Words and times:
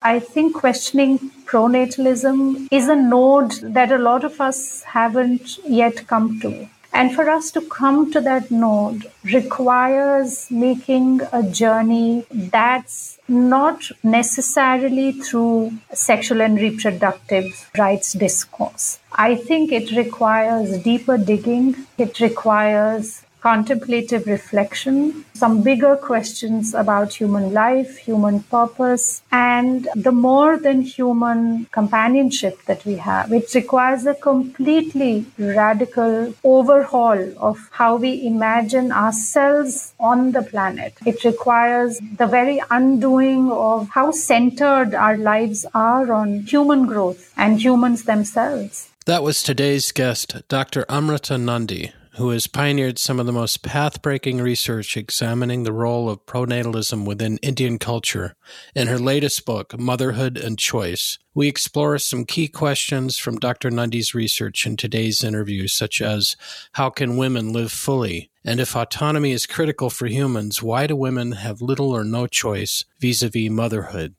I 0.00 0.20
think 0.20 0.54
questioning 0.54 1.18
pronatalism 1.44 2.68
is 2.70 2.88
a 2.88 2.94
node 2.94 3.50
that 3.74 3.90
a 3.90 3.98
lot 3.98 4.22
of 4.22 4.40
us 4.40 4.84
haven't 4.84 5.58
yet 5.66 6.06
come 6.06 6.38
to. 6.38 6.68
And 6.92 7.12
for 7.12 7.28
us 7.28 7.50
to 7.52 7.60
come 7.62 8.12
to 8.12 8.20
that 8.20 8.48
node 8.48 9.10
requires 9.24 10.48
making 10.52 11.22
a 11.32 11.42
journey 11.42 12.24
that's 12.30 13.18
not 13.26 13.90
necessarily 14.04 15.12
through 15.12 15.72
sexual 15.92 16.42
and 16.42 16.60
reproductive 16.60 17.68
rights 17.76 18.12
discourse. 18.12 19.00
I 19.12 19.34
think 19.34 19.72
it 19.72 19.90
requires 19.96 20.78
deeper 20.78 21.18
digging. 21.18 21.74
It 21.98 22.20
requires 22.20 23.24
contemplative 23.40 24.26
reflection, 24.26 25.24
some 25.34 25.62
bigger 25.62 25.96
questions 25.96 26.74
about 26.74 27.14
human 27.14 27.52
life, 27.52 27.96
human 27.98 28.42
purpose, 28.44 29.22
and 29.30 29.88
the 29.94 30.12
more 30.12 30.58
than 30.58 30.82
human 30.82 31.66
companionship 31.72 32.62
that 32.66 32.84
we 32.84 32.96
have. 32.96 33.32
It 33.32 33.54
requires 33.54 34.06
a 34.06 34.14
completely 34.14 35.26
radical 35.38 36.34
overhaul 36.44 37.32
of 37.38 37.68
how 37.72 37.96
we 37.96 38.26
imagine 38.26 38.92
ourselves 38.92 39.94
on 40.00 40.32
the 40.32 40.42
planet. 40.42 40.94
It 41.06 41.24
requires 41.24 42.00
the 42.16 42.26
very 42.26 42.60
undoing 42.70 43.50
of 43.50 43.88
how 43.90 44.10
centered 44.10 44.94
our 44.94 45.16
lives 45.16 45.64
are 45.74 46.12
on 46.12 46.40
human 46.40 46.86
growth 46.86 47.32
and 47.36 47.60
humans 47.60 48.04
themselves. 48.04 48.88
That 49.06 49.22
was 49.22 49.42
today's 49.42 49.90
guest, 49.90 50.36
Dr. 50.48 50.84
Amrita 50.88 51.38
Nandy, 51.38 51.92
who 52.18 52.30
has 52.30 52.48
pioneered 52.48 52.98
some 52.98 53.20
of 53.20 53.26
the 53.26 53.32
most 53.32 53.62
path 53.62 54.02
breaking 54.02 54.38
research 54.38 54.96
examining 54.96 55.62
the 55.62 55.72
role 55.72 56.10
of 56.10 56.26
pronatalism 56.26 57.06
within 57.06 57.38
Indian 57.38 57.78
culture. 57.78 58.34
In 58.74 58.88
her 58.88 58.98
latest 58.98 59.46
book, 59.46 59.78
Motherhood 59.78 60.36
and 60.36 60.58
Choice, 60.58 61.18
we 61.32 61.46
explore 61.46 61.96
some 61.98 62.24
key 62.24 62.48
questions 62.48 63.18
from 63.18 63.38
Dr. 63.38 63.70
Nandy's 63.70 64.16
research 64.16 64.66
in 64.66 64.76
today's 64.76 65.22
interview, 65.22 65.68
such 65.68 66.02
as 66.02 66.34
how 66.72 66.90
can 66.90 67.16
women 67.16 67.52
live 67.52 67.70
fully? 67.70 68.32
And 68.44 68.58
if 68.58 68.74
autonomy 68.74 69.30
is 69.30 69.46
critical 69.46 69.88
for 69.88 70.06
humans, 70.06 70.60
why 70.60 70.88
do 70.88 70.96
women 70.96 71.32
have 71.32 71.62
little 71.62 71.92
or 71.92 72.02
no 72.02 72.26
choice 72.26 72.84
vis 72.98 73.22
a 73.22 73.28
vis 73.28 73.48
motherhood? 73.48 74.16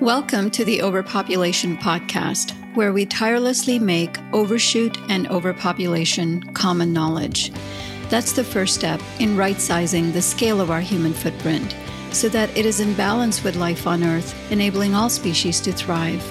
Welcome 0.00 0.50
to 0.52 0.64
the 0.64 0.80
Overpopulation 0.80 1.76
Podcast, 1.76 2.52
where 2.74 2.90
we 2.90 3.04
tirelessly 3.04 3.78
make 3.78 4.16
overshoot 4.32 4.98
and 5.10 5.28
overpopulation 5.28 6.54
common 6.54 6.94
knowledge. 6.94 7.52
That's 8.08 8.32
the 8.32 8.42
first 8.42 8.74
step 8.74 9.02
in 9.18 9.36
right 9.36 9.60
sizing 9.60 10.10
the 10.12 10.22
scale 10.22 10.62
of 10.62 10.70
our 10.70 10.80
human 10.80 11.12
footprint 11.12 11.76
so 12.12 12.30
that 12.30 12.48
it 12.56 12.64
is 12.64 12.80
in 12.80 12.94
balance 12.94 13.44
with 13.44 13.56
life 13.56 13.86
on 13.86 14.02
Earth, 14.02 14.34
enabling 14.50 14.94
all 14.94 15.10
species 15.10 15.60
to 15.60 15.70
thrive. 15.70 16.26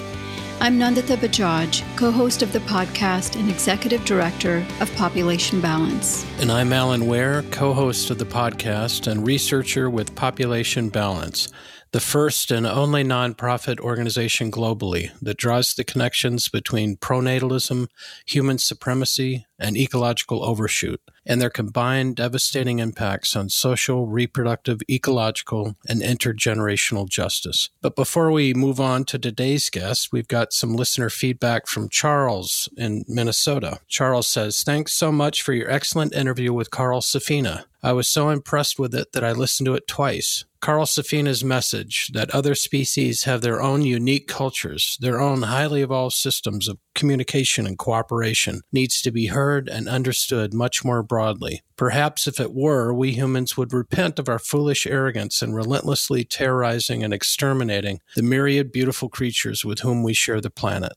I'm 0.60 0.76
Nandita 0.76 1.16
Bajaj, 1.16 1.96
co 1.96 2.10
host 2.10 2.42
of 2.42 2.52
the 2.52 2.58
podcast 2.58 3.38
and 3.38 3.48
executive 3.48 4.04
director 4.04 4.66
of 4.80 4.92
Population 4.96 5.60
Balance. 5.60 6.26
And 6.40 6.50
I'm 6.50 6.72
Alan 6.72 7.06
Ware, 7.06 7.44
co 7.52 7.72
host 7.72 8.10
of 8.10 8.18
the 8.18 8.26
podcast 8.26 9.06
and 9.06 9.24
researcher 9.24 9.88
with 9.88 10.16
Population 10.16 10.88
Balance 10.88 11.48
the 11.92 12.00
first 12.00 12.50
and 12.50 12.66
only 12.66 13.02
nonprofit 13.02 13.80
organization 13.80 14.50
globally 14.50 15.10
that 15.20 15.36
draws 15.36 15.74
the 15.74 15.84
connections 15.84 16.48
between 16.48 16.96
pronatalism, 16.96 17.88
human 18.26 18.58
supremacy, 18.58 19.46
and 19.58 19.76
ecological 19.76 20.44
overshoot, 20.44 21.00
and 21.26 21.42
their 21.42 21.50
combined 21.50 22.16
devastating 22.16 22.78
impacts 22.78 23.34
on 23.34 23.48
social, 23.48 24.06
reproductive, 24.06 24.80
ecological, 24.88 25.76
and 25.88 26.00
intergenerational 26.00 27.08
justice. 27.08 27.70
But 27.82 27.96
before 27.96 28.30
we 28.30 28.54
move 28.54 28.80
on 28.80 29.04
to 29.06 29.18
today's 29.18 29.68
guest, 29.68 30.12
we've 30.12 30.28
got 30.28 30.52
some 30.52 30.76
listener 30.76 31.10
feedback 31.10 31.66
from 31.66 31.88
Charles 31.88 32.68
in 32.76 33.04
Minnesota. 33.08 33.80
Charles 33.88 34.28
says, 34.28 34.62
Thanks 34.62 34.94
so 34.94 35.10
much 35.10 35.42
for 35.42 35.52
your 35.52 35.70
excellent 35.70 36.14
interview 36.14 36.52
with 36.52 36.70
Carl 36.70 37.00
Safina. 37.00 37.64
I 37.82 37.92
was 37.92 38.08
so 38.08 38.28
impressed 38.28 38.78
with 38.78 38.94
it 38.94 39.12
that 39.12 39.24
I 39.24 39.32
listened 39.32 39.66
to 39.66 39.74
it 39.74 39.86
twice. 39.86 40.44
Carl 40.60 40.84
Safina's 40.84 41.42
message 41.42 42.10
that 42.12 42.30
other 42.34 42.54
species 42.54 43.24
have 43.24 43.40
their 43.40 43.62
own 43.62 43.80
unique 43.80 44.28
cultures, 44.28 44.98
their 45.00 45.18
own 45.18 45.42
highly 45.42 45.80
evolved 45.80 46.14
systems 46.14 46.68
of 46.68 46.78
communication 46.94 47.66
and 47.66 47.78
cooperation, 47.78 48.60
needs 48.70 49.00
to 49.00 49.10
be 49.10 49.28
heard 49.28 49.70
and 49.70 49.88
understood 49.88 50.52
much 50.52 50.84
more 50.84 51.02
broadly. 51.02 51.62
Perhaps 51.76 52.26
if 52.26 52.38
it 52.38 52.52
were, 52.52 52.92
we 52.92 53.12
humans 53.12 53.56
would 53.56 53.72
repent 53.72 54.18
of 54.18 54.28
our 54.28 54.38
foolish 54.38 54.86
arrogance 54.86 55.40
in 55.40 55.54
relentlessly 55.54 56.24
terrorizing 56.24 57.02
and 57.02 57.14
exterminating 57.14 58.00
the 58.14 58.22
myriad 58.22 58.70
beautiful 58.70 59.08
creatures 59.08 59.64
with 59.64 59.80
whom 59.80 60.02
we 60.02 60.12
share 60.12 60.42
the 60.42 60.50
planet. 60.50 60.92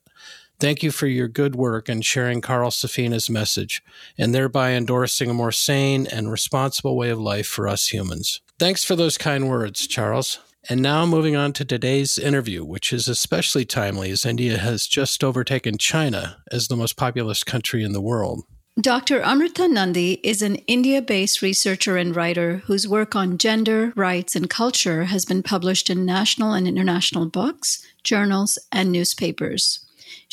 Thank 0.63 0.81
you 0.81 0.91
for 0.91 1.07
your 1.07 1.28
good 1.28 1.57
work 1.57 1.90
in 1.90 2.00
sharing 2.03 2.40
Carl 2.40 2.69
Safina's 2.69 3.29
message 3.29 3.84
and 4.18 4.34
thereby 4.34 4.72
endorsing 4.72 5.29
a 5.29 5.34
more 5.34 5.51
sane 5.51 6.07
and 6.07 6.31
responsible 6.31 6.96
way 6.96 7.09
of 7.09 7.19
life 7.19 7.47
for 7.47 7.68
us 7.68 7.91
humans. 7.91 8.40
Thanks 8.59 8.81
for 8.81 8.96
those 8.96 9.18
kind 9.18 9.50
words, 9.50 9.85
Charles. 9.85 10.40
And 10.69 10.81
now 10.81 11.06
moving 11.06 11.35
on 11.35 11.51
to 11.51 11.66
today's 11.66 12.18
interview, 12.18 12.63
which 12.63 12.94
is 12.94 13.09
especially 13.09 13.66
timely 13.66 14.09
as 14.09 14.24
India 14.24 14.57
has 14.57 14.88
just 14.88 15.22
overtaken 15.22 15.78
China 15.78 16.38
as 16.50 16.69
the 16.69 16.78
most 16.78 16.95
populous 16.95 17.44
country 17.44 17.84
in 17.84 17.91
the 17.91 18.00
world. 18.00 18.45
Dr. 18.80 19.22
Amrita 19.22 19.68
Nandy 19.68 20.22
is 20.24 20.41
an 20.41 20.56
India 20.56 21.01
based 21.01 21.41
researcher 21.41 21.97
and 21.97 22.16
writer 22.16 22.63
whose 22.68 22.88
work 22.88 23.18
on 23.18 23.38
gender, 23.38 23.91
rights, 23.97 24.34
and 24.34 24.50
culture 24.50 25.03
has 25.03 25.25
been 25.25 25.44
published 25.44 25.90
in 25.90 26.06
national 26.06 26.53
and 26.53 26.69
international 26.69 27.25
books, 27.25 27.85
journals, 28.06 28.57
and 28.72 28.94
newspapers. 28.94 29.82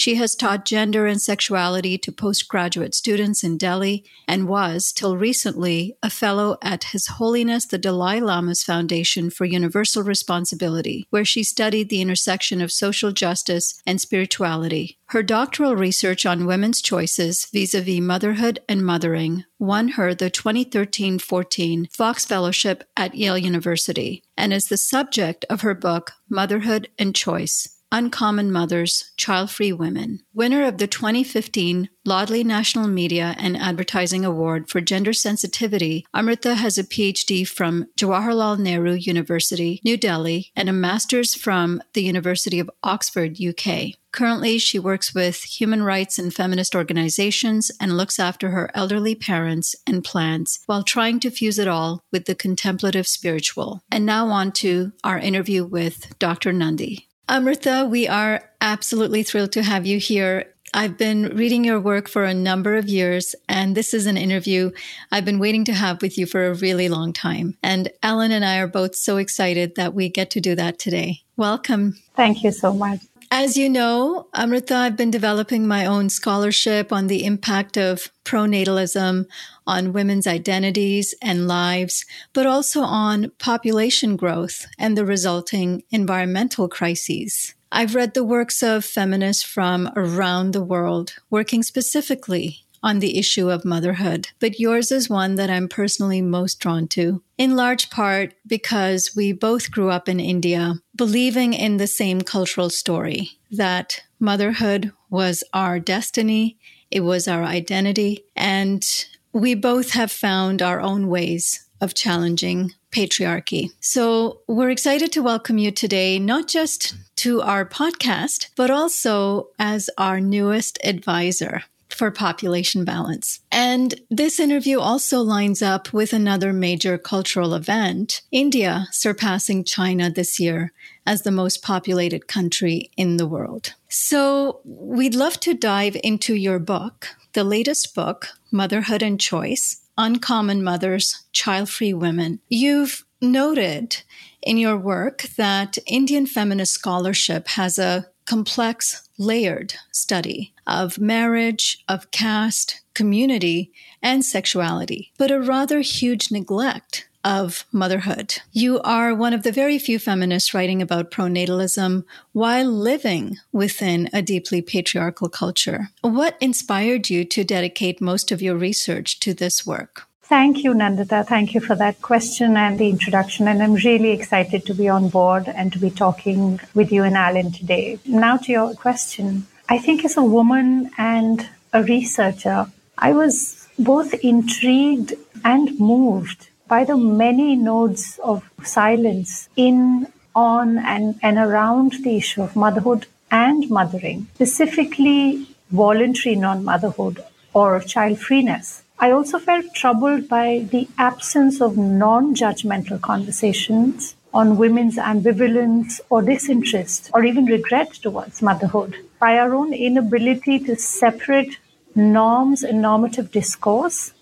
She 0.01 0.15
has 0.15 0.35
taught 0.35 0.65
gender 0.65 1.05
and 1.05 1.21
sexuality 1.21 1.99
to 1.99 2.11
postgraduate 2.11 2.95
students 2.95 3.45
in 3.45 3.59
Delhi 3.59 4.03
and 4.27 4.49
was, 4.49 4.93
till 4.93 5.19
recently, 5.19 5.95
a 6.03 6.09
fellow 6.09 6.57
at 6.63 6.85
His 6.85 7.07
Holiness 7.19 7.67
the 7.67 7.77
Dalai 7.77 8.19
Lama's 8.19 8.65
Foundation 8.65 9.29
for 9.29 9.45
Universal 9.45 10.05
Responsibility, 10.05 11.07
where 11.11 11.27
she 11.27 11.43
studied 11.43 11.91
the 11.91 12.01
intersection 12.01 12.63
of 12.63 12.73
social 12.73 13.13
justice 13.13 13.79
and 13.85 14.01
spirituality. 14.01 14.97
Her 15.09 15.23
doctoral 15.23 15.77
research 15.77 16.25
on 16.25 16.47
women's 16.47 16.81
choices 16.81 17.45
vis 17.53 17.75
a 17.75 17.83
vis 17.83 18.01
motherhood 18.01 18.61
and 18.71 18.83
mothering 18.83 19.45
won 19.59 19.89
her 19.89 20.15
the 20.15 20.31
2013 20.31 21.19
14 21.19 21.89
Fox 21.93 22.25
Fellowship 22.25 22.85
at 22.97 23.15
Yale 23.15 23.37
University 23.37 24.23
and 24.35 24.55
is 24.55 24.69
the 24.69 24.79
subject 24.79 25.45
of 25.51 25.61
her 25.61 25.75
book, 25.75 26.13
Motherhood 26.31 26.89
and 26.99 27.15
Choice 27.15 27.77
Uncommon 27.93 28.53
Mothers, 28.53 29.13
Child 29.17 29.51
Free 29.51 29.73
Women. 29.73 30.21
Winner 30.33 30.65
of 30.65 30.79
the 30.79 30.87
2015 30.87 31.89
Laadli 32.07 32.45
National 32.45 32.87
Media 32.87 33.35
and 33.39 33.57
Advertising 33.57 34.25
Award 34.25 34.71
for 34.71 34.81
Gender 34.81 35.13
Sensitivity, 35.13 36.07
Amrita 36.15 36.55
has 36.55 36.79
a 36.79 36.85
PhD 36.85 37.47
from 37.47 37.87
Jawaharlal 37.99 38.59
Nehru 38.59 38.93
University, 38.93 39.81
New 39.85 39.97
Delhi, 39.97 40.51
and 40.55 40.69
a 40.69 40.73
master's 40.73 41.35
from 41.35 41.83
the 41.93 42.03
University 42.03 42.61
of 42.61 42.71
Oxford, 42.83 43.39
UK. 43.41 43.97
Currently, 44.13 44.59
she 44.59 44.79
works 44.79 45.15
with 45.15 45.43
human 45.43 45.83
rights 45.83 46.19
and 46.19 46.35
feminist 46.35 46.75
organizations 46.75 47.71
and 47.81 47.97
looks 47.97 48.19
after 48.19 48.51
her 48.51 48.71
elderly 48.75 49.15
parents 49.15 49.77
and 49.87 50.03
plants 50.03 50.61
while 50.67 50.83
trying 50.83 51.21
to 51.21 51.31
fuse 51.31 51.59
it 51.59 51.69
all 51.69 52.03
with 52.11 52.25
the 52.25 52.35
contemplative 52.35 53.07
spiritual. 53.07 53.83
And 53.91 54.07
now 54.07 54.29
on 54.29 54.53
to 54.53 54.93
our 55.05 55.19
interview 55.19 55.65
with 55.65 56.19
Dr. 56.19 56.53
Nandy. 56.53 57.10
Amrita, 57.31 57.87
we 57.89 58.09
are 58.09 58.43
absolutely 58.61 59.23
thrilled 59.23 59.53
to 59.53 59.63
have 59.63 59.87
you 59.87 60.01
here. 60.01 60.53
I've 60.75 60.99
been 60.99 61.37
reading 61.37 61.63
your 61.63 61.79
work 61.79 62.09
for 62.09 62.25
a 62.25 62.35
number 62.35 62.75
of 62.75 62.89
years, 62.89 63.37
and 63.49 63.77
this 63.77 63.95
is 63.95 64.07
an 64.07 64.17
interview 64.17 64.73
I've 65.13 65.25
been 65.25 65.39
waiting 65.39 65.65
to 65.67 65.73
have 65.73 66.03
with 66.03 66.19
you 66.19 66.27
for 66.27 66.47
a 66.47 66.55
really 66.55 66.89
long 66.89 67.13
time. 67.13 67.57
And 67.63 67.89
Alan 68.03 68.33
and 68.33 68.45
I 68.45 68.59
are 68.59 68.67
both 68.67 68.97
so 68.97 69.17
excited 69.17 69.77
that 69.77 69.95
we 69.95 70.09
get 70.09 70.31
to 70.31 70.41
do 70.41 70.57
that 70.57 70.81
today. 70.81 71.21
Welcome. 71.37 71.99
Thank 72.17 72.43
you 72.43 72.51
so 72.51 72.75
much. 72.75 72.99
As 73.33 73.57
you 73.57 73.69
know, 73.69 74.27
Amrita, 74.35 74.75
I've 74.75 74.97
been 74.97 75.13
developing 75.13 75.65
my 75.67 75.87
own 75.87 76.09
scholarship 76.11 76.93
on 76.93 77.07
the 77.07 77.25
impact 77.25 77.79
of 77.79 78.11
pronatalism 78.25 79.27
on 79.69 79.93
women's 79.93 80.27
identities 80.27 81.15
and 81.23 81.47
lives, 81.47 82.05
but 82.33 82.45
also 82.45 82.81
on 82.81 83.31
population 83.39 84.17
growth 84.17 84.67
and 84.81 84.99
the 84.99 85.07
resulting 85.07 85.85
environmental 85.93 86.69
crises. 86.69 87.55
I've 87.71 87.95
read 87.95 88.15
the 88.15 88.25
works 88.25 88.65
of 88.65 88.85
feminists 88.85 89.45
from 89.45 89.89
around 89.95 90.53
the 90.53 90.65
world 90.65 91.15
working 91.31 91.63
specifically 91.63 92.65
on 92.83 92.99
the 92.99 93.19
issue 93.19 93.51
of 93.51 93.65
motherhood, 93.65 94.29
but 94.39 94.59
yours 94.59 94.91
is 94.91 95.11
one 95.11 95.35
that 95.35 95.51
I'm 95.51 95.69
personally 95.69 96.23
most 96.23 96.61
drawn 96.61 96.89
to, 96.89 97.23
in 97.37 97.57
large 97.57 97.91
part 97.91 98.35
because 98.47 99.15
we 99.15 99.33
both 99.33 99.71
grew 99.71 99.91
up 99.91 100.09
in 100.09 100.21
India 100.21 100.75
believing 100.97 101.53
in 101.55 101.77
the 101.77 101.87
same 101.87 102.21
cultural 102.21 102.71
story 102.71 103.33
that 103.51 104.03
motherhood 104.19 104.93
was 105.09 105.43
our 105.53 105.81
destiny, 105.81 106.59
it 106.91 107.01
was 107.01 107.29
our 107.29 107.45
identity, 107.45 108.25
and 108.37 109.07
we 109.33 109.55
both 109.55 109.93
have 109.93 110.11
found 110.11 110.61
our 110.63 110.81
own 110.81 111.09
ways 111.09 111.67
of 111.81 111.95
challenging 111.95 112.73
patriarchy. 112.93 113.71
So 113.81 114.41
we're 114.47 114.71
excited 114.71 115.13
to 115.13 115.23
welcome 115.23 115.57
you 115.57 115.71
today, 115.71 116.19
not 116.19 116.49
just 116.49 116.95
to 117.17 117.41
our 117.41 117.65
podcast, 117.65 118.49
but 118.57 118.71
also 118.71 119.49
as 119.59 119.89
our 119.97 120.21
newest 120.21 120.79
advisor 120.85 121.63
for 121.95 122.11
population 122.11 122.85
balance. 122.85 123.41
And 123.51 124.01
this 124.11 124.41
interview 124.41 124.79
also 124.81 125.21
lines 125.21 125.63
up 125.63 125.93
with 125.93 126.13
another 126.13 126.53
major 126.53 126.99
cultural 126.99 127.55
event, 127.55 128.23
India 128.31 128.89
surpassing 128.91 129.65
China 129.65 130.11
this 130.11 130.41
year 130.41 130.73
as 131.07 131.23
the 131.23 131.31
most 131.31 131.63
populated 131.63 132.27
country 132.27 132.91
in 132.97 133.17
the 133.17 133.27
world. 133.27 133.75
So 133.89 134.61
we'd 134.65 135.15
love 135.15 135.41
to 135.41 135.55
dive 135.55 135.97
into 136.03 136.35
your 136.35 136.59
book, 136.59 137.09
the 137.33 137.45
latest 137.45 137.95
book, 137.95 138.29
Motherhood 138.51 139.03
and 139.03 139.21
Choice 139.21 139.83
Uncommon 139.99 140.65
Mothers, 140.65 141.25
Child 141.33 141.69
Free 141.69 141.93
Women. 141.93 142.41
You've 142.49 143.05
noted 143.21 144.03
in 144.43 144.57
your 144.57 144.77
work 144.77 145.23
that 145.37 145.77
Indian 145.87 146.27
feminist 146.27 146.73
scholarship 146.73 147.49
has 147.49 147.79
a 147.79 148.07
complex, 148.31 149.09
layered 149.19 149.75
study 149.91 150.55
of 150.65 151.01
marriage, 151.01 151.83
of 151.89 152.13
caste, 152.13 152.81
community, 152.95 153.73
and 154.05 154.25
sexuality, 154.25 155.11
but 155.19 155.33
a 155.33 155.41
rather 155.41 155.81
huge 155.81 156.31
neglect 156.31 157.09
of 157.25 157.65
motherhood. 157.73 158.41
You 158.53 158.81
are 158.83 159.17
one 159.17 159.33
of 159.33 159.43
the 159.43 159.51
very 159.51 159.81
few 159.81 159.99
feminists 159.99 160.55
writing 160.55 160.81
about 160.81 161.11
pronatalism 161.11 162.05
while 162.31 162.71
living 162.71 163.39
within 163.51 164.09
a 164.13 164.23
deeply 164.23 164.63
patriarchal 164.63 165.29
culture. 165.29 165.89
What 166.03 166.37
inspired 166.41 167.11
you 167.11 167.25
to 167.25 167.43
dedicate 167.43 168.01
most 168.01 168.31
of 168.31 168.41
your 168.41 168.55
research 168.55 169.19
to 169.21 169.35
this 169.35 169.67
work? 169.67 170.07
Thank 170.31 170.63
you, 170.63 170.75
Nandita. 170.75 171.27
Thank 171.27 171.55
you 171.55 171.61
for 171.61 171.75
that 171.75 172.01
question 172.03 172.57
and 172.57 172.79
the 172.79 172.89
introduction. 172.89 173.49
And 173.49 173.61
I'm 173.61 173.75
really 173.75 174.13
excited 174.13 174.65
to 174.67 174.75
be 174.75 174.89
on 174.89 175.09
board 175.09 175.49
and 175.49 175.73
to 175.73 175.79
be 175.81 175.91
talking 175.91 176.61
with 176.73 176.93
you 176.93 177.03
and 177.03 177.17
Alan 177.17 177.51
today. 177.51 177.99
Now, 178.07 178.37
to 178.37 178.53
your 178.53 178.75
question, 178.75 179.49
I 179.69 179.79
think 179.79 180.05
as 180.05 180.17
a 180.17 180.23
woman 180.23 180.93
and 180.97 181.49
a 181.73 181.83
researcher, 181.83 182.71
I 182.97 183.11
was 183.11 183.67
both 183.77 184.15
intrigued 184.23 185.15
and 185.43 185.77
moved 185.81 186.49
by 186.69 186.85
the 186.85 186.97
many 186.97 187.57
nodes 187.57 188.21
of 188.23 188.49
silence 188.63 189.49
in, 189.57 190.07
on, 190.37 190.79
and, 190.79 191.19
and 191.25 191.39
around 191.39 192.05
the 192.05 192.17
issue 192.17 192.43
of 192.43 192.55
motherhood 192.55 193.09
and 193.33 193.69
mothering, 193.69 194.29
specifically 194.35 195.49
voluntary 195.73 196.37
non 196.37 196.65
motherhood 196.65 197.25
or 197.53 197.81
child 197.81 198.21
freeness. 198.21 198.85
I 199.03 199.13
also 199.13 199.39
felt 199.39 199.75
troubled 199.75 200.29
by 200.29 200.67
the 200.71 200.87
absence 200.99 201.63
of 201.63 201.79
non 201.79 202.35
judgmental 202.35 203.01
conversations 203.01 204.15
on 204.35 204.59
women's 204.59 204.97
ambivalence 204.97 206.01
or 206.11 206.21
disinterest 206.21 207.11
or 207.15 207.25
even 207.25 207.47
regret 207.47 207.95
towards 207.95 208.43
motherhood, 208.43 208.97
by 209.19 209.39
our 209.39 209.55
own 209.55 209.73
inability 209.73 210.59
to 210.61 210.77
separate 210.77 211.57
norms 211.95 212.63
and 212.63 212.83
normative 212.83 213.33
discourse 213.33 214.13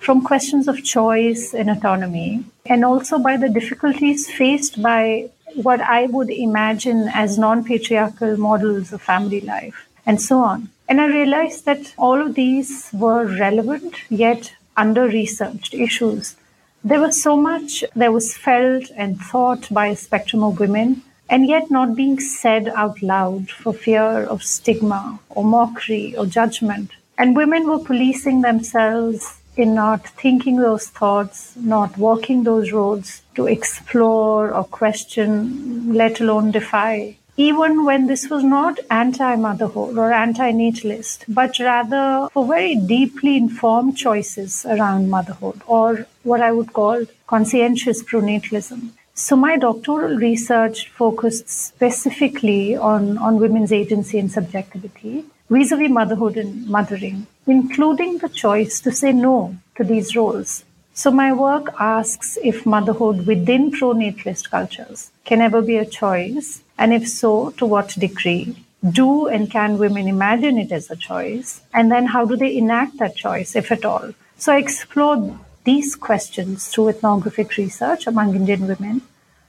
from 0.00 0.24
questions 0.24 0.66
of 0.66 0.82
choice 0.82 1.52
and 1.52 1.68
autonomy, 1.68 2.42
and 2.64 2.86
also 2.86 3.18
by 3.18 3.36
the 3.36 3.50
difficulties 3.50 4.30
faced 4.30 4.80
by 4.80 5.28
what 5.56 5.82
I 5.82 6.06
would 6.06 6.30
imagine 6.30 7.10
as 7.12 7.38
non 7.38 7.64
patriarchal 7.64 8.38
models 8.38 8.94
of 8.94 9.02
family 9.02 9.42
life, 9.42 9.86
and 10.06 10.22
so 10.22 10.38
on. 10.38 10.70
And 10.92 11.00
I 11.00 11.06
realized 11.06 11.64
that 11.64 11.94
all 11.96 12.20
of 12.20 12.34
these 12.34 12.90
were 12.92 13.24
relevant 13.24 13.94
yet 14.10 14.52
under 14.76 15.06
researched 15.06 15.72
issues. 15.72 16.36
There 16.84 17.00
was 17.00 17.22
so 17.22 17.34
much 17.34 17.82
that 17.96 18.12
was 18.12 18.36
felt 18.36 18.90
and 18.94 19.18
thought 19.18 19.68
by 19.70 19.86
a 19.86 19.96
spectrum 19.96 20.44
of 20.44 20.60
women, 20.60 21.00
and 21.30 21.48
yet 21.48 21.70
not 21.70 21.96
being 21.96 22.20
said 22.20 22.68
out 22.76 23.00
loud 23.00 23.50
for 23.50 23.72
fear 23.72 24.24
of 24.24 24.42
stigma 24.42 25.18
or 25.30 25.44
mockery 25.44 26.14
or 26.14 26.26
judgment. 26.26 26.90
And 27.16 27.34
women 27.34 27.66
were 27.66 27.78
policing 27.78 28.42
themselves 28.42 29.40
in 29.56 29.74
not 29.74 30.06
thinking 30.06 30.56
those 30.56 30.88
thoughts, 30.88 31.56
not 31.56 31.96
walking 31.96 32.42
those 32.42 32.70
roads 32.70 33.22
to 33.36 33.46
explore 33.46 34.52
or 34.52 34.64
question, 34.64 35.94
let 35.94 36.20
alone 36.20 36.50
defy. 36.50 37.16
Even 37.36 37.86
when 37.86 38.08
this 38.08 38.28
was 38.28 38.44
not 38.44 38.78
anti 38.90 39.36
motherhood 39.36 39.96
or 39.96 40.12
anti 40.12 40.52
natalist, 40.52 41.24
but 41.26 41.58
rather 41.58 42.28
for 42.30 42.46
very 42.46 42.74
deeply 42.74 43.38
informed 43.38 43.96
choices 43.96 44.66
around 44.66 45.08
motherhood 45.08 45.62
or 45.66 46.06
what 46.24 46.42
I 46.42 46.52
would 46.52 46.74
call 46.74 47.06
conscientious 47.26 48.02
pronatalism. 48.02 48.90
So, 49.14 49.36
my 49.36 49.56
doctoral 49.56 50.16
research 50.16 50.88
focused 50.88 51.48
specifically 51.48 52.76
on, 52.76 53.16
on 53.16 53.40
women's 53.40 53.72
agency 53.72 54.18
and 54.18 54.30
subjectivity 54.30 55.24
vis 55.48 55.72
a 55.72 55.76
vis 55.76 55.90
motherhood 55.90 56.36
and 56.36 56.66
mothering, 56.66 57.26
including 57.46 58.18
the 58.18 58.28
choice 58.28 58.78
to 58.80 58.92
say 58.92 59.12
no 59.12 59.56
to 59.76 59.84
these 59.84 60.14
roles. 60.14 60.64
So, 60.92 61.10
my 61.10 61.32
work 61.32 61.74
asks 61.78 62.36
if 62.42 62.66
motherhood 62.66 63.26
within 63.26 63.70
pronatalist 63.70 64.50
cultures 64.50 65.10
can 65.24 65.40
ever 65.40 65.62
be 65.62 65.76
a 65.76 65.86
choice, 65.86 66.61
and 66.78 66.92
if 66.92 67.08
so, 67.08 67.50
to 67.50 67.66
what 67.66 67.88
degree? 67.98 68.64
Do 68.88 69.28
and 69.28 69.50
can 69.50 69.78
women 69.78 70.08
imagine 70.08 70.58
it 70.58 70.72
as 70.72 70.90
a 70.90 70.96
choice? 70.96 71.60
And 71.72 71.90
then, 71.90 72.06
how 72.06 72.24
do 72.24 72.36
they 72.36 72.56
enact 72.56 72.98
that 72.98 73.16
choice, 73.16 73.54
if 73.54 73.70
at 73.70 73.84
all? 73.84 74.12
So, 74.36 74.52
I 74.52 74.58
explored 74.58 75.38
these 75.64 75.94
questions 75.94 76.66
through 76.66 76.88
ethnographic 76.88 77.56
research 77.56 78.06
among 78.06 78.34
Indian 78.34 78.66
women 78.66 79.02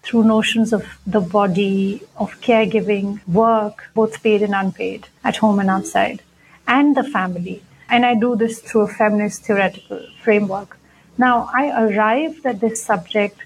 through 0.04 0.24
notions 0.25 0.74
of 0.74 0.86
the 1.08 1.22
body, 1.22 2.04
of 2.18 2.40
caregiving, 2.42 3.25
work, 3.28 3.90
both 3.96 4.22
paid 4.22 4.42
and 4.42 4.54
unpaid, 4.54 5.08
at 5.24 5.38
home 5.38 5.60
and 5.60 5.70
outside, 5.70 6.22
and 6.68 6.96
the 6.96 7.04
family. 7.04 7.64
And 7.90 8.06
I 8.06 8.16
do 8.16 8.36
this 8.36 8.60
through 8.60 8.81
a 8.81 8.88
feminist 8.88 9.46
theoretical 9.46 10.06
framework. 10.22 10.78
Now, 11.18 11.50
I 11.54 11.86
arrived 11.86 12.46
at 12.46 12.60
this 12.60 12.84
subject 12.84 13.40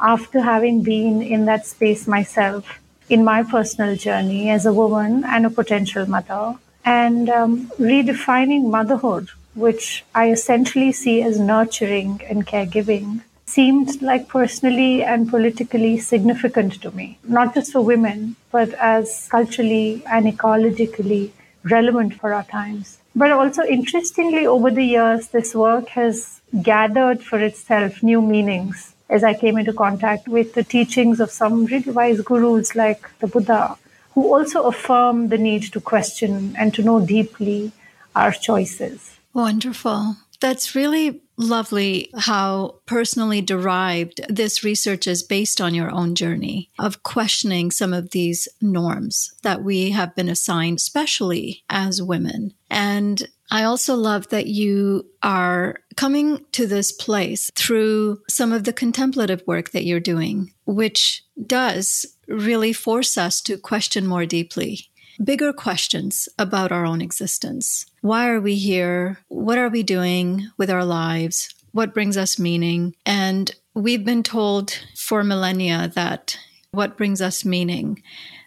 after 0.00 0.40
having 0.40 0.82
been 0.82 1.22
in 1.22 1.44
that 1.44 1.66
space 1.66 2.08
myself 2.08 2.80
in 3.08 3.24
my 3.24 3.42
personal 3.42 3.96
journey 3.96 4.50
as 4.50 4.66
a 4.66 4.72
woman 4.72 5.24
and 5.24 5.46
a 5.46 5.50
potential 5.50 6.08
mother, 6.08 6.54
and 6.84 7.28
um, 7.28 7.66
redefining 7.78 8.70
motherhood, 8.70 9.28
which 9.54 10.04
I 10.14 10.30
essentially 10.30 10.92
see 10.92 11.22
as 11.22 11.38
nurturing 11.38 12.20
and 12.28 12.46
caregiving 12.46 13.22
seemed 13.46 14.02
like 14.02 14.28
personally 14.28 15.02
and 15.02 15.28
politically 15.28 15.98
significant 15.98 16.80
to 16.82 16.90
me, 16.90 17.18
not 17.24 17.54
just 17.54 17.72
for 17.72 17.82
women, 17.82 18.36
but 18.50 18.72
as 18.74 19.28
culturally 19.30 20.02
and 20.06 20.26
ecologically 20.26 21.30
relevant 21.62 22.14
for 22.14 22.32
our 22.34 22.44
times. 22.44 22.98
But 23.14 23.30
also, 23.30 23.62
interestingly, 23.62 24.46
over 24.46 24.70
the 24.70 24.84
years, 24.84 25.28
this 25.28 25.54
work 25.54 25.88
has 25.90 26.40
gathered 26.62 27.22
for 27.22 27.38
itself 27.38 28.02
new 28.02 28.20
meanings 28.20 28.93
as 29.08 29.22
I 29.22 29.34
came 29.34 29.58
into 29.58 29.72
contact 29.72 30.28
with 30.28 30.54
the 30.54 30.64
teachings 30.64 31.20
of 31.20 31.30
some 31.30 31.66
really 31.66 31.92
wise 31.92 32.20
gurus 32.20 32.74
like 32.74 33.10
the 33.18 33.26
Buddha, 33.26 33.76
who 34.12 34.34
also 34.34 34.62
affirm 34.64 35.28
the 35.28 35.38
need 35.38 35.64
to 35.72 35.80
question 35.80 36.54
and 36.58 36.72
to 36.74 36.82
know 36.82 37.04
deeply 37.04 37.72
our 38.14 38.32
choices. 38.32 39.16
Wonderful. 39.32 40.16
That's 40.40 40.74
really 40.74 41.20
lovely 41.36 42.10
how 42.16 42.80
personally 42.86 43.40
derived 43.40 44.20
this 44.28 44.62
research 44.64 45.06
is 45.06 45.22
based 45.22 45.60
on 45.60 45.74
your 45.74 45.90
own 45.90 46.14
journey 46.14 46.70
of 46.78 47.02
questioning 47.02 47.70
some 47.70 47.92
of 47.92 48.10
these 48.10 48.48
norms 48.60 49.32
that 49.42 49.62
we 49.62 49.90
have 49.90 50.14
been 50.14 50.28
assigned, 50.28 50.78
especially 50.78 51.64
as 51.68 52.02
women. 52.02 52.52
And 52.70 53.26
I 53.50 53.64
also 53.64 53.94
love 53.94 54.28
that 54.28 54.46
you 54.46 55.06
are 55.22 55.76
coming 55.96 56.44
to 56.52 56.66
this 56.66 56.92
place 56.92 57.50
through 57.54 58.20
some 58.28 58.52
of 58.52 58.64
the 58.64 58.72
contemplative 58.72 59.42
work 59.46 59.70
that 59.70 59.84
you're 59.84 60.00
doing, 60.00 60.52
which 60.64 61.22
does 61.46 62.06
really 62.26 62.72
force 62.72 63.18
us 63.18 63.40
to 63.42 63.58
question 63.58 64.06
more 64.06 64.26
deeply 64.26 64.88
bigger 65.22 65.52
questions 65.52 66.28
about 66.38 66.72
our 66.72 66.84
own 66.84 67.00
existence. 67.00 67.86
Why 68.00 68.28
are 68.28 68.40
we 68.40 68.56
here? 68.56 69.18
What 69.28 69.58
are 69.58 69.68
we 69.68 69.82
doing 69.82 70.50
with 70.56 70.70
our 70.70 70.84
lives? 70.84 71.54
What 71.72 71.94
brings 71.94 72.16
us 72.16 72.38
meaning? 72.38 72.94
And 73.04 73.50
we've 73.74 74.04
been 74.04 74.22
told 74.22 74.78
for 74.96 75.24
millennia 75.24 75.90
that 75.94 76.38
what 76.70 76.96
brings 76.96 77.20
us 77.20 77.44
meaning, 77.44 78.02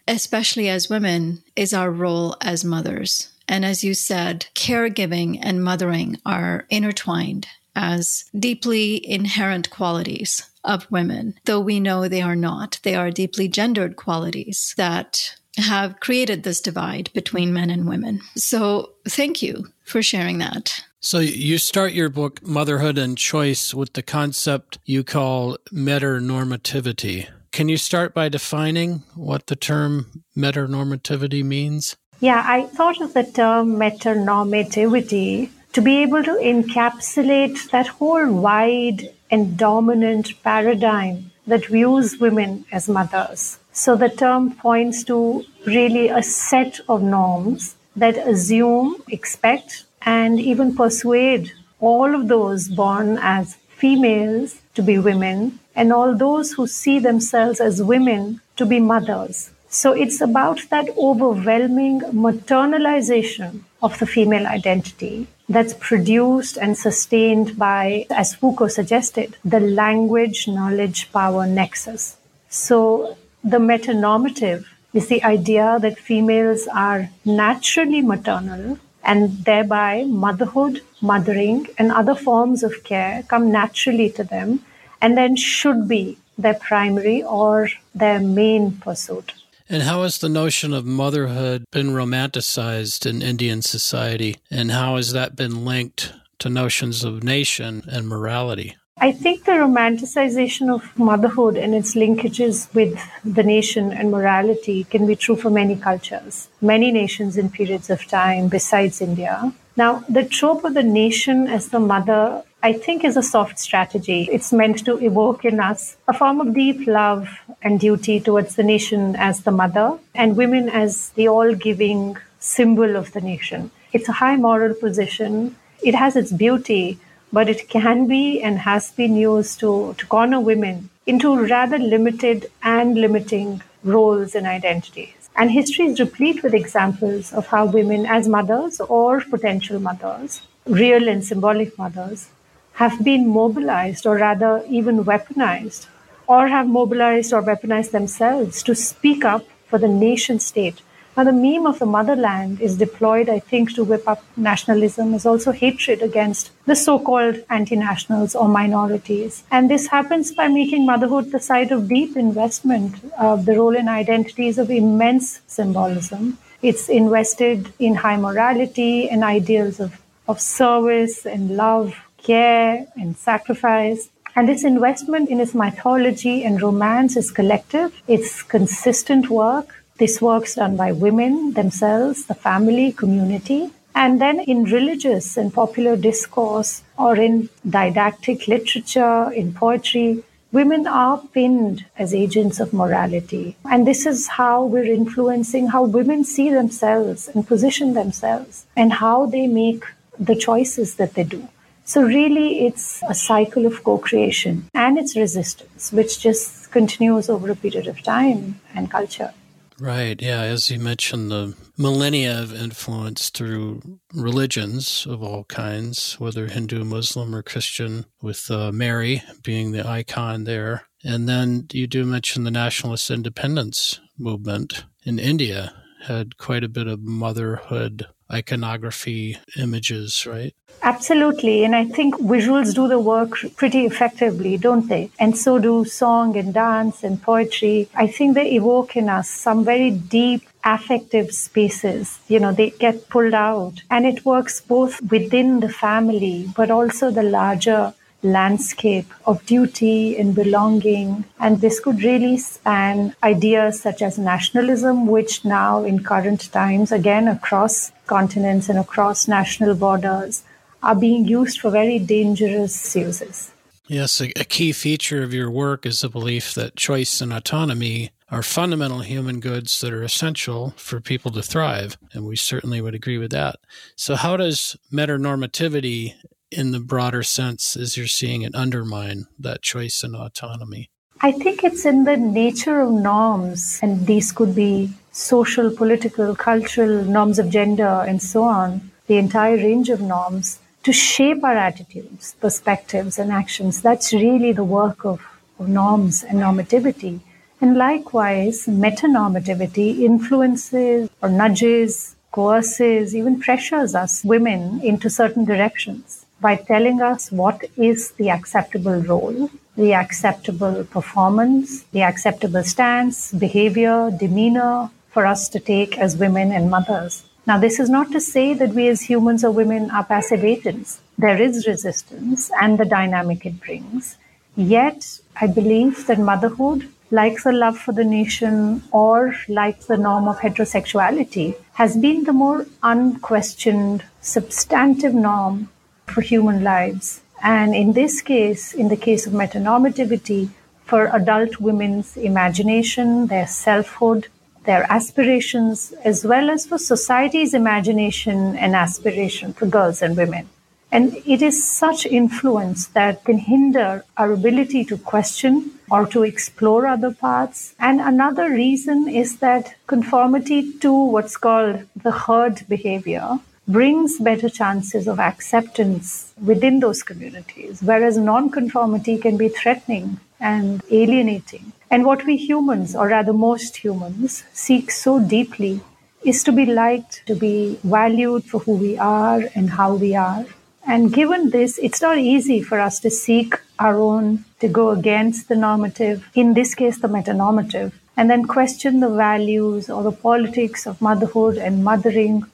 especially 0.07 0.69
as 0.69 0.89
women, 0.89 1.43
is 1.55 1.73
our 1.73 1.91
role 1.91 2.35
as 2.41 2.65
mothers. 2.65 3.29
And 3.47 3.63
as 3.63 3.83
you 3.83 3.93
said, 3.93 4.47
caregiving 4.55 5.39
and 5.41 5.63
mothering 5.63 6.17
are 6.25 6.65
intertwined 6.69 7.47
as 7.75 8.25
deeply 8.37 9.07
inherent 9.09 9.69
qualities 9.69 10.49
of 10.63 10.91
women, 10.91 11.35
though 11.45 11.61
we 11.61 11.79
know 11.79 12.07
they 12.07 12.21
are 12.21 12.35
not. 12.35 12.79
They 12.83 12.95
are 12.95 13.11
deeply 13.11 13.47
gendered 13.47 13.95
qualities 13.95 14.73
that 14.77 15.36
have 15.57 15.99
created 15.99 16.43
this 16.43 16.61
divide 16.61 17.09
between 17.13 17.53
men 17.53 17.69
and 17.69 17.87
women. 17.87 18.21
So 18.35 18.93
thank 19.07 19.41
you 19.41 19.67
for 19.83 20.01
sharing 20.01 20.37
that. 20.39 20.83
So 20.99 21.19
you 21.19 21.57
start 21.57 21.93
your 21.93 22.09
book, 22.09 22.45
Motherhood 22.45 22.97
and 22.97 23.17
Choice, 23.17 23.73
with 23.73 23.93
the 23.93 24.03
concept 24.03 24.79
you 24.85 25.03
call 25.03 25.57
maternormativity. 25.71 27.27
Can 27.51 27.69
you 27.69 27.77
start 27.77 28.13
by 28.13 28.29
defining 28.29 29.03
what 29.15 29.47
the 29.47 29.55
term 29.55 30.23
maternormativity 30.35 31.43
means? 31.43 31.95
Yeah, 32.19 32.43
I 32.45 32.63
thought 32.65 32.99
of 32.99 33.13
the 33.13 33.23
term 33.23 33.75
maternormativity 33.75 35.49
to 35.73 35.81
be 35.81 36.01
able 36.01 36.23
to 36.23 36.31
encapsulate 36.31 37.69
that 37.71 37.87
whole 37.87 38.31
wide 38.31 39.09
and 39.29 39.57
dominant 39.57 40.41
paradigm 40.43 41.31
that 41.45 41.67
views 41.67 42.17
women 42.17 42.65
as 42.71 42.89
mothers. 42.89 43.59
So 43.77 43.95
the 43.95 44.09
term 44.09 44.55
points 44.55 45.03
to 45.03 45.45
really 45.67 46.07
a 46.07 46.23
set 46.23 46.79
of 46.89 47.03
norms 47.03 47.75
that 47.95 48.17
assume, 48.17 49.03
expect, 49.07 49.85
and 50.01 50.39
even 50.39 50.75
persuade 50.75 51.51
all 51.79 52.15
of 52.15 52.27
those 52.27 52.69
born 52.69 53.19
as 53.21 53.55
females 53.69 54.59
to 54.73 54.81
be 54.81 54.97
women 54.97 55.59
and 55.75 55.93
all 55.93 56.15
those 56.15 56.53
who 56.53 56.65
see 56.65 56.97
themselves 56.97 57.59
as 57.59 57.83
women 57.83 58.41
to 58.55 58.65
be 58.65 58.79
mothers. 58.79 59.51
So 59.69 59.91
it's 59.91 60.21
about 60.21 60.59
that 60.71 60.89
overwhelming 60.97 61.99
maternalization 62.25 63.61
of 63.83 63.99
the 63.99 64.07
female 64.07 64.47
identity 64.47 65.27
that's 65.47 65.75
produced 65.75 66.57
and 66.57 66.75
sustained 66.75 67.59
by, 67.59 68.07
as 68.09 68.33
Foucault 68.33 68.69
suggested, 68.69 69.37
the 69.45 69.59
language 69.59 70.47
knowledge 70.47 71.11
power 71.11 71.45
nexus. 71.45 72.17
So 72.49 73.15
the 73.51 73.59
maternormative 73.59 74.65
is 74.93 75.07
the 75.07 75.23
idea 75.23 75.77
that 75.81 75.97
females 75.99 76.67
are 76.73 77.09
naturally 77.23 78.01
maternal 78.01 78.77
and 79.03 79.45
thereby 79.45 80.03
motherhood, 80.03 80.81
mothering, 81.01 81.67
and 81.77 81.91
other 81.91 82.15
forms 82.15 82.61
of 82.61 82.83
care 82.83 83.23
come 83.27 83.51
naturally 83.51 84.09
to 84.09 84.23
them 84.23 84.65
and 85.01 85.17
then 85.17 85.35
should 85.35 85.87
be 85.87 86.17
their 86.37 86.55
primary 86.55 87.23
or 87.23 87.69
their 87.95 88.19
main 88.19 88.71
pursuit. 88.73 89.33
And 89.69 89.83
how 89.83 90.03
has 90.03 90.17
the 90.17 90.29
notion 90.29 90.73
of 90.73 90.85
motherhood 90.85 91.65
been 91.71 91.87
romanticized 91.87 93.05
in 93.05 93.21
Indian 93.21 93.61
society? 93.61 94.37
And 94.49 94.71
how 94.71 94.95
has 94.95 95.11
that 95.13 95.35
been 95.35 95.65
linked 95.65 96.13
to 96.39 96.49
notions 96.49 97.03
of 97.03 97.23
nation 97.23 97.83
and 97.87 98.07
morality? 98.07 98.75
I 98.99 99.11
think 99.11 99.45
the 99.45 99.51
romanticization 99.51 100.73
of 100.73 100.97
motherhood 100.97 101.55
and 101.55 101.75
its 101.75 101.93
linkages 101.93 102.73
with 102.73 102.99
the 103.23 103.43
nation 103.43 103.91
and 103.91 104.09
morality 104.09 104.85
can 104.85 105.05
be 105.05 105.15
true 105.15 105.35
for 105.35 105.51
many 105.51 105.75
cultures, 105.75 106.49
many 106.61 106.91
nations 106.91 107.37
in 107.37 107.49
periods 107.51 107.91
of 107.91 108.07
time 108.07 108.47
besides 108.47 108.99
India. 108.99 109.53
Now, 109.75 110.03
the 110.09 110.23
trope 110.25 110.63
of 110.63 110.73
the 110.73 110.81
nation 110.81 111.47
as 111.47 111.69
the 111.69 111.79
mother 111.79 112.43
I 112.63 112.73
think 112.73 113.03
is 113.03 113.15
a 113.15 113.21
soft 113.21 113.59
strategy. 113.59 114.27
It's 114.31 114.51
meant 114.51 114.83
to 114.85 114.97
evoke 114.97 115.45
in 115.45 115.59
us 115.59 115.95
a 116.07 116.13
form 116.13 116.41
of 116.41 116.55
deep 116.55 116.87
love 116.87 117.29
and 117.61 117.79
duty 117.79 118.19
towards 118.19 118.55
the 118.55 118.63
nation 118.63 119.15
as 119.15 119.43
the 119.43 119.51
mother 119.51 119.99
and 120.15 120.35
women 120.35 120.67
as 120.67 121.09
the 121.09 121.27
all 121.27 121.53
giving 121.53 122.17
symbol 122.39 122.95
of 122.95 123.13
the 123.13 123.21
nation. 123.21 123.69
It's 123.93 124.09
a 124.09 124.13
high 124.23 124.37
moral 124.37 124.73
position. 124.73 125.55
It 125.83 125.93
has 125.93 126.15
its 126.15 126.31
beauty, 126.31 126.99
but 127.31 127.49
it 127.49 127.67
can 127.69 128.07
be 128.07 128.41
and 128.41 128.59
has 128.59 128.91
been 128.91 129.15
used 129.15 129.59
to, 129.59 129.95
to 129.97 130.05
corner 130.07 130.39
women 130.39 130.89
into 131.05 131.45
rather 131.45 131.77
limited 131.77 132.49
and 132.63 132.95
limiting 132.95 133.61
roles 133.83 134.35
and 134.35 134.47
identities. 134.47 135.29
And 135.35 135.51
history 135.51 135.85
is 135.85 135.99
replete 135.99 136.41
with 136.41 136.53
examples 136.53 137.31
of 137.31 137.47
how 137.47 137.65
women, 137.65 138.05
as 138.05 138.27
mothers 138.27 138.79
or 138.79 139.21
potential 139.21 139.79
mothers, 139.79 140.41
real 140.65 141.07
and 141.07 141.23
symbolic 141.23 141.77
mothers, 141.77 142.29
have 142.73 143.03
been 143.03 143.27
mobilized 143.27 144.05
or 144.05 144.17
rather 144.17 144.63
even 144.69 145.03
weaponized 145.03 145.87
or 146.27 146.47
have 146.47 146.67
mobilized 146.67 147.33
or 147.33 147.41
weaponized 147.41 147.91
themselves 147.91 148.61
to 148.63 148.75
speak 148.75 149.23
up 149.23 149.45
for 149.67 149.79
the 149.79 149.87
nation 149.87 150.39
state. 150.39 150.81
Now, 151.17 151.23
the 151.23 151.31
meme 151.31 151.65
of 151.65 151.79
the 151.79 151.87
motherland 151.87 152.61
is 152.61 152.77
deployed, 152.77 153.27
I 153.27 153.39
think, 153.39 153.73
to 153.73 153.83
whip 153.83 154.07
up 154.07 154.23
nationalism, 154.37 155.15
is 155.15 155.25
also 155.25 155.51
hatred 155.51 156.03
against 156.03 156.51
the 156.67 156.75
so 156.75 156.99
called 156.99 157.43
anti 157.49 157.75
nationals 157.75 158.35
or 158.35 158.47
minorities. 158.47 159.43
And 159.49 159.67
this 159.67 159.87
happens 159.87 160.31
by 160.31 160.47
making 160.47 160.85
motherhood 160.85 161.31
the 161.31 161.39
site 161.39 161.71
of 161.71 161.89
deep 161.89 162.15
investment. 162.15 162.93
of 163.17 163.45
the 163.47 163.55
role 163.57 163.75
and 163.75 163.89
identity 163.89 164.47
is 164.47 164.59
of 164.59 164.69
immense 164.69 165.41
symbolism. 165.47 166.37
It's 166.61 166.87
invested 166.87 167.73
in 167.79 167.95
high 167.95 168.17
morality 168.17 169.09
and 169.09 169.23
ideals 169.23 169.79
of, 169.79 169.99
of 170.27 170.39
service 170.39 171.25
and 171.25 171.57
love 171.57 171.95
care 172.17 172.85
and 172.95 173.17
sacrifice. 173.17 174.09
And 174.35 174.47
this 174.47 174.63
investment 174.63 175.29
in 175.29 175.39
its 175.39 175.55
mythology 175.55 176.43
and 176.43 176.61
romance 176.61 177.17
is 177.17 177.31
collective. 177.31 177.99
It's 178.07 178.43
consistent 178.43 179.31
work. 179.31 179.73
This 179.97 180.21
work's 180.21 180.53
done 180.55 180.75
by 180.75 180.91
women 180.91 181.53
themselves, 181.53 182.25
the 182.25 182.35
family, 182.35 182.91
community. 182.91 183.71
And 183.95 184.21
then 184.21 184.39
in 184.39 184.65
religious 184.65 185.37
and 185.37 185.51
popular 185.51 185.95
discourse 185.95 186.83
or 186.99 187.15
in 187.15 187.49
didactic 187.67 188.47
literature, 188.47 189.31
in 189.31 189.55
poetry, 189.55 190.23
women 190.51 190.85
are 190.85 191.17
pinned 191.33 191.85
as 191.97 192.13
agents 192.13 192.59
of 192.59 192.73
morality. 192.73 193.55
And 193.65 193.87
this 193.87 194.05
is 194.05 194.27
how 194.27 194.65
we're 194.65 194.93
influencing 195.01 195.67
how 195.67 195.83
women 195.85 196.23
see 196.23 196.51
themselves 196.51 197.27
and 197.27 197.47
position 197.47 197.93
themselves 197.93 198.67
and 198.75 198.93
how 198.93 199.25
they 199.25 199.47
make 199.47 199.83
the 200.19 200.35
choices 200.35 200.95
that 200.95 201.15
they 201.15 201.23
do. 201.23 201.47
So, 201.85 202.03
really, 202.03 202.67
it's 202.67 203.01
a 203.07 203.15
cycle 203.15 203.65
of 203.65 203.83
co 203.83 203.97
creation 203.97 204.69
and 204.73 204.97
its 204.99 205.15
resistance, 205.15 205.91
which 205.91 206.19
just 206.19 206.69
continues 206.69 207.29
over 207.29 207.49
a 207.49 207.55
period 207.55 207.87
of 207.87 208.03
time 208.03 208.59
and 208.75 208.91
culture. 208.91 209.33
Right. 209.79 210.19
Yeah. 210.19 210.41
As 210.41 210.71
you 210.71 210.79
mentioned, 210.79 211.29
the 211.29 211.55
millennia 211.77 212.41
of 212.41 212.53
influence 212.53 213.29
through 213.29 213.99
religions 214.13 215.05
of 215.07 215.21
all 215.21 215.43
kinds, 215.43 216.19
whether 216.19 216.47
Hindu, 216.47 216.83
Muslim, 216.83 217.35
or 217.35 217.43
Christian, 217.43 218.05
with 218.21 218.49
uh, 218.49 218.71
Mary 218.71 219.21
being 219.43 219.71
the 219.71 219.87
icon 219.87 220.45
there. 220.45 220.87
And 221.03 221.29
then 221.29 221.67
you 221.71 221.85
do 221.85 222.05
mention 222.05 222.43
the 222.43 222.51
nationalist 222.51 223.11
independence 223.11 223.99
movement 224.17 224.85
in 225.03 225.19
India 225.19 225.73
had 226.03 226.37
quite 226.37 226.63
a 226.63 226.69
bit 226.69 226.87
of 226.87 227.01
motherhood 227.01 228.07
iconography 228.31 229.37
images, 229.57 230.25
right? 230.25 230.53
Absolutely. 230.83 231.63
And 231.63 231.75
I 231.75 231.85
think 231.85 232.15
visuals 232.15 232.73
do 232.73 232.87
the 232.87 232.99
work 232.99 233.31
pretty 233.55 233.85
effectively, 233.85 234.57
don't 234.57 234.87
they? 234.87 235.09
And 235.19 235.37
so 235.37 235.57
do 235.59 235.85
song 235.85 236.37
and 236.37 236.53
dance 236.53 237.03
and 237.03 237.21
poetry. 237.21 237.89
I 237.95 238.07
think 238.07 238.35
they 238.35 238.51
evoke 238.51 238.95
in 238.95 239.09
us 239.09 239.29
some 239.29 239.65
very 239.65 239.91
deep 239.91 240.47
affective 240.63 241.31
spaces. 241.31 242.19
You 242.27 242.39
know, 242.39 242.51
they 242.51 242.71
get 242.71 243.09
pulled 243.09 243.33
out. 243.33 243.81
And 243.89 244.05
it 244.05 244.25
works 244.25 244.61
both 244.61 245.01
within 245.11 245.61
the 245.61 245.69
family, 245.69 246.49
but 246.55 246.69
also 246.69 247.09
the 247.09 247.23
larger 247.23 247.93
landscape 248.23 249.13
of 249.25 249.45
duty 249.45 250.17
and 250.17 250.33
belonging. 250.33 251.23
And 251.39 251.61
this 251.61 251.79
could 251.79 252.01
really 252.01 252.37
span 252.37 253.15
ideas 253.23 253.81
such 253.81 254.01
as 254.01 254.17
nationalism, 254.17 255.07
which 255.07 255.45
now 255.45 255.83
in 255.83 256.03
current 256.03 256.51
times, 256.51 256.91
again 256.91 257.27
across 257.27 257.91
continents 258.07 258.69
and 258.69 258.79
across 258.79 259.27
national 259.27 259.75
borders, 259.75 260.43
are 260.83 260.95
being 260.95 261.25
used 261.25 261.59
for 261.59 261.69
very 261.71 261.99
dangerous 261.99 262.95
uses. 262.95 263.51
Yes, 263.87 264.19
a, 264.19 264.31
a 264.39 264.43
key 264.43 264.73
feature 264.73 265.23
of 265.23 265.33
your 265.33 265.49
work 265.49 265.85
is 265.85 266.01
the 266.01 266.09
belief 266.09 266.53
that 266.55 266.75
choice 266.75 267.21
and 267.21 267.31
autonomy 267.31 268.11
are 268.29 268.43
fundamental 268.43 268.99
human 268.99 269.39
goods 269.39 269.79
that 269.79 269.93
are 269.93 270.03
essential 270.03 270.73
for 270.75 270.99
people 270.99 271.31
to 271.31 271.41
thrive. 271.41 271.97
And 272.11 272.25
we 272.25 272.35
certainly 272.35 272.81
would 272.81 272.93
agree 272.93 273.17
with 273.17 273.31
that. 273.31 273.57
So, 273.95 274.15
how 274.15 274.35
does 274.35 274.75
maternormativity 274.91 276.15
in 276.51 276.71
the 276.71 276.79
broader 276.79 277.23
sense 277.23 277.75
as 277.75 277.97
you're 277.97 278.07
seeing 278.07 278.41
it 278.41 278.55
undermine 278.55 279.25
that 279.37 279.61
choice 279.61 280.03
and 280.03 280.15
autonomy? 280.15 280.89
I 281.19 281.31
think 281.31 281.63
it's 281.63 281.85
in 281.85 282.03
the 282.03 282.15
nature 282.15 282.79
of 282.79 282.91
norms, 282.91 283.79
and 283.81 284.05
these 284.05 284.31
could 284.31 284.53
be 284.53 284.91
social, 285.11 285.71
political, 285.71 286.35
cultural 286.35 287.03
norms 287.03 287.39
of 287.39 287.49
gender, 287.49 288.05
and 288.07 288.21
so 288.21 288.43
on, 288.43 288.91
the 289.07 289.17
entire 289.17 289.55
range 289.55 289.89
of 289.89 289.99
norms 289.99 290.59
to 290.83 290.93
shape 290.93 291.43
our 291.43 291.57
attitudes, 291.57 292.35
perspectives, 292.39 293.17
and 293.17 293.31
actions. 293.31 293.81
That's 293.81 294.13
really 294.13 294.51
the 294.51 294.63
work 294.63 295.05
of, 295.05 295.19
of 295.57 295.67
norms 295.67 296.23
and 296.23 296.39
normativity. 296.39 297.19
And 297.59 297.75
likewise, 297.75 298.67
maternormativity 298.67 300.01
influences 300.01 301.09
or 301.23 301.29
nudges, 301.29 302.15
coerces, 302.31 303.15
even 303.15 303.39
pressures 303.39 303.95
us 303.95 304.23
women 304.23 304.79
into 304.83 305.09
certain 305.09 305.43
directions 305.43 306.26
by 306.39 306.55
telling 306.55 307.01
us 307.01 307.31
what 307.31 307.63
is 307.77 308.11
the 308.11 308.29
acceptable 308.29 309.01
role, 309.01 309.49
the 309.75 309.93
acceptable 309.93 310.83
performance, 310.85 311.83
the 311.91 312.01
acceptable 312.01 312.63
stance, 312.63 313.31
behavior, 313.31 314.11
demeanor 314.11 314.89
for 315.09 315.25
us 315.25 315.49
to 315.49 315.59
take 315.59 315.97
as 315.97 316.17
women 316.17 316.51
and 316.51 316.69
mothers. 316.69 317.23
Now, 317.47 317.57
this 317.57 317.79
is 317.79 317.89
not 317.89 318.11
to 318.11 318.19
say 318.19 318.53
that 318.53 318.73
we 318.73 318.87
as 318.89 319.01
humans 319.01 319.43
or 319.43 319.51
women 319.51 319.89
are 319.91 320.03
passive 320.03 320.43
agents. 320.43 320.99
There 321.17 321.41
is 321.41 321.65
resistance 321.65 322.51
and 322.61 322.77
the 322.77 322.85
dynamic 322.85 323.45
it 323.45 323.61
brings. 323.61 324.17
Yet, 324.55 325.19
I 325.39 325.47
believe 325.47 326.07
that 326.07 326.19
motherhood, 326.19 326.89
like 327.09 327.41
the 327.43 327.53
love 327.53 327.77
for 327.77 327.93
the 327.93 328.03
nation 328.03 328.83
or 328.91 329.33
like 329.47 329.79
the 329.81 329.97
norm 329.97 330.27
of 330.27 330.39
heterosexuality, 330.39 331.55
has 331.73 331.95
been 331.95 332.25
the 332.25 332.33
more 332.33 332.65
unquestioned, 332.83 334.03
substantive 334.19 335.13
norm 335.13 335.69
for 336.07 336.21
human 336.21 336.63
lives. 336.63 337.21
And 337.43 337.75
in 337.75 337.93
this 337.93 338.21
case, 338.21 338.73
in 338.73 338.87
the 338.87 338.97
case 338.97 339.27
of 339.27 339.33
maternormativity, 339.33 340.49
for 340.85 341.07
adult 341.13 341.59
women's 341.59 342.15
imagination, 342.15 343.27
their 343.27 343.47
selfhood, 343.47 344.27
their 344.63 344.85
aspirations, 344.89 345.93
as 346.03 346.25
well 346.25 346.49
as 346.49 346.65
for 346.65 346.77
society's 346.77 347.53
imagination 347.53 348.55
and 348.55 348.75
aspiration 348.75 349.53
for 349.53 349.65
girls 349.65 350.01
and 350.01 350.15
women. 350.15 350.49
And 350.91 351.21
it 351.25 351.41
is 351.41 351.67
such 351.67 352.05
influence 352.05 352.87
that 352.87 353.25
can 353.25 353.39
hinder 353.39 354.05
our 354.15 354.31
ability 354.31 354.85
to 354.85 354.97
question 354.97 355.71
or 355.91 356.05
to 356.07 356.23
explore 356.23 356.87
other 356.87 357.13
paths. 357.13 357.75
And 357.79 357.99
another 357.99 358.49
reason 358.49 359.09
is 359.09 359.39
that 359.39 359.75
conformity 359.87 360.71
to 360.79 360.93
what's 360.93 361.35
called 361.35 361.83
the 361.95 362.11
herd 362.11 362.63
behavior 362.69 363.39
brings 363.67 364.17
better 364.19 364.49
chances 364.49 365.07
of 365.07 365.19
acceptance 365.19 366.33
within 366.41 366.79
those 366.79 367.03
communities, 367.03 367.81
whereas 367.81 368.17
nonconformity 368.17 369.17
can 369.17 369.35
be 369.35 369.49
threatening 369.49 370.19
and 370.39 370.81
alienating. 370.89 371.73
And 371.89 372.05
what 372.05 372.25
we 372.25 372.37
humans, 372.37 372.95
or 372.95 373.07
rather 373.07 373.33
most 373.33 373.77
humans, 373.77 374.43
seek 374.53 374.91
so 374.91 375.19
deeply 375.19 375.81
is 376.23 376.43
to 376.43 376.51
be 376.51 376.65
liked, 376.65 377.23
to 377.27 377.35
be 377.35 377.79
valued 377.83 378.43
for 378.45 378.59
who 378.59 378.73
we 378.73 378.97
are 378.97 379.43
and 379.55 379.69
how 379.71 379.95
we 379.95 380.15
are. 380.15 380.45
And 380.85 381.11
given 381.13 381.49
this, 381.49 381.77
it's 381.79 382.01
not 382.01 382.17
easy 382.17 382.61
for 382.61 382.79
us 382.79 382.99
to 383.01 383.09
seek 383.09 383.55
our 383.77 383.95
own, 383.95 384.45
to 384.61 384.67
go 384.67 384.91
against 384.91 385.49
the 385.49 385.55
normative, 385.55 386.25
in 386.33 386.53
this 386.53 386.73
case, 386.73 386.97
the 386.99 387.09
maternormative, 387.09 387.91
and 388.15 388.29
then 388.29 388.45
question 388.45 389.01
the 389.01 389.09
values 389.09 389.89
or 389.89 390.03
the 390.03 390.11
politics 390.11 390.87
of 390.87 391.01
motherhood 391.01 391.57
and 391.57 391.83
mothering 391.83 392.45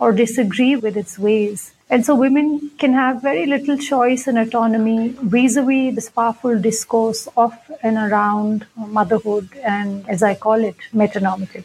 or 0.00 0.12
disagree 0.12 0.74
with 0.76 0.96
its 0.96 1.18
ways. 1.18 1.72
And 1.88 2.06
so 2.06 2.14
women 2.14 2.70
can 2.78 2.92
have 2.92 3.20
very 3.20 3.46
little 3.46 3.76
choice 3.76 4.26
and 4.26 4.38
autonomy 4.38 5.14
vis 5.22 5.56
a 5.56 5.62
vis 5.62 5.94
this 5.94 6.08
powerful 6.08 6.58
discourse 6.58 7.28
of 7.36 7.52
and 7.82 7.96
around 7.96 8.66
motherhood 8.76 9.48
and, 9.62 10.08
as 10.08 10.22
I 10.22 10.34
call 10.34 10.64
it, 10.64 10.76
maternormativity. 10.94 11.64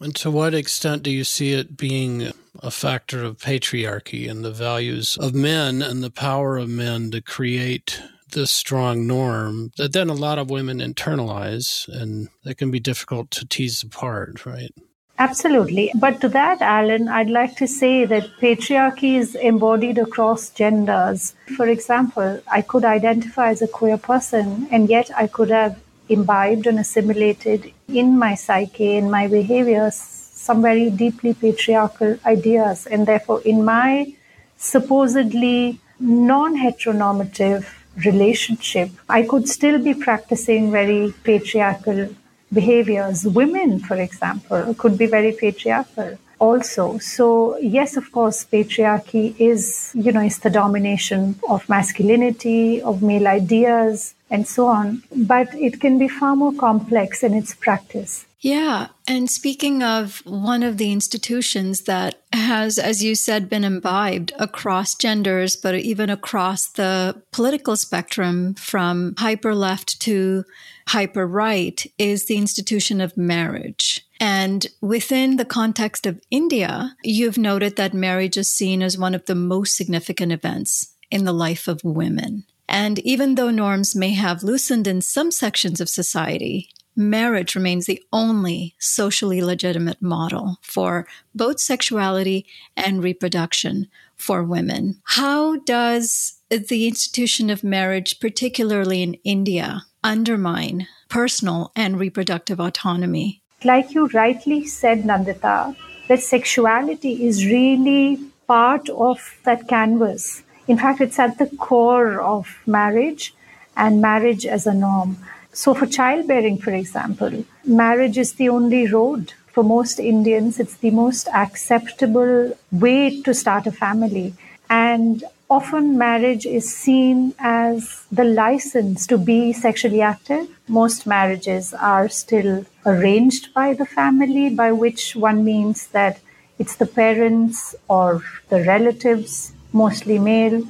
And 0.00 0.14
to 0.16 0.30
what 0.30 0.54
extent 0.54 1.02
do 1.02 1.10
you 1.10 1.24
see 1.24 1.52
it 1.52 1.76
being 1.76 2.32
a 2.60 2.70
factor 2.70 3.24
of 3.24 3.38
patriarchy 3.38 4.30
and 4.30 4.44
the 4.44 4.52
values 4.52 5.16
of 5.20 5.34
men 5.34 5.82
and 5.82 6.02
the 6.02 6.10
power 6.10 6.56
of 6.56 6.68
men 6.68 7.10
to 7.10 7.20
create 7.20 8.00
this 8.30 8.50
strong 8.50 9.06
norm 9.06 9.72
that 9.76 9.92
then 9.92 10.08
a 10.08 10.14
lot 10.14 10.38
of 10.38 10.50
women 10.50 10.78
internalize 10.78 11.88
and 11.88 12.28
that 12.44 12.56
can 12.56 12.70
be 12.70 12.80
difficult 12.80 13.30
to 13.30 13.46
tease 13.46 13.82
apart, 13.82 14.44
right? 14.44 14.72
Absolutely. 15.18 15.90
But 15.94 16.20
to 16.22 16.28
that, 16.30 16.60
Alan, 16.60 17.08
I'd 17.08 17.30
like 17.30 17.56
to 17.56 17.68
say 17.68 18.04
that 18.04 18.28
patriarchy 18.40 19.16
is 19.16 19.34
embodied 19.36 19.98
across 19.98 20.50
genders. 20.50 21.34
For 21.56 21.68
example, 21.68 22.40
I 22.50 22.62
could 22.62 22.84
identify 22.84 23.50
as 23.50 23.62
a 23.62 23.68
queer 23.68 23.96
person, 23.96 24.66
and 24.72 24.88
yet 24.88 25.10
I 25.16 25.28
could 25.28 25.50
have 25.50 25.78
imbibed 26.08 26.66
and 26.66 26.78
assimilated 26.80 27.72
in 27.88 28.18
my 28.18 28.34
psyche, 28.34 28.96
in 28.96 29.10
my 29.10 29.28
behaviors, 29.28 29.94
some 29.94 30.60
very 30.62 30.90
deeply 30.90 31.32
patriarchal 31.34 32.18
ideas. 32.26 32.86
And 32.86 33.06
therefore, 33.06 33.40
in 33.42 33.64
my 33.64 34.12
supposedly 34.56 35.78
non 36.00 36.56
heteronormative 36.56 37.66
relationship, 38.04 38.90
I 39.08 39.22
could 39.22 39.48
still 39.48 39.78
be 39.78 39.94
practicing 39.94 40.72
very 40.72 41.14
patriarchal 41.22 42.08
behaviors. 42.54 43.26
Women, 43.26 43.80
for 43.80 43.96
example, 43.96 44.74
could 44.74 44.96
be 44.96 45.06
very 45.06 45.32
patriarchal 45.32 46.18
also. 46.38 46.98
So 46.98 47.56
yes, 47.58 47.96
of 47.96 48.10
course, 48.12 48.44
patriarchy 48.44 49.34
is, 49.38 49.92
you 49.94 50.12
know, 50.12 50.20
is 50.20 50.38
the 50.38 50.50
domination 50.50 51.38
of 51.48 51.68
masculinity, 51.68 52.82
of 52.82 53.02
male 53.02 53.26
ideas, 53.26 54.14
and 54.30 54.46
so 54.46 54.66
on. 54.66 55.02
But 55.14 55.48
it 55.54 55.80
can 55.80 55.98
be 55.98 56.08
far 56.08 56.34
more 56.36 56.52
complex 56.52 57.22
in 57.22 57.34
its 57.34 57.54
practice. 57.54 58.26
Yeah. 58.44 58.88
And 59.08 59.30
speaking 59.30 59.82
of 59.82 60.18
one 60.26 60.62
of 60.62 60.76
the 60.76 60.92
institutions 60.92 61.84
that 61.84 62.20
has, 62.30 62.78
as 62.78 63.02
you 63.02 63.14
said, 63.14 63.48
been 63.48 63.64
imbibed 63.64 64.34
across 64.38 64.94
genders, 64.94 65.56
but 65.56 65.74
even 65.76 66.10
across 66.10 66.66
the 66.66 67.22
political 67.32 67.74
spectrum 67.74 68.52
from 68.52 69.14
hyper 69.16 69.54
left 69.54 69.98
to 70.00 70.44
hyper 70.88 71.26
right 71.26 71.90
is 71.96 72.26
the 72.26 72.36
institution 72.36 73.00
of 73.00 73.16
marriage. 73.16 74.06
And 74.20 74.66
within 74.82 75.36
the 75.36 75.46
context 75.46 76.04
of 76.04 76.20
India, 76.30 76.94
you've 77.02 77.38
noted 77.38 77.76
that 77.76 77.94
marriage 77.94 78.36
is 78.36 78.50
seen 78.50 78.82
as 78.82 78.98
one 78.98 79.14
of 79.14 79.24
the 79.24 79.34
most 79.34 79.74
significant 79.74 80.32
events 80.32 80.92
in 81.10 81.24
the 81.24 81.32
life 81.32 81.66
of 81.66 81.82
women. 81.82 82.44
And 82.68 82.98
even 82.98 83.36
though 83.36 83.50
norms 83.50 83.96
may 83.96 84.10
have 84.10 84.42
loosened 84.42 84.86
in 84.86 85.00
some 85.00 85.30
sections 85.30 85.80
of 85.80 85.88
society, 85.88 86.68
marriage 86.96 87.54
remains 87.54 87.86
the 87.86 88.02
only 88.12 88.74
socially 88.78 89.42
legitimate 89.42 90.00
model 90.00 90.58
for 90.62 91.06
both 91.34 91.60
sexuality 91.60 92.46
and 92.76 93.02
reproduction 93.02 93.88
for 94.16 94.42
women. 94.42 95.00
How 95.04 95.56
does 95.56 96.40
the 96.48 96.86
institution 96.86 97.50
of 97.50 97.64
marriage, 97.64 98.20
particularly 98.20 99.02
in 99.02 99.14
India, 99.24 99.82
undermine 100.02 100.86
personal 101.08 101.72
and 101.74 101.98
reproductive 101.98 102.60
autonomy? 102.60 103.42
Like 103.64 103.94
you 103.94 104.06
rightly 104.08 104.66
said, 104.66 105.02
Nandita, 105.02 105.76
that 106.08 106.20
sexuality 106.22 107.26
is 107.26 107.46
really 107.46 108.18
part 108.46 108.88
of 108.90 109.38
that 109.44 109.68
canvas. 109.68 110.42
In 110.68 110.78
fact, 110.78 111.00
it's 111.00 111.18
at 111.18 111.38
the 111.38 111.46
core 111.56 112.20
of 112.20 112.58
marriage 112.66 113.34
and 113.76 114.00
marriage 114.00 114.46
as 114.46 114.66
a 114.66 114.74
norm. 114.74 115.16
So, 115.56 115.72
for 115.72 115.86
childbearing, 115.86 116.58
for 116.58 116.72
example, 116.72 117.44
marriage 117.64 118.18
is 118.18 118.32
the 118.32 118.48
only 118.48 118.88
road. 118.88 119.34
For 119.52 119.62
most 119.62 120.00
Indians, 120.00 120.58
it's 120.58 120.74
the 120.74 120.90
most 120.90 121.28
acceptable 121.28 122.58
way 122.72 123.22
to 123.22 123.32
start 123.32 123.68
a 123.68 123.70
family. 123.70 124.34
And 124.68 125.22
often, 125.48 125.96
marriage 125.96 126.44
is 126.44 126.74
seen 126.74 127.34
as 127.38 128.04
the 128.10 128.24
license 128.24 129.06
to 129.06 129.16
be 129.16 129.52
sexually 129.52 130.02
active. 130.02 130.48
Most 130.66 131.06
marriages 131.06 131.72
are 131.72 132.08
still 132.08 132.66
arranged 132.84 133.54
by 133.54 133.74
the 133.74 133.86
family, 133.86 134.50
by 134.50 134.72
which 134.72 135.14
one 135.14 135.44
means 135.44 135.86
that 135.98 136.18
it's 136.58 136.74
the 136.74 136.86
parents 136.86 137.76
or 137.86 138.24
the 138.48 138.64
relatives, 138.64 139.52
mostly 139.72 140.18
male, 140.18 140.64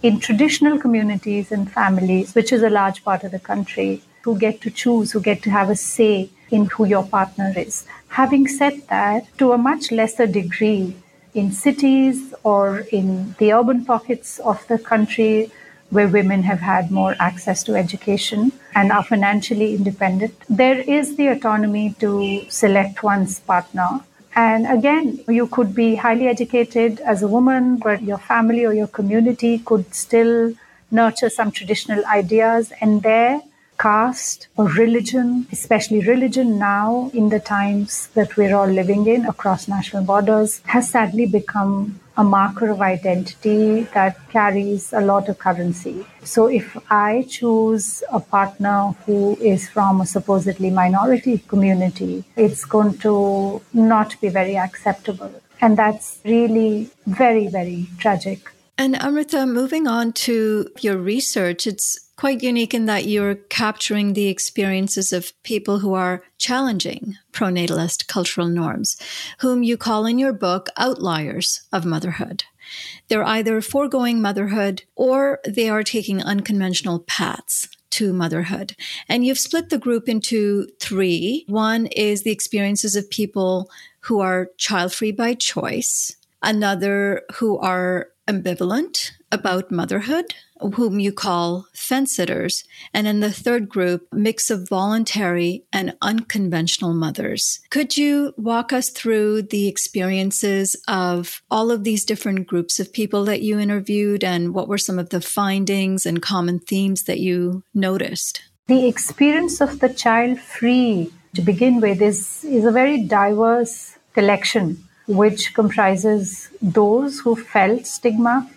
in 0.00 0.20
traditional 0.20 0.78
communities 0.78 1.50
and 1.50 1.72
families, 1.72 2.36
which 2.36 2.52
is 2.52 2.62
a 2.62 2.70
large 2.70 3.02
part 3.02 3.24
of 3.24 3.32
the 3.32 3.40
country, 3.40 4.00
who 4.22 4.38
get 4.38 4.60
to 4.62 4.70
choose, 4.70 5.12
who 5.12 5.20
get 5.20 5.42
to 5.42 5.50
have 5.50 5.70
a 5.70 5.76
say 5.76 6.30
in 6.50 6.66
who 6.66 6.84
your 6.84 7.04
partner 7.04 7.52
is. 7.56 7.86
Having 8.08 8.48
said 8.48 8.82
that, 8.88 9.26
to 9.38 9.52
a 9.52 9.58
much 9.58 9.92
lesser 9.92 10.26
degree, 10.26 10.96
in 11.34 11.52
cities 11.52 12.34
or 12.42 12.80
in 12.90 13.34
the 13.38 13.52
urban 13.52 13.84
pockets 13.84 14.38
of 14.40 14.66
the 14.68 14.78
country 14.78 15.50
where 15.90 16.08
women 16.08 16.42
have 16.42 16.60
had 16.60 16.90
more 16.90 17.14
access 17.18 17.62
to 17.64 17.74
education 17.74 18.52
and 18.74 18.92
are 18.92 19.02
financially 19.02 19.74
independent, 19.74 20.34
there 20.48 20.80
is 20.80 21.16
the 21.16 21.28
autonomy 21.28 21.94
to 21.98 22.44
select 22.48 23.02
one's 23.02 23.40
partner. 23.40 24.00
And 24.34 24.66
again, 24.66 25.24
you 25.28 25.46
could 25.46 25.74
be 25.74 25.94
highly 25.96 26.28
educated 26.28 27.00
as 27.00 27.22
a 27.22 27.28
woman, 27.28 27.76
but 27.76 28.02
your 28.02 28.18
family 28.18 28.64
or 28.64 28.72
your 28.72 28.86
community 28.86 29.58
could 29.58 29.94
still 29.94 30.54
nurture 30.90 31.30
some 31.30 31.50
traditional 31.50 32.04
ideas. 32.06 32.72
And 32.80 33.02
there, 33.02 33.40
caste 33.78 34.48
or 34.56 34.66
religion, 34.68 35.46
especially 35.52 36.00
religion 36.00 36.58
now 36.58 37.10
in 37.14 37.28
the 37.28 37.40
times 37.40 38.08
that 38.14 38.36
we're 38.36 38.54
all 38.54 38.66
living 38.66 39.06
in 39.06 39.24
across 39.26 39.68
national 39.68 40.04
borders, 40.04 40.60
has 40.66 40.90
sadly 40.90 41.26
become 41.26 42.00
a 42.16 42.24
marker 42.24 42.68
of 42.68 42.80
identity 42.80 43.82
that 43.94 44.16
carries 44.30 44.92
a 44.92 45.00
lot 45.00 45.28
of 45.28 45.38
currency. 45.38 46.04
So 46.24 46.46
if 46.46 46.76
I 46.90 47.24
choose 47.28 48.02
a 48.10 48.18
partner 48.18 48.96
who 49.06 49.36
is 49.40 49.68
from 49.68 50.00
a 50.00 50.06
supposedly 50.06 50.70
minority 50.70 51.38
community, 51.46 52.24
it's 52.36 52.64
going 52.64 52.98
to 52.98 53.62
not 53.72 54.20
be 54.20 54.28
very 54.30 54.56
acceptable. 54.56 55.30
And 55.60 55.76
that's 55.76 56.18
really 56.24 56.90
very, 57.06 57.46
very 57.46 57.86
tragic. 57.98 58.50
And 58.76 59.00
Amrita, 59.00 59.46
moving 59.46 59.86
on 59.86 60.12
to 60.24 60.68
your 60.80 60.96
research, 60.96 61.66
it's 61.66 62.07
quite 62.18 62.42
unique 62.42 62.74
in 62.74 62.86
that 62.86 63.06
you're 63.06 63.36
capturing 63.36 64.12
the 64.12 64.26
experiences 64.26 65.12
of 65.12 65.32
people 65.44 65.78
who 65.78 65.94
are 65.94 66.24
challenging 66.36 67.16
pronatalist 67.32 68.08
cultural 68.08 68.48
norms, 68.48 69.00
whom 69.38 69.62
you 69.62 69.76
call 69.76 70.04
in 70.04 70.18
your 70.18 70.32
book 70.32 70.68
outliers 70.76 71.62
of 71.72 71.86
motherhood. 71.86 72.42
They're 73.06 73.24
either 73.24 73.60
foregoing 73.60 74.20
motherhood 74.20 74.82
or 74.96 75.38
they 75.46 75.70
are 75.70 75.84
taking 75.84 76.20
unconventional 76.20 76.98
paths 76.98 77.68
to 77.90 78.12
motherhood. 78.12 78.74
And 79.08 79.24
you've 79.24 79.38
split 79.38 79.70
the 79.70 79.78
group 79.78 80.08
into 80.08 80.66
three. 80.80 81.44
One 81.46 81.86
is 81.86 82.24
the 82.24 82.32
experiences 82.32 82.96
of 82.96 83.08
people 83.10 83.70
who 84.00 84.18
are 84.18 84.50
child 84.56 84.92
free 84.92 85.12
by 85.12 85.34
choice, 85.34 86.16
another 86.42 87.22
who 87.34 87.58
are 87.58 88.08
ambivalent 88.26 89.12
about 89.30 89.70
motherhood, 89.70 90.34
whom 90.74 91.00
you 91.00 91.12
call 91.12 91.66
fence 91.72 92.16
sitters. 92.16 92.64
And 92.92 93.06
in 93.06 93.20
the 93.20 93.32
third 93.32 93.68
group, 93.68 94.06
mix 94.12 94.50
of 94.50 94.68
voluntary 94.68 95.64
and 95.72 95.96
unconventional 96.02 96.94
mothers. 96.94 97.60
Could 97.70 97.96
you 97.96 98.34
walk 98.36 98.72
us 98.72 98.90
through 98.90 99.42
the 99.42 99.68
experiences 99.68 100.76
of 100.86 101.42
all 101.50 101.70
of 101.70 101.84
these 101.84 102.04
different 102.04 102.46
groups 102.46 102.80
of 102.80 102.92
people 102.92 103.24
that 103.24 103.42
you 103.42 103.58
interviewed 103.58 104.24
and 104.24 104.54
what 104.54 104.68
were 104.68 104.78
some 104.78 104.98
of 104.98 105.10
the 105.10 105.20
findings 105.20 106.06
and 106.06 106.22
common 106.22 106.58
themes 106.58 107.04
that 107.04 107.20
you 107.20 107.62
noticed? 107.74 108.42
The 108.66 108.86
experience 108.86 109.60
of 109.60 109.80
the 109.80 109.88
child 109.88 110.38
free 110.38 111.10
to 111.34 111.42
begin 111.42 111.80
with 111.80 112.02
is, 112.02 112.44
is 112.44 112.64
a 112.64 112.72
very 112.72 113.02
diverse 113.02 113.96
collection 114.12 114.84
which 115.06 115.54
comprises 115.54 116.50
those 116.60 117.20
who 117.20 117.34
felt 117.34 117.86
stigma, 117.86 118.48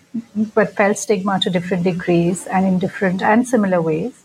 but 0.54 0.76
felt 0.76 0.98
stigma 0.98 1.40
to 1.40 1.50
different 1.50 1.84
degrees 1.84 2.46
and 2.46 2.66
in 2.66 2.78
different 2.78 3.22
and 3.22 3.46
similar 3.46 3.80
ways, 3.80 4.24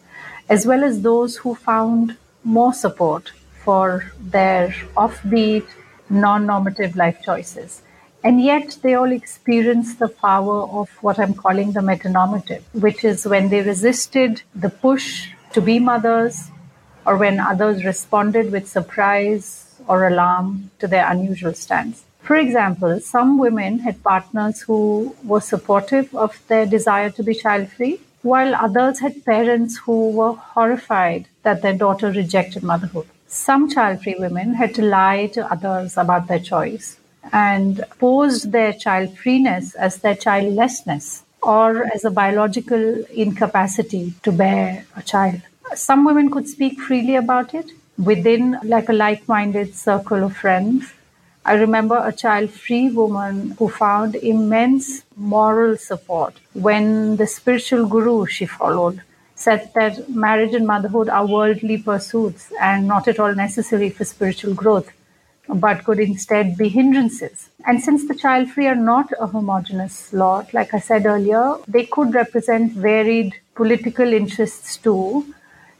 as 0.50 0.65
well 0.65 0.84
as 0.84 1.02
those 1.02 1.38
who 1.38 1.56
found 1.56 2.17
more 2.43 2.73
support 2.73 3.32
for 3.63 4.12
their 4.19 4.69
offbeat, 4.95 5.65
non 6.10 6.45
normative 6.45 6.95
life 6.95 7.21
choices. 7.23 7.82
And 8.23 8.41
yet 8.41 8.78
they 8.82 8.93
all 8.95 9.12
experience 9.12 9.95
the 9.95 10.10
power 10.10 10.63
of 10.63 10.89
what 11.02 11.19
I'm 11.19 11.34
calling 11.34 11.71
the 11.71 11.82
maternormative, 11.82 12.63
which 12.73 13.04
is 13.04 13.26
when 13.26 13.50
they 13.50 13.62
resisted 13.62 14.41
the 14.56 14.69
push 14.69 15.30
to 15.54 15.62
be 15.62 15.80
mothers, 15.80 16.50
or 17.06 17.15
when 17.17 17.39
others 17.39 17.86
responded 17.86 18.52
with 18.52 18.67
surprise 18.67 19.80
or 19.88 20.08
alarm 20.08 20.71
to 20.80 20.88
their 20.88 21.10
unusual 21.10 21.54
stance. 21.54 22.04
For 22.27 22.35
example, 22.35 22.99
some 22.99 23.37
women 23.37 23.79
had 23.79 24.03
partners 24.03 24.59
who 24.59 25.15
were 25.23 25.39
supportive 25.39 26.13
of 26.13 26.37
their 26.49 26.65
desire 26.65 27.09
to 27.11 27.23
be 27.23 27.33
child 27.33 27.69
free, 27.69 28.01
while 28.21 28.53
others 28.53 28.99
had 28.99 29.23
parents 29.23 29.77
who 29.77 30.09
were 30.11 30.33
horrified 30.33 31.29
that 31.43 31.61
their 31.61 31.77
daughter 31.77 32.11
rejected 32.11 32.63
motherhood. 32.63 33.07
Some 33.27 33.69
child 33.69 34.03
free 34.03 34.17
women 34.19 34.55
had 34.55 34.75
to 34.75 34.81
lie 34.81 35.27
to 35.35 35.49
others 35.49 35.95
about 35.95 36.27
their 36.27 36.41
choice 36.41 36.99
and 37.31 37.81
posed 37.97 38.51
their 38.51 38.73
child 38.73 39.17
freeness 39.17 39.73
as 39.75 39.95
their 39.99 40.15
childlessness 40.15 41.23
or 41.41 41.85
as 41.95 42.03
a 42.03 42.11
biological 42.11 43.05
incapacity 43.05 44.15
to 44.23 44.33
bear 44.33 44.85
a 44.97 45.01
child. 45.01 45.41
Some 45.75 46.03
women 46.03 46.29
could 46.29 46.49
speak 46.49 46.77
freely 46.81 47.15
about 47.15 47.53
it 47.53 47.71
within 47.97 48.59
like 48.63 48.89
a 48.89 48.99
like-minded 49.05 49.73
circle 49.75 50.25
of 50.25 50.35
friends 50.35 50.91
I 51.47 51.53
remember 51.53 51.95
a 51.95 52.12
child 52.12 52.49
free 52.49 52.89
woman 52.89 53.51
who 53.57 53.69
found 53.69 54.15
immense 54.15 55.03
moral 55.15 55.77
support 55.77 56.33
when 56.51 57.15
the 57.15 57.25
spiritual 57.25 57.86
guru 57.88 58.25
she 58.25 58.45
followed 58.45 59.01
said 59.33 59.71
that 59.73 60.10
marriage 60.10 60.53
and 60.53 60.67
motherhood 60.67 61.07
are 61.07 61.25
worldly 61.25 61.77
pursuits 61.77 62.51
and 62.60 62.86
not 62.86 63.07
at 63.07 63.17
all 63.17 63.33
necessary 63.33 63.89
for 63.89 64.03
spiritual 64.03 64.53
growth, 64.55 64.91
but 65.47 65.86
could 65.86 66.01
instead 66.01 66.57
be 66.57 66.67
hindrances. 66.67 67.49
And 67.65 67.81
since 67.81 68.05
the 68.10 68.15
child 68.15 68.49
free 68.49 68.67
are 68.67 68.75
not 68.75 69.13
a 69.17 69.27
homogenous 69.27 70.12
lot, 70.12 70.53
like 70.53 70.73
I 70.73 70.79
said 70.79 71.05
earlier, 71.05 71.55
they 71.65 71.86
could 71.86 72.13
represent 72.13 72.73
varied 72.73 73.36
political 73.55 74.12
interests 74.12 74.75
too. 74.75 75.33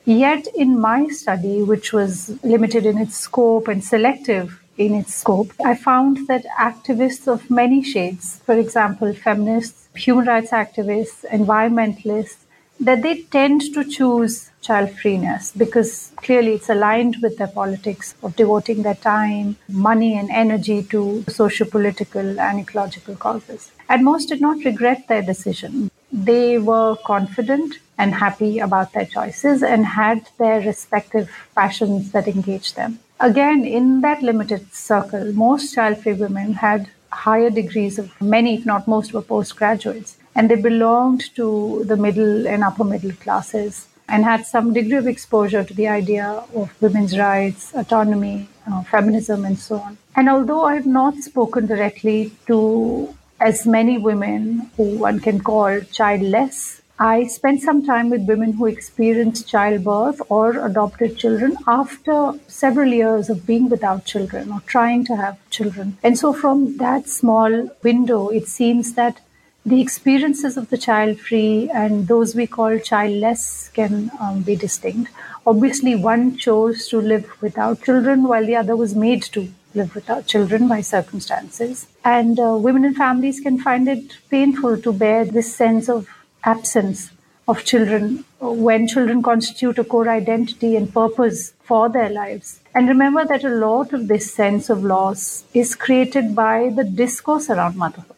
Yet, 0.06 0.48
in 0.56 0.80
my 0.80 1.10
study, 1.10 1.62
which 1.62 1.92
was 1.92 2.42
limited 2.42 2.86
in 2.86 2.98
its 2.98 3.18
scope 3.18 3.68
and 3.68 3.84
selective 3.84 4.64
in 4.78 4.94
its 4.94 5.16
scope, 5.16 5.52
I 5.66 5.76
found 5.76 6.28
that 6.28 6.46
activists 6.60 7.28
of 7.28 7.50
many 7.50 7.84
shades, 7.84 8.42
for 8.46 8.58
example, 8.58 9.14
feminists, 9.14 9.90
human 9.96 10.26
rights 10.26 10.52
activists, 10.52 11.26
environmentalists, 11.30 12.38
that 12.80 13.02
they 13.02 13.24
tend 13.24 13.62
to 13.74 13.84
choose 13.84 14.52
child 14.62 14.92
freeness 14.92 15.52
because 15.52 16.12
clearly 16.18 16.54
it's 16.54 16.70
aligned 16.70 17.18
with 17.24 17.38
their 17.38 17.48
politics 17.48 18.14
of 18.22 18.36
devoting 18.36 18.84
their 18.84 18.96
time, 18.96 19.58
money, 19.68 20.16
and 20.16 20.30
energy 20.30 20.84
to 20.84 21.24
socio 21.28 21.68
political 21.68 22.40
and 22.40 22.60
ecological 22.60 23.16
causes. 23.16 23.72
And 23.90 24.06
most 24.06 24.30
did 24.30 24.42
not 24.42 24.64
regret 24.64 25.08
their 25.08 25.24
decision. 25.24 25.90
They 26.12 26.60
were 26.60 26.98
confident 27.06 27.80
and 27.98 28.14
happy 28.14 28.60
about 28.60 28.94
their 28.94 29.06
choices 29.06 29.64
and 29.64 29.86
had 29.86 30.30
their 30.38 30.62
respective 30.62 31.32
passions 31.56 32.12
that 32.12 32.28
engaged 32.28 32.76
them. 32.76 33.00
Again, 33.20 33.66
in 33.66 34.02
that 34.02 34.22
limited 34.22 34.74
circle, 34.74 35.34
most 35.34 35.74
child 35.74 35.98
free 35.98 36.14
women 36.14 36.54
had 36.54 36.90
higher 37.12 37.50
degrees 37.50 37.98
of 37.98 38.12
many, 38.22 38.56
if 38.56 38.66
not 38.66 38.88
most, 38.88 39.12
were 39.12 39.24
postgraduates. 39.24 40.18
And 40.36 40.52
they 40.52 40.56
belonged 40.56 41.34
to 41.36 41.84
the 41.86 41.98
middle 41.98 42.48
and 42.48 42.64
upper 42.64 42.84
middle 42.84 43.14
classes 43.14 43.88
and 44.08 44.24
had 44.24 44.46
some 44.46 44.72
degree 44.72 44.98
of 44.98 45.08
exposure 45.08 45.64
to 45.64 45.74
the 45.74 45.88
idea 45.88 46.44
of 46.56 46.80
women's 46.80 47.18
rights, 47.18 47.74
autonomy, 47.74 48.48
uh, 48.72 48.84
feminism, 48.84 49.46
and 49.46 49.58
so 49.58 49.78
on. 49.80 49.98
And 50.16 50.30
although 50.30 50.66
I 50.66 50.76
have 50.76 50.86
not 50.86 51.16
spoken 51.18 51.66
directly 51.66 52.32
to 52.46 53.16
as 53.40 53.66
many 53.66 53.98
women 53.98 54.70
who 54.78 54.98
one 55.00 55.20
can 55.20 55.42
call 55.42 55.82
childless 55.82 56.77
I 57.00 57.28
spent 57.28 57.62
some 57.62 57.86
time 57.86 58.10
with 58.10 58.28
women 58.28 58.54
who 58.54 58.66
experienced 58.66 59.48
childbirth 59.48 60.20
or 60.30 60.66
adopted 60.66 61.16
children 61.16 61.56
after 61.68 62.34
several 62.48 62.92
years 62.92 63.30
of 63.30 63.46
being 63.46 63.70
without 63.70 64.06
children 64.06 64.52
or 64.52 64.62
trying 64.62 65.06
to 65.06 65.16
have 65.16 65.38
children. 65.52 65.98
And 66.02 66.18
so, 66.18 66.34
from 66.34 66.78
that 66.78 67.08
small 67.08 67.70
window, 67.84 68.30
it 68.30 68.48
seems 68.48 68.94
that 68.94 69.22
the 69.64 69.80
experiences 69.80 70.58
of 70.58 70.70
the 70.70 70.78
child 70.78 71.20
free 71.20 71.70
and 71.72 72.08
those 72.08 72.34
we 72.34 72.48
call 72.48 72.80
childless 72.80 73.70
can 73.76 74.10
um, 74.20 74.42
be 74.42 74.56
distinct. 74.56 75.12
Obviously, 75.46 75.94
one 75.96 76.36
chose 76.36 76.88
to 76.88 77.00
live 77.00 77.30
without 77.42 77.84
children 77.84 78.24
while 78.24 78.46
the 78.46 78.56
other 78.56 78.76
was 78.76 78.96
made 78.96 79.22
to 79.22 79.54
live 79.76 79.94
without 79.94 80.26
children 80.26 80.68
by 80.68 80.82
circumstances. 80.82 81.88
And 82.04 82.40
uh, 82.40 82.58
women 82.58 82.86
and 82.86 82.96
families 82.96 83.40
can 83.40 83.60
find 83.60 83.88
it 83.88 84.18
painful 84.32 84.82
to 84.82 84.92
bear 84.92 85.26
this 85.26 85.54
sense 85.54 85.90
of 85.90 86.08
absence 86.44 87.12
of 87.48 87.64
children 87.64 88.26
when 88.40 88.88
children 88.88 89.24
constitute 89.24 89.80
a 89.80 89.84
core 89.84 90.10
identity 90.10 90.76
and 90.76 90.94
purpose 90.94 91.54
for 91.64 91.90
their 91.90 92.10
lives. 92.10 92.60
And 92.76 92.88
remember 92.88 93.26
that 93.26 93.44
a 93.44 93.50
lot 93.50 93.94
of 93.94 94.08
this 94.08 94.34
sense 94.34 94.70
of 94.70 94.84
loss 94.84 95.46
is 95.54 95.76
created 95.76 96.36
by 96.36 96.70
the 96.76 96.84
discourse 96.84 97.50
around 97.50 97.78
motherhood 97.78 98.16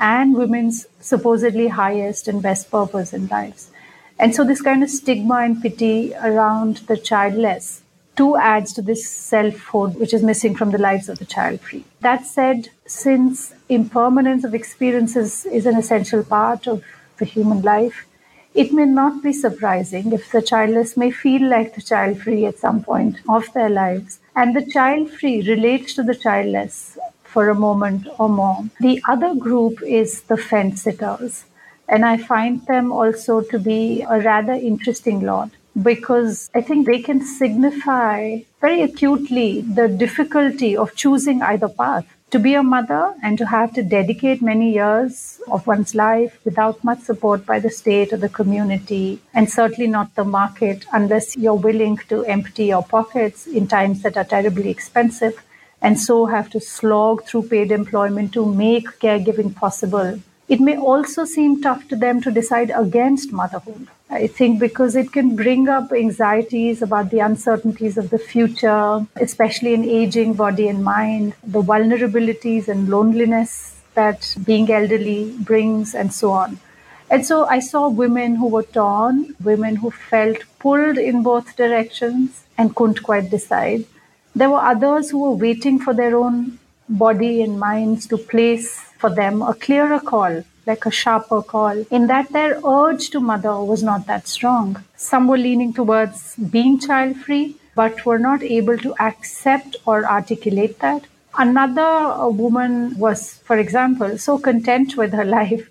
and 0.00 0.34
women's 0.34 0.86
supposedly 1.00 1.68
highest 1.68 2.26
and 2.26 2.42
best 2.42 2.70
purpose 2.70 3.12
in 3.12 3.28
lives. 3.28 3.70
And 4.18 4.34
so, 4.34 4.44
this 4.44 4.60
kind 4.60 4.82
of 4.82 4.90
stigma 4.90 5.36
and 5.36 5.62
pity 5.62 6.14
around 6.14 6.78
the 6.88 6.96
childless 6.96 7.82
too 8.16 8.36
adds 8.36 8.72
to 8.74 8.82
this 8.82 9.08
selfhood 9.08 9.94
which 9.96 10.12
is 10.12 10.22
missing 10.22 10.54
from 10.54 10.70
the 10.70 10.78
lives 10.78 11.08
of 11.08 11.18
the 11.18 11.24
child 11.24 11.60
free. 11.60 11.84
That 12.00 12.26
said, 12.26 12.68
since 12.86 13.54
impermanence 13.68 14.44
of 14.44 14.54
experiences 14.54 15.46
is 15.46 15.66
an 15.66 15.76
essential 15.78 16.22
part 16.22 16.66
of 16.66 16.84
the 17.22 17.32
human 17.36 17.62
life, 17.62 18.06
it 18.52 18.72
may 18.72 18.84
not 18.84 19.22
be 19.22 19.32
surprising 19.32 20.12
if 20.12 20.30
the 20.32 20.42
childless 20.50 20.96
may 21.02 21.10
feel 21.10 21.48
like 21.48 21.74
the 21.74 21.86
child 21.90 22.20
free 22.24 22.44
at 22.46 22.58
some 22.58 22.82
point 22.82 23.20
of 23.28 23.50
their 23.54 23.70
lives. 23.70 24.18
And 24.34 24.56
the 24.56 24.66
child 24.76 25.10
free 25.10 25.38
relates 25.48 25.94
to 25.94 26.02
the 26.02 26.18
childless 26.26 26.98
for 27.22 27.48
a 27.48 27.62
moment 27.66 28.08
or 28.18 28.28
more. 28.28 28.58
The 28.80 29.00
other 29.08 29.34
group 29.34 29.82
is 29.82 30.22
the 30.22 30.36
fence 30.36 30.82
sitters. 30.82 31.44
And 31.88 32.04
I 32.04 32.16
find 32.16 32.66
them 32.66 32.92
also 32.92 33.40
to 33.52 33.58
be 33.58 34.02
a 34.16 34.20
rather 34.20 34.52
interesting 34.52 35.20
lot 35.20 35.50
because 35.90 36.50
I 36.54 36.60
think 36.60 36.86
they 36.86 37.00
can 37.00 37.24
signify 37.24 38.40
very 38.60 38.82
acutely 38.82 39.62
the 39.62 39.88
difficulty 39.88 40.76
of 40.76 40.94
choosing 40.94 41.40
either 41.42 41.68
path 41.68 42.06
to 42.32 42.38
be 42.38 42.54
a 42.54 42.62
mother 42.62 43.14
and 43.22 43.36
to 43.36 43.44
have 43.44 43.74
to 43.74 43.82
dedicate 43.82 44.40
many 44.40 44.72
years 44.72 45.38
of 45.50 45.66
one's 45.66 45.94
life 45.94 46.38
without 46.46 46.82
much 46.82 47.00
support 47.00 47.44
by 47.44 47.60
the 47.60 47.68
state 47.68 48.10
or 48.10 48.16
the 48.16 48.28
community, 48.28 49.20
and 49.34 49.50
certainly 49.50 49.86
not 49.86 50.14
the 50.14 50.24
market, 50.24 50.86
unless 50.94 51.36
you're 51.36 51.62
willing 51.68 51.98
to 52.08 52.24
empty 52.24 52.64
your 52.64 52.82
pockets 52.82 53.46
in 53.46 53.66
times 53.66 54.00
that 54.00 54.16
are 54.16 54.24
terribly 54.24 54.70
expensive, 54.70 55.44
and 55.82 56.00
so 56.00 56.24
have 56.24 56.48
to 56.48 56.58
slog 56.58 57.22
through 57.24 57.42
paid 57.42 57.70
employment 57.70 58.32
to 58.32 58.46
make 58.46 58.86
caregiving 58.98 59.54
possible. 59.54 60.18
It 60.48 60.60
may 60.60 60.78
also 60.78 61.26
seem 61.26 61.60
tough 61.60 61.86
to 61.88 61.96
them 61.96 62.22
to 62.22 62.30
decide 62.30 62.72
against 62.74 63.30
motherhood 63.30 63.88
I 64.12 64.26
think 64.26 64.60
because 64.60 64.94
it 64.94 65.10
can 65.10 65.36
bring 65.36 65.70
up 65.70 65.90
anxieties 65.90 66.82
about 66.82 67.10
the 67.10 67.20
uncertainties 67.20 67.96
of 67.96 68.10
the 68.10 68.18
future, 68.18 69.06
especially 69.16 69.72
in 69.72 69.84
aging 69.84 70.34
body 70.34 70.68
and 70.68 70.84
mind, 70.84 71.32
the 71.42 71.62
vulnerabilities 71.62 72.68
and 72.68 72.90
loneliness 72.90 73.80
that 73.94 74.36
being 74.44 74.70
elderly 74.70 75.34
brings, 75.40 75.94
and 75.94 76.12
so 76.12 76.30
on. 76.32 76.60
And 77.08 77.24
so 77.24 77.46
I 77.46 77.60
saw 77.60 77.88
women 77.88 78.36
who 78.36 78.48
were 78.48 78.64
torn, 78.64 79.34
women 79.42 79.76
who 79.76 79.90
felt 79.90 80.44
pulled 80.58 80.98
in 80.98 81.22
both 81.22 81.56
directions 81.56 82.44
and 82.58 82.76
couldn't 82.76 83.02
quite 83.02 83.30
decide. 83.30 83.86
There 84.34 84.50
were 84.50 84.60
others 84.60 85.10
who 85.10 85.20
were 85.20 85.38
waiting 85.46 85.78
for 85.78 85.94
their 85.94 86.18
own 86.18 86.58
body 86.86 87.42
and 87.42 87.58
minds 87.58 88.06
to 88.08 88.18
place 88.18 88.78
for 88.98 89.08
them 89.08 89.40
a 89.40 89.54
clearer 89.54 90.00
call, 90.00 90.44
like 90.66 90.86
a 90.86 90.90
sharper 90.90 91.42
call, 91.42 91.84
in 91.90 92.06
that 92.06 92.32
their 92.32 92.60
urge 92.64 93.10
to 93.10 93.20
mother 93.20 93.56
was 93.58 93.82
not 93.82 94.06
that 94.06 94.28
strong. 94.28 94.84
Some 94.96 95.28
were 95.28 95.38
leaning 95.38 95.72
towards 95.72 96.36
being 96.36 96.78
child 96.78 97.16
free, 97.16 97.56
but 97.74 98.04
were 98.04 98.18
not 98.18 98.42
able 98.42 98.78
to 98.78 98.94
accept 99.00 99.76
or 99.86 100.04
articulate 100.04 100.78
that. 100.80 101.06
Another 101.38 102.28
woman 102.28 102.96
was, 102.98 103.38
for 103.44 103.56
example, 103.56 104.18
so 104.18 104.38
content 104.38 104.96
with 104.96 105.12
her 105.12 105.24
life 105.38 105.68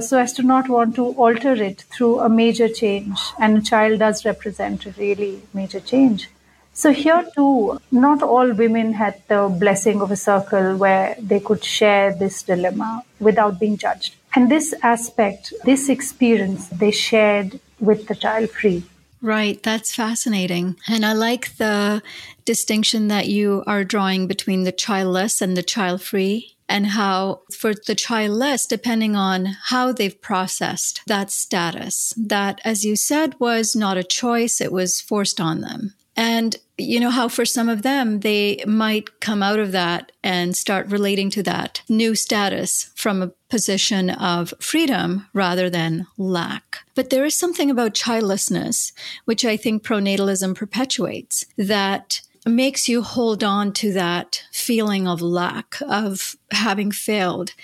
so 0.00 0.18
as 0.18 0.32
to 0.32 0.42
not 0.42 0.68
want 0.68 0.96
to 0.96 1.06
alter 1.12 1.52
it 1.52 1.82
through 1.82 2.18
a 2.20 2.28
major 2.28 2.68
change. 2.68 3.18
And 3.38 3.58
a 3.58 3.62
child 3.62 4.00
does 4.00 4.24
represent 4.24 4.86
a 4.86 4.90
really 4.98 5.42
major 5.52 5.80
change. 5.80 6.28
So 6.72 6.92
here 6.92 7.24
too, 7.36 7.78
not 7.92 8.20
all 8.22 8.52
women 8.52 8.94
had 8.94 9.22
the 9.28 9.48
blessing 9.48 10.02
of 10.02 10.10
a 10.10 10.16
circle 10.16 10.76
where 10.76 11.14
they 11.20 11.38
could 11.38 11.62
share 11.62 12.12
this 12.12 12.42
dilemma 12.42 13.04
without 13.20 13.60
being 13.60 13.76
judged. 13.76 14.16
And 14.34 14.50
this 14.50 14.74
aspect, 14.82 15.52
this 15.64 15.88
experience, 15.88 16.68
they 16.68 16.90
shared 16.90 17.60
with 17.78 18.08
the 18.08 18.14
child 18.14 18.50
free. 18.50 18.82
Right, 19.22 19.62
that's 19.62 19.94
fascinating. 19.94 20.76
And 20.88 21.06
I 21.06 21.12
like 21.12 21.56
the 21.56 22.02
distinction 22.44 23.08
that 23.08 23.26
you 23.28 23.64
are 23.66 23.84
drawing 23.84 24.26
between 24.26 24.64
the 24.64 24.72
childless 24.72 25.40
and 25.40 25.56
the 25.56 25.62
child 25.62 26.02
free 26.02 26.56
and 26.68 26.88
how 26.88 27.42
for 27.50 27.72
the 27.74 27.94
childless, 27.94 28.66
depending 28.66 29.16
on 29.16 29.56
how 29.64 29.92
they've 29.92 30.20
processed 30.20 31.00
that 31.06 31.30
status, 31.30 32.12
that, 32.16 32.60
as 32.64 32.84
you 32.84 32.96
said, 32.96 33.38
was 33.38 33.76
not 33.76 33.96
a 33.96 34.04
choice, 34.04 34.60
it 34.60 34.72
was 34.72 35.00
forced 35.00 35.40
on 35.40 35.60
them. 35.60 35.94
And 36.16 36.56
you 36.78 36.98
know 37.00 37.10
how 37.10 37.28
for 37.28 37.44
some 37.44 37.68
of 37.68 37.82
them, 37.82 38.20
they 38.20 38.62
might 38.66 39.20
come 39.20 39.42
out 39.42 39.58
of 39.58 39.72
that 39.72 40.12
and 40.22 40.56
start 40.56 40.88
relating 40.88 41.30
to 41.30 41.42
that 41.44 41.82
new 41.88 42.14
status 42.14 42.90
from 42.94 43.22
a 43.22 43.32
position 43.48 44.10
of 44.10 44.52
freedom 44.60 45.26
rather 45.32 45.70
than 45.70 46.06
lack. 46.18 46.78
But 46.94 47.10
there 47.10 47.24
is 47.24 47.36
something 47.36 47.70
about 47.70 47.94
childlessness, 47.94 48.92
which 49.24 49.44
I 49.44 49.56
think 49.56 49.84
pronatalism 49.84 50.54
perpetuates, 50.54 51.44
that 51.56 52.20
makes 52.46 52.88
you 52.88 53.02
hold 53.02 53.42
on 53.42 53.72
to 53.72 53.92
that 53.92 54.44
feeling 54.52 55.08
of 55.08 55.22
lack, 55.22 55.76
of 55.88 56.36
having 56.50 56.90
failed 56.90 57.54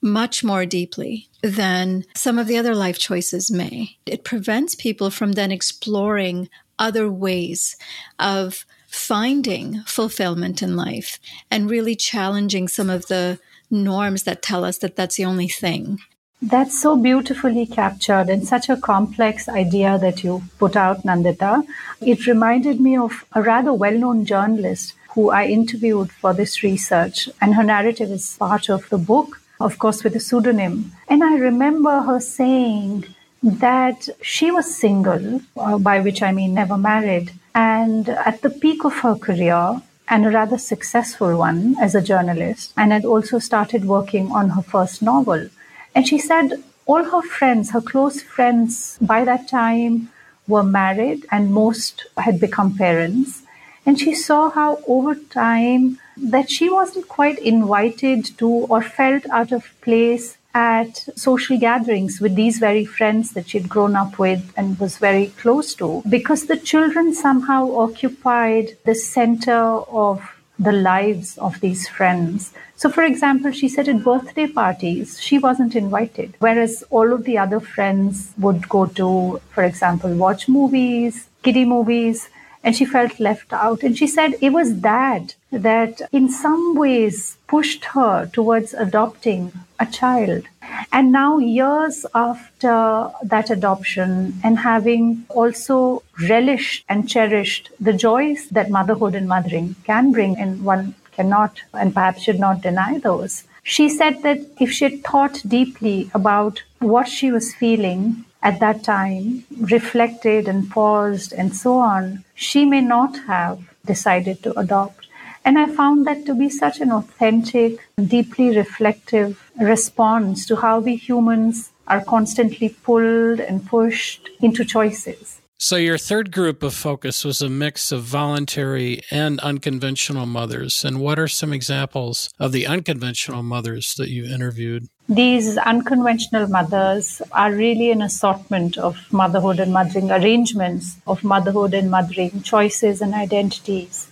much 0.00 0.44
more 0.44 0.66
deeply 0.66 1.28
than 1.42 2.04
some 2.14 2.38
of 2.38 2.46
the 2.46 2.58
other 2.58 2.74
life 2.74 2.98
choices 2.98 3.50
may. 3.50 3.96
It 4.04 4.24
prevents 4.24 4.74
people 4.74 5.10
from 5.10 5.32
then 5.32 5.50
exploring 5.50 6.50
other 6.78 7.10
ways 7.10 7.76
of 8.18 8.64
finding 8.86 9.82
fulfillment 9.86 10.62
in 10.62 10.76
life 10.76 11.18
and 11.50 11.70
really 11.70 11.96
challenging 11.96 12.68
some 12.68 12.88
of 12.88 13.06
the 13.06 13.38
norms 13.70 14.22
that 14.22 14.42
tell 14.42 14.64
us 14.64 14.78
that 14.78 14.96
that's 14.96 15.16
the 15.16 15.24
only 15.24 15.48
thing. 15.48 15.98
That's 16.40 16.78
so 16.80 16.96
beautifully 16.96 17.64
captured 17.66 18.28
and 18.28 18.46
such 18.46 18.68
a 18.68 18.76
complex 18.76 19.48
idea 19.48 19.98
that 19.98 20.22
you 20.22 20.42
put 20.58 20.76
out, 20.76 21.02
Nandita. 21.02 21.66
It 22.00 22.26
reminded 22.26 22.80
me 22.80 22.96
of 22.96 23.24
a 23.32 23.42
rather 23.42 23.72
well 23.72 23.96
known 23.96 24.26
journalist 24.26 24.92
who 25.14 25.30
I 25.30 25.46
interviewed 25.46 26.10
for 26.12 26.34
this 26.34 26.62
research, 26.62 27.28
and 27.40 27.54
her 27.54 27.62
narrative 27.62 28.10
is 28.10 28.36
part 28.36 28.68
of 28.68 28.88
the 28.90 28.98
book, 28.98 29.40
of 29.60 29.78
course, 29.78 30.02
with 30.04 30.16
a 30.16 30.20
pseudonym. 30.20 30.92
And 31.08 31.22
I 31.24 31.36
remember 31.36 32.00
her 32.02 32.20
saying 32.20 33.13
that 33.44 34.08
she 34.22 34.50
was 34.50 34.74
single, 34.74 35.40
uh, 35.56 35.78
by 35.78 36.00
which 36.00 36.22
I 36.22 36.32
mean 36.32 36.54
never 36.54 36.78
married, 36.78 37.32
and 37.54 38.08
at 38.08 38.40
the 38.40 38.48
peak 38.50 38.84
of 38.84 38.94
her 39.00 39.14
career, 39.14 39.82
and 40.08 40.26
a 40.26 40.30
rather 40.30 40.58
successful 40.58 41.36
one 41.36 41.76
as 41.80 41.94
a 41.94 42.02
journalist, 42.02 42.72
and 42.76 42.90
had 42.90 43.04
also 43.04 43.38
started 43.38 43.84
working 43.84 44.32
on 44.32 44.50
her 44.50 44.62
first 44.62 45.02
novel. 45.02 45.48
And 45.94 46.08
she 46.08 46.18
said 46.18 46.62
all 46.86 47.04
her 47.04 47.22
friends, 47.22 47.70
her 47.70 47.80
close 47.80 48.22
friends, 48.22 48.98
by 49.00 49.24
that 49.24 49.48
time 49.48 50.10
were 50.48 50.62
married 50.62 51.26
and 51.30 51.52
most 51.52 52.06
had 52.18 52.40
become 52.40 52.76
parents. 52.76 53.42
And 53.86 53.98
she 53.98 54.14
saw 54.14 54.50
how 54.50 54.80
over 54.86 55.14
time 55.14 55.98
that 56.16 56.50
she 56.50 56.70
wasn't 56.70 57.08
quite 57.08 57.38
invited 57.38 58.24
to 58.38 58.48
or 58.48 58.82
felt 58.82 59.26
out 59.30 59.52
of 59.52 59.72
place 59.82 60.36
at 60.54 61.08
social 61.16 61.58
gatherings 61.58 62.20
with 62.20 62.36
these 62.36 62.58
very 62.58 62.84
friends 62.84 63.32
that 63.32 63.48
she'd 63.48 63.68
grown 63.68 63.96
up 63.96 64.18
with 64.18 64.52
and 64.56 64.78
was 64.78 64.98
very 64.98 65.26
close 65.42 65.74
to 65.74 66.02
because 66.08 66.46
the 66.46 66.56
children 66.56 67.12
somehow 67.12 67.68
occupied 67.74 68.76
the 68.84 68.94
center 68.94 69.52
of 69.52 70.22
the 70.58 70.72
lives 70.72 71.36
of 71.38 71.60
these 71.60 71.88
friends. 71.88 72.52
So, 72.76 72.88
for 72.88 73.02
example, 73.02 73.50
she 73.50 73.68
said 73.68 73.88
at 73.88 74.04
birthday 74.04 74.46
parties, 74.46 75.20
she 75.20 75.38
wasn't 75.38 75.74
invited, 75.74 76.36
whereas 76.38 76.84
all 76.90 77.12
of 77.12 77.24
the 77.24 77.38
other 77.38 77.58
friends 77.58 78.32
would 78.38 78.68
go 78.68 78.86
to, 78.86 79.40
for 79.50 79.64
example, 79.64 80.14
watch 80.14 80.48
movies, 80.48 81.28
kiddie 81.42 81.64
movies, 81.64 82.28
and 82.64 82.74
she 82.74 82.84
felt 82.84 83.20
left 83.20 83.52
out. 83.52 83.82
And 83.82 83.96
she 83.96 84.06
said 84.06 84.34
it 84.40 84.50
was 84.50 84.80
that 84.80 85.36
that 85.52 86.00
in 86.10 86.28
some 86.28 86.74
ways 86.74 87.36
pushed 87.46 87.84
her 87.84 88.26
towards 88.32 88.74
adopting 88.74 89.52
a 89.78 89.86
child. 89.86 90.44
And 90.90 91.12
now, 91.12 91.38
years 91.38 92.06
after 92.14 93.10
that 93.22 93.50
adoption, 93.50 94.34
and 94.42 94.58
having 94.58 95.26
also 95.28 96.02
relished 96.28 96.84
and 96.88 97.08
cherished 97.08 97.70
the 97.78 97.92
joys 97.92 98.48
that 98.48 98.70
motherhood 98.70 99.14
and 99.14 99.28
mothering 99.28 99.76
can 99.84 100.10
bring, 100.10 100.36
and 100.38 100.64
one 100.64 100.94
cannot 101.12 101.60
and 101.74 101.94
perhaps 101.94 102.22
should 102.22 102.40
not 102.40 102.62
deny 102.62 102.98
those. 102.98 103.44
She 103.62 103.88
said 103.88 104.22
that 104.22 104.40
if 104.58 104.70
she 104.72 104.84
had 104.84 105.04
thought 105.04 105.42
deeply 105.46 106.10
about 106.14 106.62
what 106.80 107.08
she 107.08 107.30
was 107.30 107.54
feeling 107.54 108.24
at 108.42 108.60
that 108.60 108.82
time, 108.82 109.44
reflected 109.58 110.48
and 110.48 110.70
paused 110.70 111.32
and 111.32 111.54
so 111.54 111.78
on, 111.78 112.23
she 112.34 112.64
may 112.64 112.80
not 112.80 113.16
have 113.26 113.60
decided 113.84 114.42
to 114.42 114.58
adopt. 114.58 115.06
And 115.44 115.58
I 115.58 115.66
found 115.66 116.06
that 116.06 116.24
to 116.26 116.34
be 116.34 116.48
such 116.48 116.80
an 116.80 116.90
authentic, 116.90 117.78
deeply 118.02 118.56
reflective 118.56 119.50
response 119.60 120.46
to 120.46 120.56
how 120.56 120.80
we 120.80 120.96
humans 120.96 121.70
are 121.86 122.02
constantly 122.02 122.70
pulled 122.70 123.40
and 123.40 123.66
pushed 123.66 124.30
into 124.40 124.64
choices. 124.64 125.40
So, 125.58 125.76
your 125.76 125.98
third 125.98 126.32
group 126.32 126.62
of 126.62 126.74
focus 126.74 127.24
was 127.24 127.40
a 127.40 127.48
mix 127.48 127.92
of 127.92 128.02
voluntary 128.02 129.00
and 129.10 129.38
unconventional 129.40 130.26
mothers. 130.26 130.84
And 130.84 131.00
what 131.00 131.18
are 131.18 131.28
some 131.28 131.52
examples 131.52 132.28
of 132.40 132.52
the 132.52 132.66
unconventional 132.66 133.42
mothers 133.42 133.94
that 133.94 134.10
you 134.10 134.24
interviewed? 134.24 134.88
These 135.08 135.58
unconventional 135.58 136.46
mothers 136.48 137.20
are 137.32 137.52
really 137.52 137.90
an 137.90 138.02
assortment 138.02 138.78
of 138.78 138.96
motherhood 139.12 139.60
and 139.60 139.72
mothering 139.72 140.10
arrangements 140.10 140.96
of 141.06 141.22
motherhood 141.22 141.74
and 141.74 141.90
mothering 141.90 142.42
choices 142.42 143.02
and 143.02 143.14
identities. 143.14 144.08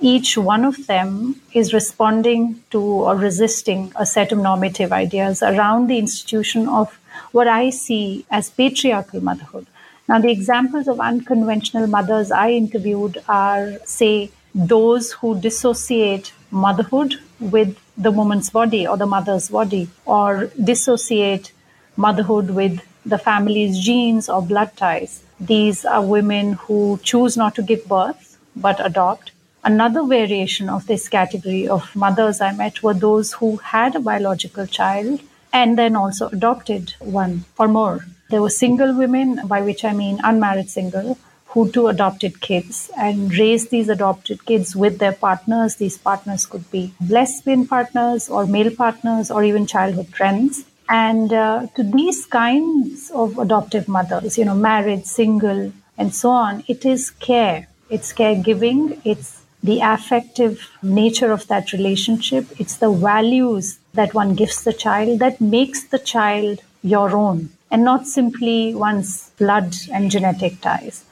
Each 0.00 0.36
one 0.36 0.64
of 0.64 0.86
them 0.86 1.40
is 1.52 1.72
responding 1.72 2.62
to 2.70 2.80
or 2.80 3.16
resisting 3.16 3.92
a 3.96 4.04
set 4.04 4.32
of 4.32 4.38
normative 4.38 4.92
ideas 4.92 5.42
around 5.42 5.86
the 5.86 5.98
institution 5.98 6.68
of 6.68 6.98
what 7.32 7.48
I 7.48 7.70
see 7.70 8.26
as 8.30 8.50
patriarchal 8.50 9.22
motherhood 9.22 9.66
now, 10.06 10.18
the 10.18 10.30
examples 10.30 10.86
of 10.86 11.00
unconventional 11.00 11.86
mothers 11.86 12.30
I 12.30 12.50
interviewed 12.50 13.22
are, 13.26 13.78
say, 13.86 14.30
those 14.54 15.12
who 15.12 15.40
dissociate 15.40 16.32
motherhood 16.50 17.14
with 17.40 17.78
the 17.96 18.10
woman's 18.10 18.50
body 18.50 18.86
or 18.86 18.96
the 18.96 19.06
mother's 19.06 19.48
body, 19.48 19.88
or 20.04 20.50
dissociate 20.62 21.52
motherhood 21.96 22.50
with 22.50 22.80
the 23.06 23.18
family's 23.18 23.78
genes 23.78 24.28
or 24.28 24.42
blood 24.42 24.76
ties. 24.76 25.22
These 25.38 25.84
are 25.84 26.04
women 26.04 26.54
who 26.54 26.98
choose 27.02 27.36
not 27.36 27.54
to 27.56 27.62
give 27.62 27.86
birth 27.86 28.38
but 28.56 28.84
adopt. 28.84 29.32
Another 29.62 30.04
variation 30.04 30.68
of 30.68 30.86
this 30.86 31.08
category 31.08 31.66
of 31.68 31.94
mothers 31.96 32.40
I 32.40 32.52
met 32.52 32.82
were 32.82 32.94
those 32.94 33.32
who 33.32 33.56
had 33.56 33.94
a 33.94 34.00
biological 34.00 34.66
child 34.66 35.20
and 35.52 35.78
then 35.78 35.96
also 35.96 36.28
adopted 36.28 36.94
one 36.98 37.44
or 37.58 37.68
more. 37.68 38.06
There 38.30 38.42
were 38.42 38.50
single 38.50 38.94
women, 38.94 39.46
by 39.46 39.62
which 39.62 39.84
I 39.84 39.92
mean 39.92 40.18
unmarried 40.22 40.68
single, 40.68 41.18
who 41.54 41.70
too 41.70 41.86
adopted 41.86 42.40
kids 42.40 42.90
and 42.98 43.32
raised 43.38 43.70
these 43.70 43.88
adopted 43.88 44.44
kids 44.44 44.74
with 44.74 44.98
their 44.98 45.12
partners. 45.12 45.76
These 45.76 45.98
partners 45.98 46.46
could 46.46 46.68
be 46.72 46.92
lesbian 47.08 47.66
partners 47.68 48.28
or 48.28 48.44
male 48.44 48.74
partners 48.74 49.30
or 49.30 49.44
even 49.44 49.64
childhood 49.66 50.08
friends. 50.08 50.64
And 50.88 51.32
uh, 51.32 51.68
to 51.76 51.84
these 51.84 52.26
kinds 52.26 53.10
of 53.12 53.38
adoptive 53.38 53.86
mothers, 53.86 54.36
you 54.36 54.44
know, 54.44 54.56
married, 54.56 55.06
single, 55.06 55.72
and 55.96 56.12
so 56.12 56.30
on, 56.30 56.64
it 56.66 56.84
is 56.84 57.10
care. 57.10 57.68
It's 57.88 58.12
caregiving. 58.12 59.00
It's 59.04 59.42
the 59.62 59.80
affective 59.80 60.68
nature 60.82 61.30
of 61.30 61.46
that 61.46 61.72
relationship. 61.72 62.46
It's 62.58 62.78
the 62.78 62.90
values 62.90 63.78
that 63.94 64.12
one 64.12 64.34
gives 64.34 64.64
the 64.64 64.72
child 64.72 65.20
that 65.20 65.40
makes 65.40 65.84
the 65.84 66.00
child 66.00 66.60
your 66.82 67.16
own 67.16 67.50
and 67.70 67.84
not 67.84 68.06
simply 68.06 68.74
one's 68.74 69.30
blood 69.38 69.72
and 69.92 70.10
genetic 70.10 70.60
ties. 70.60 71.04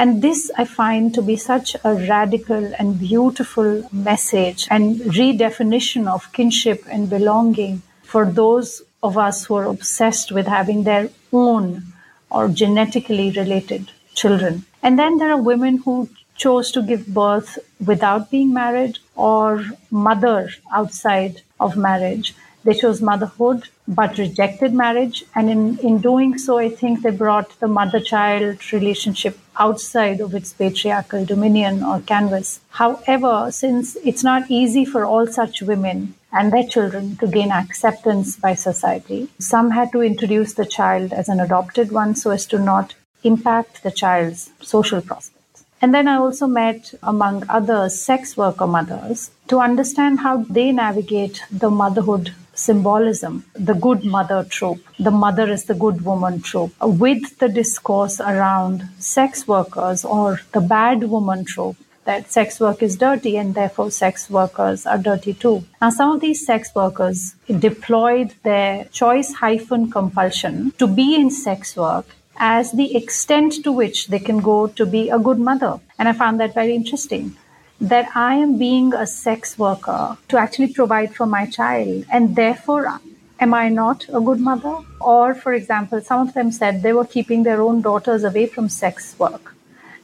And 0.00 0.22
this 0.22 0.50
I 0.56 0.64
find 0.64 1.12
to 1.12 1.20
be 1.20 1.36
such 1.36 1.76
a 1.84 1.94
radical 1.94 2.72
and 2.78 2.98
beautiful 2.98 3.86
message 3.92 4.66
and 4.70 4.96
redefinition 5.16 6.08
of 6.08 6.32
kinship 6.32 6.84
and 6.88 7.10
belonging 7.10 7.82
for 8.02 8.24
those 8.24 8.80
of 9.02 9.18
us 9.18 9.44
who 9.44 9.56
are 9.56 9.66
obsessed 9.66 10.32
with 10.32 10.46
having 10.46 10.84
their 10.84 11.10
own 11.34 11.82
or 12.30 12.48
genetically 12.48 13.30
related 13.32 13.90
children. 14.14 14.64
And 14.82 14.98
then 14.98 15.18
there 15.18 15.32
are 15.32 15.42
women 15.52 15.76
who 15.84 16.08
chose 16.34 16.72
to 16.72 16.82
give 16.82 17.06
birth 17.08 17.58
without 17.84 18.30
being 18.30 18.54
married 18.54 19.00
or 19.16 19.66
mother 19.90 20.48
outside 20.72 21.42
of 21.60 21.76
marriage. 21.76 22.34
They 22.64 22.74
chose 22.74 23.00
motherhood 23.00 23.68
but 23.88 24.18
rejected 24.18 24.72
marriage. 24.72 25.24
And 25.34 25.50
in, 25.50 25.78
in 25.78 25.98
doing 25.98 26.38
so, 26.38 26.58
I 26.58 26.68
think 26.68 27.02
they 27.02 27.10
brought 27.10 27.58
the 27.58 27.68
mother 27.68 28.00
child 28.00 28.72
relationship 28.72 29.38
outside 29.58 30.20
of 30.20 30.34
its 30.34 30.52
patriarchal 30.52 31.24
dominion 31.24 31.82
or 31.82 32.00
canvas. 32.00 32.60
However, 32.70 33.50
since 33.50 33.96
it's 34.04 34.22
not 34.22 34.50
easy 34.50 34.84
for 34.84 35.04
all 35.04 35.26
such 35.26 35.62
women 35.62 36.14
and 36.32 36.52
their 36.52 36.66
children 36.66 37.16
to 37.16 37.26
gain 37.26 37.50
acceptance 37.50 38.36
by 38.36 38.54
society, 38.54 39.28
some 39.38 39.70
had 39.70 39.90
to 39.92 40.02
introduce 40.02 40.54
the 40.54 40.66
child 40.66 41.12
as 41.12 41.28
an 41.28 41.40
adopted 41.40 41.90
one 41.90 42.14
so 42.14 42.30
as 42.30 42.46
to 42.46 42.58
not 42.58 42.94
impact 43.24 43.82
the 43.82 43.90
child's 43.90 44.50
social 44.60 45.00
prospects. 45.00 45.64
And 45.82 45.94
then 45.94 46.08
I 46.08 46.16
also 46.16 46.46
met, 46.46 46.94
among 47.02 47.44
others, 47.48 48.00
sex 48.00 48.36
worker 48.36 48.66
mothers 48.66 49.30
to 49.48 49.60
understand 49.60 50.20
how 50.20 50.44
they 50.44 50.72
navigate 50.72 51.42
the 51.50 51.70
motherhood 51.70 52.34
symbolism, 52.60 53.44
the 53.54 53.74
good 53.74 54.04
mother 54.04 54.44
trope, 54.44 54.80
the 54.98 55.10
mother 55.10 55.50
is 55.50 55.64
the 55.64 55.74
good 55.74 56.02
woman 56.04 56.40
trope, 56.40 56.72
with 56.82 57.38
the 57.38 57.48
discourse 57.48 58.20
around 58.20 58.88
sex 58.98 59.46
workers 59.48 60.04
or 60.04 60.40
the 60.52 60.60
bad 60.60 61.04
woman 61.04 61.44
trope 61.44 61.76
that 62.04 62.30
sex 62.30 62.58
work 62.60 62.82
is 62.82 62.96
dirty 62.96 63.36
and 63.36 63.54
therefore 63.54 63.90
sex 63.90 64.28
workers 64.30 64.86
are 64.86 64.98
dirty 64.98 65.34
too. 65.34 65.64
Now, 65.80 65.90
some 65.90 66.12
of 66.12 66.20
these 66.20 66.44
sex 66.44 66.74
workers 66.74 67.34
deployed 67.58 68.34
their 68.42 68.84
choice 68.86 69.34
hyphen 69.34 69.90
compulsion 69.90 70.72
to 70.78 70.86
be 70.86 71.14
in 71.14 71.30
sex 71.30 71.76
work 71.76 72.06
as 72.36 72.72
the 72.72 72.96
extent 72.96 73.62
to 73.64 73.70
which 73.70 74.08
they 74.08 74.18
can 74.18 74.40
go 74.40 74.66
to 74.66 74.86
be 74.86 75.10
a 75.10 75.18
good 75.18 75.38
mother. 75.38 75.78
And 75.98 76.08
I 76.08 76.12
found 76.14 76.40
that 76.40 76.54
very 76.54 76.74
interesting 76.74 77.36
that 77.80 78.14
I 78.14 78.34
am 78.34 78.58
being 78.58 78.92
a 78.92 79.06
sex 79.06 79.58
worker 79.58 80.18
to 80.28 80.36
actually 80.36 80.72
provide 80.72 81.14
for 81.14 81.26
my 81.26 81.46
child. 81.46 82.04
And 82.10 82.36
therefore, 82.36 83.00
am 83.38 83.54
I 83.54 83.68
not 83.68 84.06
a 84.12 84.20
good 84.20 84.40
mother? 84.40 84.78
Or, 85.00 85.34
for 85.34 85.54
example, 85.54 86.00
some 86.00 86.28
of 86.28 86.34
them 86.34 86.52
said 86.52 86.82
they 86.82 86.92
were 86.92 87.06
keeping 87.06 87.42
their 87.42 87.62
own 87.62 87.80
daughters 87.80 88.24
away 88.24 88.46
from 88.46 88.68
sex 88.68 89.18
work. 89.18 89.54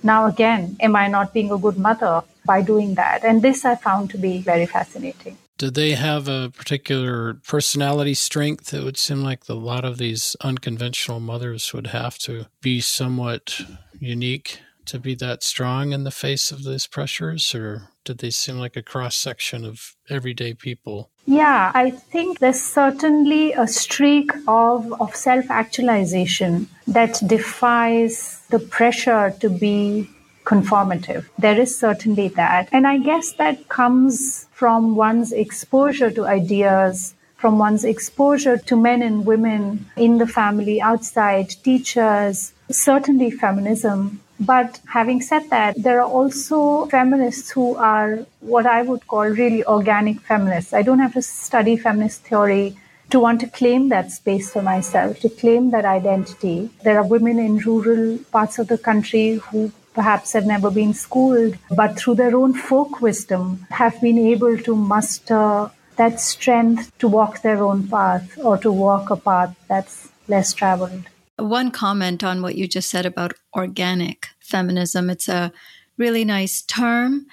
Now, 0.02 0.26
again, 0.26 0.76
am 0.80 0.96
I 0.96 1.08
not 1.08 1.34
being 1.34 1.50
a 1.50 1.58
good 1.58 1.78
mother 1.78 2.22
by 2.44 2.62
doing 2.62 2.94
that? 2.94 3.24
And 3.24 3.42
this 3.42 3.64
I 3.64 3.74
found 3.74 4.10
to 4.10 4.18
be 4.18 4.40
very 4.40 4.66
fascinating. 4.66 5.36
Did 5.58 5.74
they 5.74 5.92
have 5.92 6.28
a 6.28 6.50
particular 6.54 7.34
personality 7.34 8.12
strength? 8.12 8.74
It 8.74 8.84
would 8.84 8.98
seem 8.98 9.22
like 9.22 9.48
a 9.48 9.54
lot 9.54 9.86
of 9.86 9.96
these 9.96 10.36
unconventional 10.42 11.18
mothers 11.18 11.72
would 11.72 11.88
have 11.88 12.18
to 12.20 12.46
be 12.60 12.80
somewhat 12.80 13.62
unique 13.98 14.60
to 14.86 14.98
be 14.98 15.14
that 15.16 15.42
strong 15.42 15.92
in 15.92 16.04
the 16.04 16.10
face 16.10 16.50
of 16.50 16.64
these 16.64 16.86
pressures, 16.86 17.54
or 17.54 17.88
did 18.04 18.18
they 18.18 18.30
seem 18.30 18.58
like 18.58 18.76
a 18.76 18.82
cross 18.82 19.16
section 19.16 19.64
of 19.64 19.94
everyday 20.08 20.54
people? 20.54 21.10
Yeah, 21.26 21.72
I 21.74 21.90
think 21.90 22.38
there's 22.38 22.62
certainly 22.62 23.52
a 23.52 23.66
streak 23.66 24.30
of, 24.46 24.92
of 25.00 25.14
self 25.16 25.50
actualization 25.50 26.68
that 26.86 27.20
defies 27.26 28.42
the 28.50 28.60
pressure 28.60 29.34
to 29.40 29.50
be 29.50 30.08
conformative. 30.44 31.28
There 31.38 31.60
is 31.60 31.76
certainly 31.76 32.28
that. 32.28 32.68
And 32.70 32.86
I 32.86 32.98
guess 32.98 33.32
that 33.32 33.68
comes 33.68 34.46
from 34.52 34.94
one's 34.94 35.32
exposure 35.32 36.10
to 36.12 36.24
ideas, 36.24 37.14
from 37.36 37.58
one's 37.58 37.84
exposure 37.84 38.56
to 38.56 38.76
men 38.76 39.02
and 39.02 39.26
women 39.26 39.86
in 39.96 40.18
the 40.18 40.26
family, 40.26 40.80
outside, 40.80 41.50
teachers, 41.64 42.52
certainly 42.70 43.30
feminism 43.30 44.20
but 44.38 44.80
having 44.86 45.22
said 45.22 45.48
that, 45.50 45.82
there 45.82 46.00
are 46.00 46.08
also 46.08 46.86
feminists 46.86 47.50
who 47.50 47.76
are 47.76 48.26
what 48.40 48.66
I 48.66 48.82
would 48.82 49.06
call 49.06 49.26
really 49.26 49.64
organic 49.64 50.20
feminists. 50.20 50.72
I 50.72 50.82
don't 50.82 50.98
have 50.98 51.14
to 51.14 51.22
study 51.22 51.76
feminist 51.76 52.22
theory 52.22 52.76
to 53.10 53.20
want 53.20 53.40
to 53.40 53.46
claim 53.46 53.88
that 53.88 54.10
space 54.10 54.52
for 54.52 54.62
myself, 54.62 55.20
to 55.20 55.28
claim 55.28 55.70
that 55.70 55.84
identity. 55.84 56.70
There 56.82 56.98
are 56.98 57.06
women 57.06 57.38
in 57.38 57.58
rural 57.58 58.18
parts 58.32 58.58
of 58.58 58.68
the 58.68 58.78
country 58.78 59.34
who 59.36 59.72
perhaps 59.94 60.32
have 60.34 60.44
never 60.44 60.70
been 60.70 60.92
schooled, 60.92 61.56
but 61.70 61.96
through 61.96 62.16
their 62.16 62.36
own 62.36 62.52
folk 62.52 63.00
wisdom 63.00 63.66
have 63.70 63.98
been 64.00 64.18
able 64.18 64.58
to 64.58 64.76
muster 64.76 65.70
that 65.96 66.20
strength 66.20 66.96
to 66.98 67.08
walk 67.08 67.40
their 67.40 67.62
own 67.62 67.88
path 67.88 68.38
or 68.42 68.58
to 68.58 68.70
walk 68.70 69.08
a 69.08 69.16
path 69.16 69.56
that's 69.68 70.10
less 70.28 70.52
traveled. 70.52 71.04
One 71.38 71.70
comment 71.70 72.24
on 72.24 72.42
what 72.42 72.56
you 72.56 72.66
just 72.66 72.88
said 72.88 73.06
about 73.06 73.34
organic 73.54 74.28
feminism. 74.40 75.10
It's 75.10 75.28
a 75.28 75.52
really 75.96 76.24
nice 76.24 76.62
term 76.62 77.26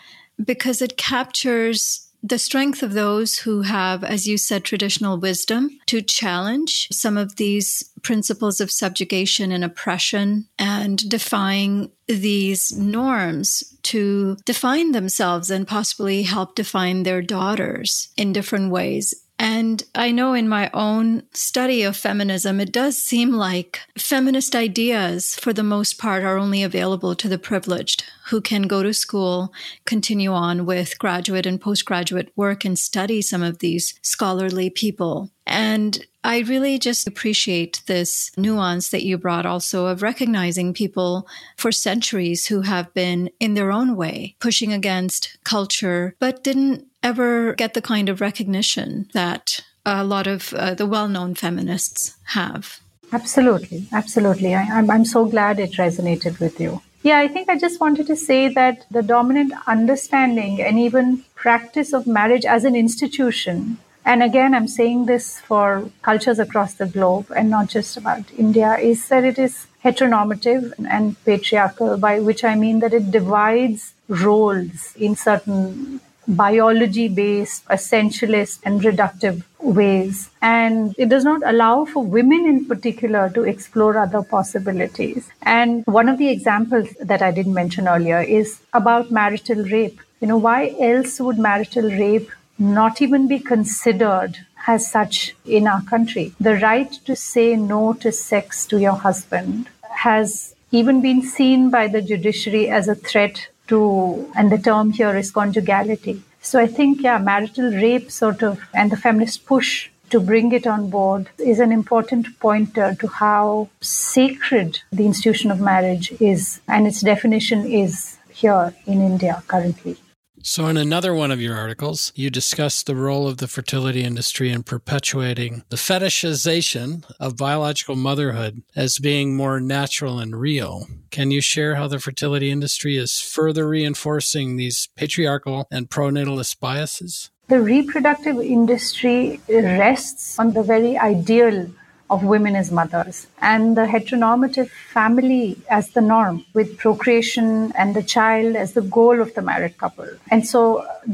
because 0.44 0.82
it 0.82 0.98
captures 0.98 2.10
the 2.26 2.40
strength 2.40 2.82
of 2.82 2.94
those 2.94 3.40
who 3.40 3.64
have, 3.64 4.02
as 4.04 4.26
you 4.26 4.38
said, 4.38 4.64
traditional 4.64 5.18
wisdom 5.18 5.78
to 5.88 6.02
challenge 6.02 6.88
some 6.90 7.18
of 7.18 7.36
these 7.36 7.84
principles 8.02 8.62
of 8.62 8.72
subjugation 8.72 9.52
and 9.52 9.64
oppression 9.64 10.48
and 10.58 11.10
defying 11.10 11.92
these 12.08 12.78
norms 12.78 13.78
to 13.84 14.38
define 14.46 14.94
themselves 14.94 15.52
and 15.52 15.68
possibly 15.68 16.24
help 16.24 16.56
define 16.56 17.04
their 17.04 17.22
daughters 17.22 18.08
in 18.16 18.32
different 18.32 18.72
ways. 18.72 19.14
And 19.40 19.84
I 19.96 20.12
know 20.12 20.34
in 20.34 20.48
my 20.48 20.70
own 20.74 21.24
study 21.34 21.84
of 21.84 21.98
feminism, 21.98 22.60
it 22.60 22.72
does 22.72 22.98
seem 22.98 23.32
like 23.32 23.82
feminist 23.98 24.56
ideas, 24.56 25.36
for 25.36 25.52
the 25.52 25.64
most 25.64 25.98
part, 25.98 26.24
are 26.24 26.38
only 26.38 26.64
available 26.64 27.16
to 27.16 27.28
the 27.28 27.40
privileged 27.40 28.06
who 28.28 28.40
can 28.40 28.64
go 28.64 28.84
to 28.84 28.94
school, 28.94 29.52
continue 29.86 30.32
on 30.32 30.66
with 30.66 30.98
graduate 31.00 31.46
and 31.46 31.60
postgraduate 31.60 32.32
work, 32.36 32.64
and 32.64 32.80
study 32.80 33.22
some 33.22 33.44
of 33.44 33.60
these 33.60 34.00
scholarly 34.02 34.70
people. 34.70 35.30
And 35.46 36.06
I 36.24 36.40
really 36.40 36.80
just 36.80 37.06
appreciate 37.06 37.82
this 37.86 38.32
nuance 38.38 38.90
that 38.90 39.04
you 39.04 39.18
brought 39.18 39.46
also 39.46 39.88
of 39.88 40.02
recognizing 40.02 40.74
people 40.74 41.28
for 41.58 41.72
centuries 41.72 42.48
who 42.48 42.62
have 42.62 42.94
been 42.94 43.30
in 43.42 43.56
their 43.56 43.72
own 43.72 43.98
way 43.98 44.38
pushing 44.40 44.72
against 44.72 45.38
culture, 45.44 46.16
but 46.20 46.44
didn't 46.44 46.88
ever 47.04 47.54
get 47.54 47.74
the 47.74 47.82
kind 47.82 48.10
of 48.10 48.22
recognition 48.22 49.10
that 49.14 49.60
a 49.86 50.04
lot 50.04 50.28
of 50.28 50.54
uh, 50.54 50.74
the 50.74 50.86
well 50.88 51.08
known 51.08 51.36
feminists 51.36 52.16
have. 52.28 52.80
Absolutely. 53.12 53.88
Absolutely. 53.92 54.56
I, 54.56 54.64
I'm, 54.64 54.90
I'm 54.90 55.06
so 55.06 55.26
glad 55.26 55.60
it 55.60 55.74
resonated 55.74 56.40
with 56.40 56.60
you. 56.60 56.82
Yeah, 57.04 57.20
I 57.20 57.28
think 57.28 57.50
I 57.50 57.58
just 57.58 57.82
wanted 57.82 58.08
to 58.08 58.16
say 58.16 58.48
that 58.48 58.86
the 58.90 59.04
dominant 59.04 59.54
understanding 59.68 60.62
and 60.62 60.80
even 60.80 61.26
practice 61.36 61.92
of 61.92 62.08
marriage 62.08 62.46
as 62.46 62.64
an 62.64 62.78
institution, 62.78 63.78
and 64.06 64.24
again, 64.24 64.56
I'm 64.56 64.70
saying 64.70 65.06
this 65.06 65.42
for 65.42 65.90
cultures 66.02 66.40
across 66.40 66.76
the 66.76 66.86
globe 66.86 67.28
and 67.36 67.50
not 67.50 67.68
just 67.68 67.98
about 67.98 68.24
India, 68.38 68.78
is 68.78 69.06
that 69.10 69.26
it 69.26 69.38
is 69.38 69.68
heteronormative 69.84 70.74
and 70.90 71.22
patriarchal, 71.26 71.98
by 71.98 72.22
which 72.22 72.46
I 72.46 72.56
mean 72.56 72.80
that 72.80 72.94
it 72.94 73.12
divides 73.12 73.94
roles 74.08 74.96
in 74.96 75.18
certain 75.18 76.00
biology 76.28 77.08
based, 77.08 77.66
essentialist, 77.68 78.60
and 78.64 78.82
reductive 78.82 79.44
ways. 79.60 80.30
And 80.42 80.96
it 80.98 81.10
does 81.10 81.24
not 81.24 81.42
allow 81.46 81.86
for 81.86 82.04
women 82.04 82.46
in 82.46 82.66
particular 82.66 83.30
to 83.32 83.44
explore 83.44 83.98
other 83.98 84.22
possibilities. 84.22 85.30
And 85.42 85.86
one 85.86 86.10
of 86.10 86.18
the 86.18 86.30
examples 86.30 86.90
that 87.00 87.22
I 87.22 87.32
didn't 87.32 87.54
mention 87.54 87.88
earlier 87.88 88.22
is 88.22 88.60
about 88.74 89.12
marital 89.12 89.64
rape. 89.66 90.00
You 90.22 90.28
know, 90.28 90.38
why 90.38 90.76
else 90.80 91.20
would 91.20 91.38
marital 91.38 91.90
rape 91.90 92.30
not 92.58 93.02
even 93.02 93.28
be 93.28 93.40
considered 93.40 94.38
as 94.68 94.90
such 94.90 95.36
in 95.46 95.68
our 95.68 95.82
country? 95.84 96.34
The 96.40 96.56
right 96.56 96.92
to 97.06 97.16
say 97.16 97.56
no 97.56 97.94
to 97.94 98.12
sex 98.12 98.66
to 98.68 98.80
your 98.80 98.94
husband 98.94 99.70
has 99.96 100.56
even 100.72 101.02
been 101.02 101.22
seen 101.22 101.70
by 101.70 101.88
the 101.88 102.02
judiciary 102.02 102.68
as 102.70 102.88
a 102.88 102.96
threat 102.96 103.48
to, 103.68 104.32
and 104.36 104.52
the 104.52 104.58
term 104.58 104.92
here 104.92 105.16
is 105.16 105.32
conjugality. 105.32 106.22
So 106.42 106.60
I 106.60 106.68
think, 106.68 107.02
yeah, 107.02 107.18
marital 107.18 107.72
rape 107.72 108.12
sort 108.12 108.44
of, 108.44 108.60
and 108.74 108.92
the 108.92 108.98
feminist 108.98 109.46
push 109.46 109.90
to 110.10 110.20
bring 110.20 110.52
it 110.52 110.68
on 110.68 110.90
board 110.90 111.30
is 111.40 111.60
an 111.60 111.72
important 111.72 112.40
pointer 112.40 112.96
to 113.00 113.08
how 113.08 113.70
sacred 113.82 114.80
the 114.92 115.06
institution 115.06 115.50
of 115.50 115.60
marriage 115.60 116.12
is 116.20 116.62
and 116.68 116.86
its 116.86 117.02
definition 117.02 117.66
is 117.66 118.18
here 118.30 118.76
in 118.86 119.02
India 119.02 119.42
currently. 119.48 119.98
So, 120.46 120.68
in 120.68 120.76
another 120.76 121.14
one 121.14 121.32
of 121.32 121.40
your 121.40 121.56
articles, 121.56 122.12
you 122.16 122.30
discuss 122.30 122.84
the 122.84 122.98
role 122.98 123.30
of 123.30 123.38
the 123.38 123.48
fertility 123.48 124.04
industry 124.04 124.50
in 124.50 124.64
perpetuating 124.64 125.64
the 125.70 125.78
fetishization 125.78 127.10
of 127.18 127.38
biological 127.38 127.96
motherhood 127.96 128.62
as 128.76 129.00
being 129.00 129.38
more 129.38 129.62
natural 129.62 130.20
and 130.20 130.36
real. 130.36 130.86
Can 131.12 131.32
you 131.32 131.40
share 131.40 131.76
how 131.76 131.88
the 131.88 131.98
fertility 131.98 132.52
industry 132.52 132.98
is 132.98 133.22
further 133.22 133.66
reinforcing 133.70 134.58
these 134.58 134.90
patriarchal 134.98 135.66
and 135.72 135.90
pronatalist 135.90 136.60
biases? 136.60 137.32
The 137.48 137.62
reproductive 137.62 138.38
industry 138.42 139.40
rests 139.48 140.38
on 140.38 140.52
the 140.52 140.64
very 140.64 140.98
ideal 140.98 141.72
of 142.14 142.24
women 142.34 142.56
as 142.62 142.70
mothers 142.80 143.18
and 143.54 143.78
the 143.80 143.86
heteronormative 143.94 144.70
family 144.98 145.58
as 145.78 145.86
the 145.96 146.02
norm 146.14 146.46
with 146.54 146.78
procreation 146.78 147.48
and 147.76 147.96
the 147.96 148.06
child 148.16 148.56
as 148.64 148.74
the 148.74 148.86
goal 148.98 149.22
of 149.26 149.34
the 149.34 149.42
married 149.42 149.76
couple. 149.78 150.10
And 150.30 150.46
so 150.54 150.62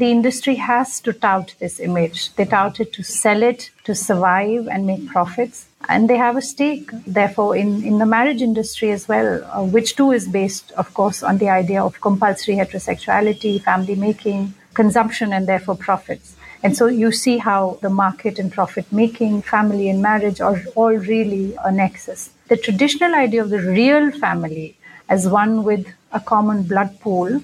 the 0.02 0.12
industry 0.18 0.56
has 0.56 1.00
to 1.02 1.14
tout 1.14 1.56
this 1.60 1.80
image. 1.80 2.34
They 2.36 2.46
tout 2.46 2.80
it 2.84 2.92
to 2.98 3.04
sell 3.04 3.44
it, 3.44 3.70
to 3.86 3.96
survive 3.96 4.68
and 4.68 4.86
make 4.86 5.08
profits. 5.08 5.66
And 5.88 6.10
they 6.10 6.18
have 6.18 6.36
a 6.36 6.42
stake, 6.42 6.90
therefore, 7.20 7.56
in, 7.56 7.84
in 7.84 8.00
the 8.00 8.06
marriage 8.06 8.42
industry 8.42 8.92
as 8.92 9.08
well, 9.08 9.30
uh, 9.46 9.64
which 9.64 9.96
too 9.96 10.12
is 10.12 10.28
based, 10.28 10.72
of 10.74 10.94
course, 10.94 11.24
on 11.24 11.38
the 11.38 11.50
idea 11.50 11.82
of 11.82 12.02
compulsory 12.02 12.56
heterosexuality, 12.58 13.62
family 13.62 13.96
making, 13.96 14.54
consumption, 14.74 15.32
and 15.32 15.48
therefore 15.48 15.76
profits. 15.76 16.36
And 16.62 16.76
so 16.76 16.88
you 16.88 17.12
see 17.12 17.38
how 17.38 17.80
the 17.82 17.90
market 17.90 18.38
and 18.38 18.52
profit 18.52 18.92
making, 18.92 19.44
family 19.44 19.90
and 19.90 20.02
marriage 20.02 20.42
are 20.42 20.62
all 20.76 20.94
really 20.94 21.56
a 21.64 21.72
nexus. 21.72 22.32
The 22.50 22.58
traditional 22.58 23.16
idea 23.16 23.42
of 23.42 23.50
the 23.50 23.62
real 23.62 24.12
family 24.12 24.76
as 25.08 25.28
one 25.28 25.64
with 25.64 25.88
a 26.12 26.20
common 26.20 26.64
blood 26.64 27.00
pool 27.00 27.42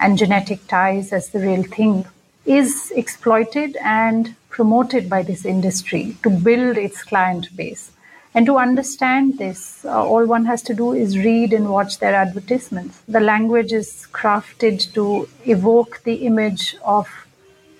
and 0.00 0.18
genetic 0.18 0.66
ties 0.66 1.12
as 1.12 1.30
the 1.30 1.38
real 1.38 1.62
thing 1.62 2.06
is 2.46 2.92
exploited 2.96 3.76
and 3.82 4.34
promoted 4.48 5.08
by 5.08 5.22
this 5.22 5.44
industry 5.44 6.16
to 6.22 6.30
build 6.30 6.76
its 6.76 7.04
client 7.04 7.54
base. 7.54 7.92
And 8.34 8.46
to 8.46 8.58
understand 8.58 9.38
this, 9.38 9.84
uh, 9.84 10.04
all 10.04 10.26
one 10.26 10.44
has 10.46 10.62
to 10.62 10.74
do 10.74 10.92
is 10.92 11.18
read 11.18 11.52
and 11.52 11.70
watch 11.70 11.98
their 11.98 12.14
advertisements. 12.14 13.02
The 13.08 13.20
language 13.20 13.72
is 13.72 14.06
crafted 14.12 14.92
to 14.94 15.28
evoke 15.44 16.02
the 16.04 16.26
image 16.26 16.76
of 16.84 17.08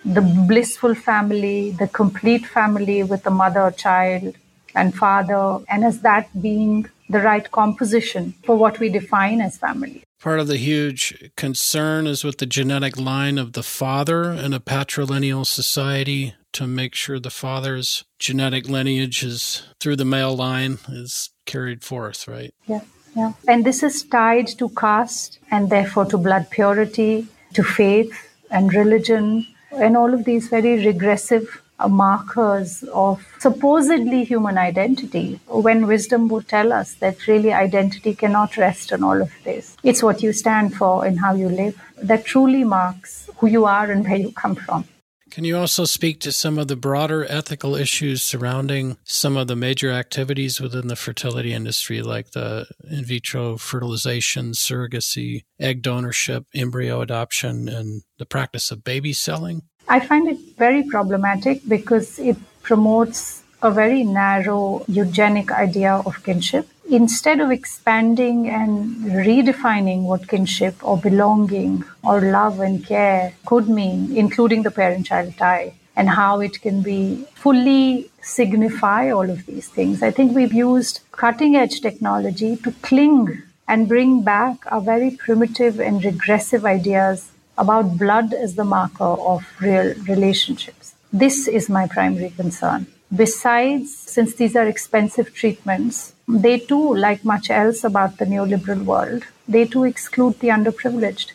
the 0.04 0.20
blissful 0.20 0.94
family, 0.94 1.72
the 1.72 1.88
complete 1.88 2.46
family 2.46 3.02
with 3.02 3.26
a 3.26 3.30
mother, 3.30 3.70
child, 3.70 4.36
and 4.74 4.94
father, 4.94 5.58
and 5.68 5.84
as 5.84 6.00
that 6.00 6.28
being 6.40 6.88
the 7.08 7.20
right 7.20 7.50
composition 7.50 8.34
for 8.44 8.56
what 8.56 8.78
we 8.78 8.88
define 8.88 9.40
as 9.40 9.56
family. 9.56 10.04
Part 10.20 10.40
of 10.40 10.48
the 10.48 10.56
huge 10.56 11.30
concern 11.36 12.06
is 12.06 12.24
with 12.24 12.38
the 12.38 12.46
genetic 12.46 12.98
line 12.98 13.38
of 13.38 13.52
the 13.52 13.62
father 13.62 14.32
in 14.32 14.52
a 14.52 14.60
patrilineal 14.60 15.46
society 15.46 16.34
to 16.52 16.66
make 16.66 16.94
sure 16.94 17.20
the 17.20 17.30
father's 17.30 18.04
genetic 18.18 18.68
lineage 18.68 19.22
is 19.22 19.62
through 19.80 19.96
the 19.96 20.04
male 20.04 20.36
line 20.36 20.78
is 20.88 21.30
carried 21.46 21.84
forth, 21.84 22.26
right? 22.26 22.52
Yeah, 22.66 22.80
yeah. 23.14 23.32
And 23.46 23.64
this 23.64 23.82
is 23.82 24.02
tied 24.02 24.48
to 24.58 24.68
caste 24.70 25.38
and 25.50 25.70
therefore 25.70 26.06
to 26.06 26.18
blood 26.18 26.50
purity, 26.50 27.28
to 27.54 27.62
faith 27.62 28.12
and 28.50 28.74
religion, 28.74 29.46
and 29.72 29.96
all 29.96 30.14
of 30.14 30.24
these 30.24 30.48
very 30.48 30.84
regressive 30.84 31.62
uh, 31.78 31.88
markers 31.88 32.82
of 32.92 33.24
supposedly 33.38 34.24
human 34.24 34.58
identity 34.58 35.40
when 35.46 35.86
wisdom 35.86 36.28
would 36.28 36.48
tell 36.48 36.72
us 36.72 36.94
that 36.94 37.26
really 37.26 37.52
identity 37.52 38.14
cannot 38.14 38.56
rest 38.56 38.92
on 38.92 39.04
all 39.04 39.22
of 39.22 39.30
this. 39.44 39.76
It's 39.82 40.02
what 40.02 40.22
you 40.22 40.32
stand 40.32 40.74
for 40.74 41.04
and 41.04 41.20
how 41.20 41.34
you 41.34 41.48
live 41.48 41.80
that 42.02 42.24
truly 42.24 42.64
marks 42.64 43.30
who 43.36 43.46
you 43.46 43.64
are 43.64 43.90
and 43.90 44.04
where 44.04 44.16
you 44.16 44.32
come 44.32 44.54
from. 44.56 44.84
Can 45.30 45.44
you 45.44 45.56
also 45.56 45.84
speak 45.84 46.20
to 46.20 46.32
some 46.32 46.58
of 46.58 46.68
the 46.68 46.76
broader 46.76 47.24
ethical 47.28 47.74
issues 47.74 48.22
surrounding 48.22 48.96
some 49.04 49.36
of 49.36 49.46
the 49.46 49.56
major 49.56 49.90
activities 49.90 50.60
within 50.60 50.88
the 50.88 50.96
fertility 50.96 51.52
industry, 51.52 52.02
like 52.02 52.30
the 52.30 52.66
in 52.90 53.04
vitro 53.04 53.56
fertilization, 53.56 54.52
surrogacy, 54.52 55.44
egg 55.60 55.82
donorship, 55.82 56.44
embryo 56.54 57.00
adoption, 57.00 57.68
and 57.68 58.02
the 58.18 58.26
practice 58.26 58.70
of 58.70 58.84
baby 58.84 59.12
selling? 59.12 59.62
I 59.88 60.00
find 60.00 60.28
it 60.28 60.38
very 60.56 60.82
problematic 60.82 61.60
because 61.68 62.18
it 62.18 62.36
promotes 62.62 63.42
a 63.62 63.70
very 63.70 64.04
narrow 64.04 64.84
eugenic 64.88 65.50
idea 65.50 65.94
of 65.94 66.22
kinship. 66.22 66.68
Instead 66.90 67.38
of 67.40 67.50
expanding 67.50 68.48
and 68.48 68.96
redefining 69.12 70.04
what 70.04 70.26
kinship 70.26 70.74
or 70.82 70.96
belonging 70.96 71.84
or 72.02 72.20
love 72.20 72.60
and 72.60 72.84
care 72.86 73.34
could 73.44 73.68
mean, 73.68 74.16
including 74.16 74.62
the 74.62 74.70
parent 74.70 75.04
child 75.04 75.36
tie, 75.36 75.74
and 75.96 76.08
how 76.08 76.40
it 76.40 76.62
can 76.62 76.80
be 76.80 77.26
fully 77.34 78.10
signify 78.22 79.10
all 79.10 79.28
of 79.28 79.44
these 79.44 79.68
things. 79.68 80.02
I 80.02 80.10
think 80.10 80.34
we've 80.34 80.54
used 80.54 81.00
cutting 81.12 81.56
edge 81.56 81.82
technology 81.82 82.56
to 82.56 82.72
cling 82.80 83.42
and 83.66 83.86
bring 83.86 84.22
back 84.22 84.56
our 84.72 84.80
very 84.80 85.10
primitive 85.10 85.78
and 85.78 86.02
regressive 86.02 86.64
ideas 86.64 87.32
about 87.58 87.98
blood 87.98 88.32
as 88.32 88.54
the 88.54 88.64
marker 88.64 89.04
of 89.04 89.44
real 89.60 89.92
relationships. 90.08 90.94
This 91.12 91.46
is 91.48 91.68
my 91.68 91.86
primary 91.86 92.30
concern. 92.30 92.86
Besides, 93.14 93.94
since 93.94 94.34
these 94.36 94.56
are 94.56 94.66
expensive 94.66 95.34
treatments, 95.34 96.14
they 96.28 96.58
too, 96.58 96.94
like 96.94 97.24
much 97.24 97.48
else 97.48 97.84
about 97.84 98.18
the 98.18 98.26
neoliberal 98.26 98.84
world, 98.84 99.24
they 99.48 99.64
too 99.64 99.84
exclude 99.84 100.38
the 100.40 100.48
underprivileged. 100.48 101.32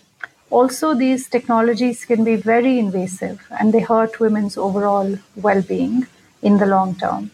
Also, 0.52 0.94
these 0.94 1.28
technologies 1.28 2.06
can 2.06 2.24
be 2.24 2.36
very 2.36 2.78
invasive 2.78 3.42
and 3.60 3.74
they 3.74 3.80
hurt 3.80 4.20
women's 4.20 4.56
overall 4.56 5.18
well 5.36 5.64
being 5.64 6.06
in 6.44 6.60
the 6.60 6.68
long 6.68 6.94
term. 6.96 7.32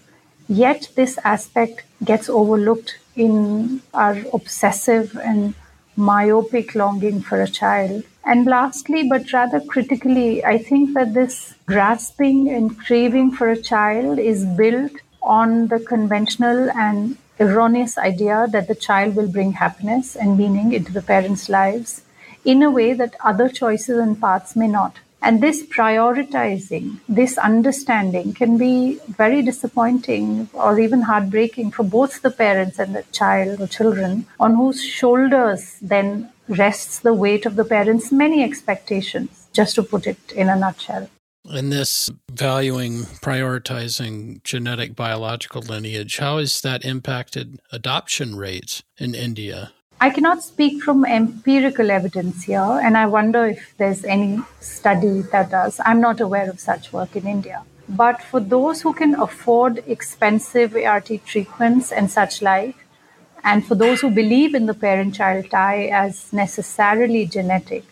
Yet, 0.48 0.90
this 0.96 1.20
aspect 1.26 1.84
gets 2.04 2.30
overlooked 2.30 2.98
in 3.18 3.82
our 3.94 4.18
obsessive 4.34 5.18
and 5.22 5.54
myopic 5.98 6.76
longing 6.76 7.22
for 7.22 7.42
a 7.42 7.48
child. 7.48 8.04
And 8.26 8.46
lastly, 8.46 9.10
but 9.10 9.34
rather 9.34 9.60
critically, 9.60 10.46
I 10.46 10.58
think 10.58 10.94
that 10.94 11.14
this 11.14 11.56
grasping 11.66 12.50
and 12.50 12.80
craving 12.80 13.32
for 13.32 13.50
a 13.50 13.62
child 13.62 14.18
is 14.18 14.46
built 14.46 14.94
on 15.22 15.68
the 15.68 15.80
conventional 15.80 16.72
and 16.72 17.18
erroneous 17.40 17.98
idea 17.98 18.48
that 18.52 18.68
the 18.68 18.76
child 18.76 19.16
will 19.16 19.28
bring 19.28 19.54
happiness 19.54 20.16
and 20.16 20.38
meaning 20.38 20.74
into 20.74 20.92
the 20.92 21.02
parents' 21.02 21.50
lives 21.50 22.02
in 22.46 22.62
a 22.64 22.72
way 22.72 22.94
that 22.94 23.16
other 23.24 23.50
choices 23.50 23.98
and 23.98 24.20
paths 24.20 24.56
may 24.56 24.68
not. 24.68 24.98
And 25.22 25.44
this 25.44 25.66
prioritizing, 25.66 27.00
this 27.10 27.38
understanding 27.38 28.34
can 28.34 28.58
be 28.58 29.00
very 29.08 29.42
disappointing 29.42 30.50
or 30.54 30.80
even 30.80 31.02
heartbreaking 31.02 31.72
for 31.72 31.84
both 31.84 32.22
the 32.22 32.32
parents 32.32 32.80
and 32.80 32.96
the 32.96 33.04
child 33.12 33.60
or 33.60 33.68
children, 33.68 34.28
on 34.40 34.56
whose 34.56 34.82
shoulders 34.82 35.78
then 35.82 36.32
rests 36.48 37.00
the 37.00 37.14
weight 37.14 37.46
of 37.46 37.58
the 37.58 37.66
parents' 37.66 38.12
many 38.12 38.44
expectations, 38.44 39.48
just 39.52 39.76
to 39.76 39.84
put 39.84 40.08
it 40.08 40.32
in 40.32 40.48
a 40.48 40.56
nutshell. 40.56 41.10
In 41.52 41.72
this 41.72 42.12
valuing, 42.32 43.06
prioritizing 43.24 44.44
genetic 44.44 44.96
biological 44.96 45.64
lineage, 45.64 46.20
how 46.20 46.38
has 46.38 46.62
that 46.62 46.86
impacted 46.86 47.60
adoption 47.72 48.36
rates 48.36 48.84
in 49.00 49.16
India? 49.16 49.72
I 50.00 50.12
cannot 50.12 50.44
speak 50.44 50.84
from 50.84 51.04
empirical 51.06 51.90
evidence 51.90 52.44
here, 52.44 52.80
and 52.84 52.96
I 52.96 53.08
wonder 53.08 53.48
if 53.48 53.74
there's 53.78 54.06
any 54.06 54.42
study 54.60 55.22
that 55.32 55.50
does. 55.50 55.82
I'm 55.84 56.00
not 56.00 56.22
aware 56.22 56.48
of 56.48 56.60
such 56.60 56.94
work 56.94 57.16
in 57.16 57.26
India. 57.26 57.64
But 57.88 58.22
for 58.22 58.40
those 58.40 58.84
who 58.84 58.94
can 58.94 59.16
afford 59.16 59.84
expensive 59.88 60.76
ART 60.76 61.10
treatments 61.26 61.92
and 61.92 62.12
such 62.12 62.44
like, 62.44 62.76
and 63.44 63.66
for 63.66 63.74
those 63.74 64.02
who 64.02 64.12
believe 64.12 64.54
in 64.54 64.68
the 64.68 64.76
parent 64.76 65.16
child 65.16 65.50
tie 65.50 65.86
as 65.86 66.32
necessarily 66.32 67.26
genetic, 67.26 67.86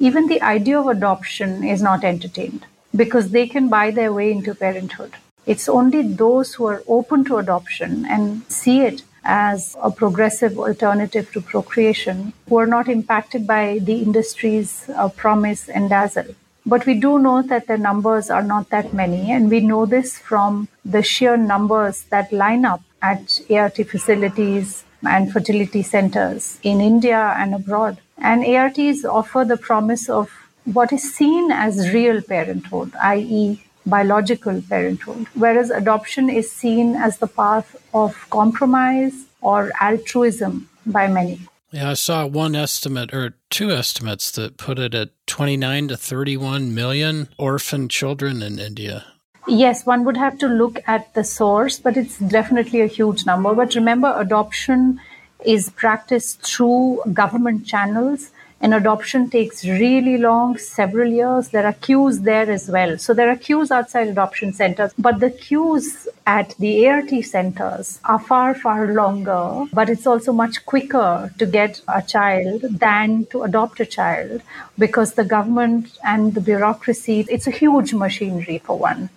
even 0.00 0.26
the 0.26 0.42
idea 0.42 0.80
of 0.80 0.88
adoption 0.88 1.62
is 1.62 1.80
not 1.80 2.02
entertained 2.02 2.66
because 2.94 3.30
they 3.30 3.46
can 3.46 3.68
buy 3.68 3.90
their 3.90 4.12
way 4.12 4.30
into 4.30 4.54
parenthood. 4.54 5.12
It's 5.46 5.68
only 5.68 6.02
those 6.02 6.54
who 6.54 6.66
are 6.66 6.82
open 6.88 7.24
to 7.26 7.36
adoption 7.36 8.06
and 8.06 8.42
see 8.50 8.80
it 8.80 9.02
as 9.24 9.76
a 9.82 9.90
progressive 9.90 10.58
alternative 10.58 11.32
to 11.32 11.40
procreation 11.40 12.32
who 12.48 12.58
are 12.58 12.66
not 12.66 12.88
impacted 12.88 13.46
by 13.46 13.78
the 13.82 13.96
industry's 14.02 14.88
uh, 14.90 15.08
promise 15.08 15.68
and 15.68 15.88
dazzle. 15.90 16.34
But 16.66 16.86
we 16.86 16.94
do 16.94 17.18
know 17.18 17.42
that 17.42 17.66
the 17.66 17.76
numbers 17.76 18.30
are 18.30 18.42
not 18.42 18.70
that 18.70 18.94
many, 18.94 19.30
and 19.30 19.50
we 19.50 19.60
know 19.60 19.84
this 19.84 20.18
from 20.18 20.68
the 20.84 21.02
sheer 21.02 21.36
numbers 21.36 22.04
that 22.04 22.32
line 22.32 22.64
up 22.64 22.80
at 23.02 23.40
ART 23.50 23.76
facilities 23.76 24.84
and 25.06 25.30
fertility 25.30 25.82
centers 25.82 26.58
in 26.62 26.80
India 26.80 27.34
and 27.36 27.54
abroad. 27.54 27.98
And 28.16 28.46
ARTs 28.46 29.04
offer 29.04 29.44
the 29.44 29.58
promise 29.58 30.08
of 30.08 30.30
what 30.64 30.92
is 30.92 31.14
seen 31.14 31.50
as 31.50 31.92
real 31.92 32.20
parenthood, 32.22 32.92
i.e., 33.02 33.62
biological 33.86 34.62
parenthood, 34.62 35.26
whereas 35.34 35.70
adoption 35.70 36.30
is 36.30 36.50
seen 36.50 36.94
as 36.94 37.18
the 37.18 37.26
path 37.26 37.76
of 37.92 38.26
compromise 38.30 39.26
or 39.42 39.72
altruism 39.80 40.68
by 40.86 41.06
many. 41.06 41.40
Yeah, 41.70 41.90
I 41.90 41.94
saw 41.94 42.26
one 42.26 42.54
estimate 42.54 43.12
or 43.12 43.34
two 43.50 43.72
estimates 43.72 44.30
that 44.32 44.56
put 44.56 44.78
it 44.78 44.94
at 44.94 45.10
29 45.26 45.88
to 45.88 45.96
31 45.96 46.74
million 46.74 47.28
orphan 47.36 47.88
children 47.88 48.42
in 48.42 48.58
India. 48.58 49.04
Yes, 49.46 49.84
one 49.84 50.04
would 50.04 50.16
have 50.16 50.38
to 50.38 50.46
look 50.46 50.78
at 50.86 51.12
the 51.14 51.24
source, 51.24 51.78
but 51.78 51.96
it's 51.96 52.18
definitely 52.18 52.80
a 52.80 52.86
huge 52.86 53.26
number. 53.26 53.54
But 53.54 53.74
remember, 53.74 54.14
adoption 54.16 55.00
is 55.44 55.68
practiced 55.70 56.40
through 56.42 57.02
government 57.12 57.66
channels 57.66 58.30
and 58.64 58.72
adoption 58.72 59.28
takes 59.28 59.62
really 59.66 60.16
long, 60.16 60.56
several 60.56 61.12
years. 61.12 61.48
There 61.50 61.66
are 61.66 61.74
queues 61.74 62.20
there 62.20 62.50
as 62.50 62.70
well. 62.70 62.96
So 62.96 63.12
there 63.12 63.28
are 63.28 63.36
queues 63.36 63.70
outside 63.70 64.08
adoption 64.08 64.54
centers, 64.54 64.90
but 64.98 65.20
the 65.20 65.28
queues 65.28 66.08
at 66.26 66.54
the 66.58 66.88
ART 66.88 67.10
centers 67.24 68.00
are 68.06 68.18
far, 68.18 68.54
far 68.54 68.86
longer, 68.94 69.66
but 69.74 69.90
it's 69.90 70.06
also 70.06 70.32
much 70.32 70.64
quicker 70.64 71.30
to 71.38 71.44
get 71.44 71.82
a 71.88 72.00
child 72.00 72.62
than 72.62 73.26
to 73.26 73.42
adopt 73.42 73.80
a 73.80 73.84
child 73.84 74.40
because 74.78 75.12
the 75.12 75.26
government 75.26 75.98
and 76.02 76.32
the 76.32 76.40
bureaucracy, 76.40 77.26
it's 77.28 77.46
a 77.46 77.50
huge 77.50 77.92
machinery 77.92 78.62
for 78.64 78.78
one 78.78 79.10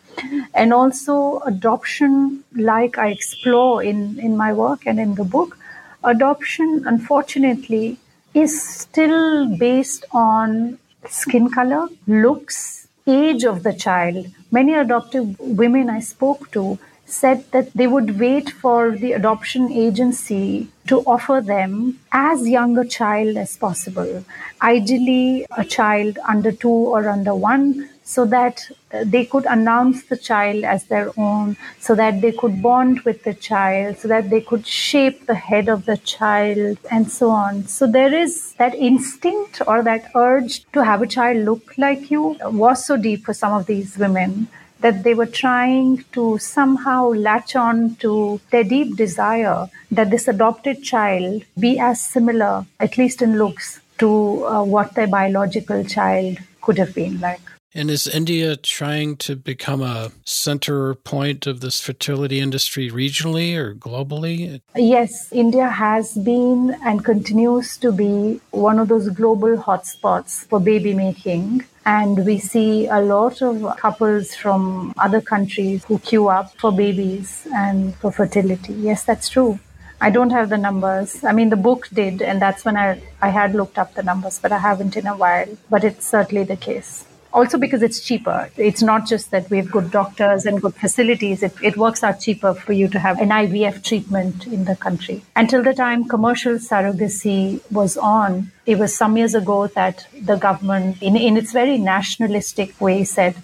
and 0.55 0.73
also 0.73 1.37
adoption 1.45 2.43
like 2.55 2.97
i 2.97 3.09
explore 3.09 3.83
in 3.83 4.17
in 4.17 4.35
my 4.35 4.51
work 4.51 4.87
and 4.87 4.99
in 4.99 5.13
the 5.13 5.23
book 5.23 5.59
adoption 6.03 6.83
unfortunately 6.87 7.99
is 8.33 8.61
still 8.61 9.47
based 9.57 10.05
on 10.11 10.77
skin 11.07 11.49
color, 11.49 11.87
looks, 12.07 12.87
age 13.05 13.43
of 13.43 13.63
the 13.63 13.73
child. 13.73 14.27
Many 14.51 14.73
adoptive 14.73 15.39
women 15.39 15.89
I 15.89 15.99
spoke 15.99 16.51
to 16.51 16.77
said 17.05 17.49
that 17.51 17.71
they 17.73 17.87
would 17.87 18.19
wait 18.19 18.49
for 18.49 18.91
the 18.91 19.13
adoption 19.13 19.71
agency 19.71 20.67
to 20.87 20.99
offer 21.01 21.41
them 21.41 21.99
as 22.11 22.47
young 22.47 22.77
a 22.77 22.85
child 22.85 23.37
as 23.37 23.55
possible. 23.55 24.25
Ideally, 24.61 25.45
a 25.57 25.63
child 25.63 26.19
under 26.27 26.51
two 26.51 26.69
or 26.69 27.07
under 27.07 27.33
one, 27.33 27.89
so 28.07 28.23
that 28.23 28.65
uh, 28.93 29.03
they 29.05 29.25
could 29.25 29.45
announce 29.45 30.03
the 30.05 30.15
child 30.15 30.63
as 30.63 30.85
their 30.85 31.11
own, 31.17 31.57
so 31.77 31.93
that 31.93 32.21
they 32.21 32.31
could 32.31 32.61
bond 32.61 33.01
with 33.01 33.23
the 33.23 33.33
child, 33.33 33.97
so 33.97 34.07
that 34.07 34.29
they 34.29 34.39
could 34.39 34.65
shape 34.65 35.25
the 35.25 35.35
head 35.35 35.67
of 35.67 35.85
the 35.85 35.97
child, 35.97 36.77
and 36.89 37.11
so 37.11 37.29
on. 37.29 37.65
So 37.67 37.85
there 37.85 38.13
is 38.13 38.53
that 38.53 38.75
instinct 38.75 39.61
or 39.67 39.83
that 39.83 40.09
urge 40.15 40.63
to 40.71 40.85
have 40.85 41.01
a 41.01 41.07
child 41.07 41.43
look 41.43 41.77
like 41.77 42.09
you 42.09 42.37
was 42.43 42.85
so 42.85 42.95
deep 42.95 43.25
for 43.25 43.33
some 43.33 43.51
of 43.51 43.65
these 43.65 43.97
women 43.97 44.47
that 44.79 45.03
they 45.03 45.13
were 45.13 45.25
trying 45.25 46.05
to 46.13 46.37
somehow 46.37 47.09
latch 47.09 47.55
on 47.55 47.95
to 47.95 48.39
their 48.51 48.63
deep 48.63 48.95
desire 48.95 49.67
that 49.91 50.11
this 50.11 50.27
adopted 50.29 50.81
child 50.81 51.43
be 51.59 51.77
as 51.77 51.99
similar, 51.99 52.65
at 52.79 52.97
least 52.97 53.21
in 53.21 53.37
looks, 53.37 53.81
to 53.97 54.45
uh, 54.45 54.63
what 54.63 54.93
their 54.93 55.07
biological 55.07 55.83
child 55.83 56.37
could 56.61 56.77
have 56.77 56.93
been 56.93 57.19
like. 57.19 57.56
And 57.77 57.91
is 57.91 58.07
India 58.07 58.57
trying 58.57 59.17
to 59.17 59.35
become 59.35 59.83
a 59.83 60.11
center 60.25 60.95
point 60.95 61.45
of 61.45 61.59
this 61.59 61.79
fertility 61.79 62.39
industry 62.39 62.89
regionally 62.89 63.55
or 63.55 63.75
globally? 63.75 64.61
Yes, 64.75 65.31
India 65.31 65.67
has 65.67 66.15
been 66.15 66.75
and 66.83 67.05
continues 67.05 67.77
to 67.77 67.91
be 67.91 68.41
one 68.49 68.79
of 68.79 68.87
those 68.87 69.09
global 69.09 69.57
hotspots 69.57 70.47
for 70.47 70.59
baby 70.59 70.95
making. 70.95 71.65
And 71.85 72.25
we 72.25 72.39
see 72.39 72.87
a 72.87 72.99
lot 72.99 73.43
of 73.43 73.77
couples 73.77 74.33
from 74.33 74.91
other 74.97 75.21
countries 75.21 75.85
who 75.85 75.99
queue 75.99 76.29
up 76.29 76.57
for 76.57 76.71
babies 76.71 77.47
and 77.53 77.95
for 77.97 78.11
fertility. 78.11 78.73
Yes, 78.73 79.03
that's 79.03 79.29
true. 79.29 79.59
I 80.01 80.09
don't 80.09 80.31
have 80.31 80.49
the 80.49 80.57
numbers. 80.57 81.23
I 81.23 81.31
mean, 81.31 81.49
the 81.49 81.55
book 81.55 81.89
did, 81.93 82.23
and 82.23 82.41
that's 82.41 82.65
when 82.65 82.75
I, 82.75 83.03
I 83.21 83.29
had 83.29 83.53
looked 83.53 83.77
up 83.77 83.93
the 83.93 84.01
numbers, 84.01 84.39
but 84.39 84.51
I 84.51 84.57
haven't 84.57 84.97
in 84.97 85.05
a 85.05 85.15
while. 85.15 85.55
But 85.69 85.83
it's 85.83 86.07
certainly 86.07 86.43
the 86.43 86.57
case 86.57 87.05
also 87.37 87.57
because 87.59 87.83
it's 87.83 87.99
cheaper. 88.01 88.49
It's 88.57 88.81
not 88.81 89.05
just 89.05 89.29
that 89.31 89.49
we 89.51 89.57
have 89.57 89.71
good 89.71 89.91
doctors 89.91 90.45
and 90.47 90.59
good 90.59 90.73
facilities. 90.73 91.43
It, 91.43 91.53
it 91.61 91.77
works 91.77 92.03
out 92.03 92.19
cheaper 92.19 92.53
for 92.55 92.73
you 92.73 92.87
to 92.87 92.99
have 92.99 93.21
an 93.21 93.29
IVF 93.29 93.83
treatment 93.83 94.47
in 94.47 94.65
the 94.65 94.75
country. 94.75 95.21
Until 95.35 95.61
the 95.61 95.73
time 95.73 96.05
commercial 96.05 96.55
surrogacy 96.55 97.61
was 97.71 97.95
on, 97.95 98.51
it 98.65 98.79
was 98.79 98.97
some 98.97 99.17
years 99.17 99.35
ago 99.35 99.67
that 99.67 100.07
the 100.19 100.35
government, 100.35 101.01
in, 101.01 101.15
in 101.15 101.37
its 101.37 101.53
very 101.53 101.77
nationalistic 101.77 102.81
way, 102.81 103.03
said 103.03 103.35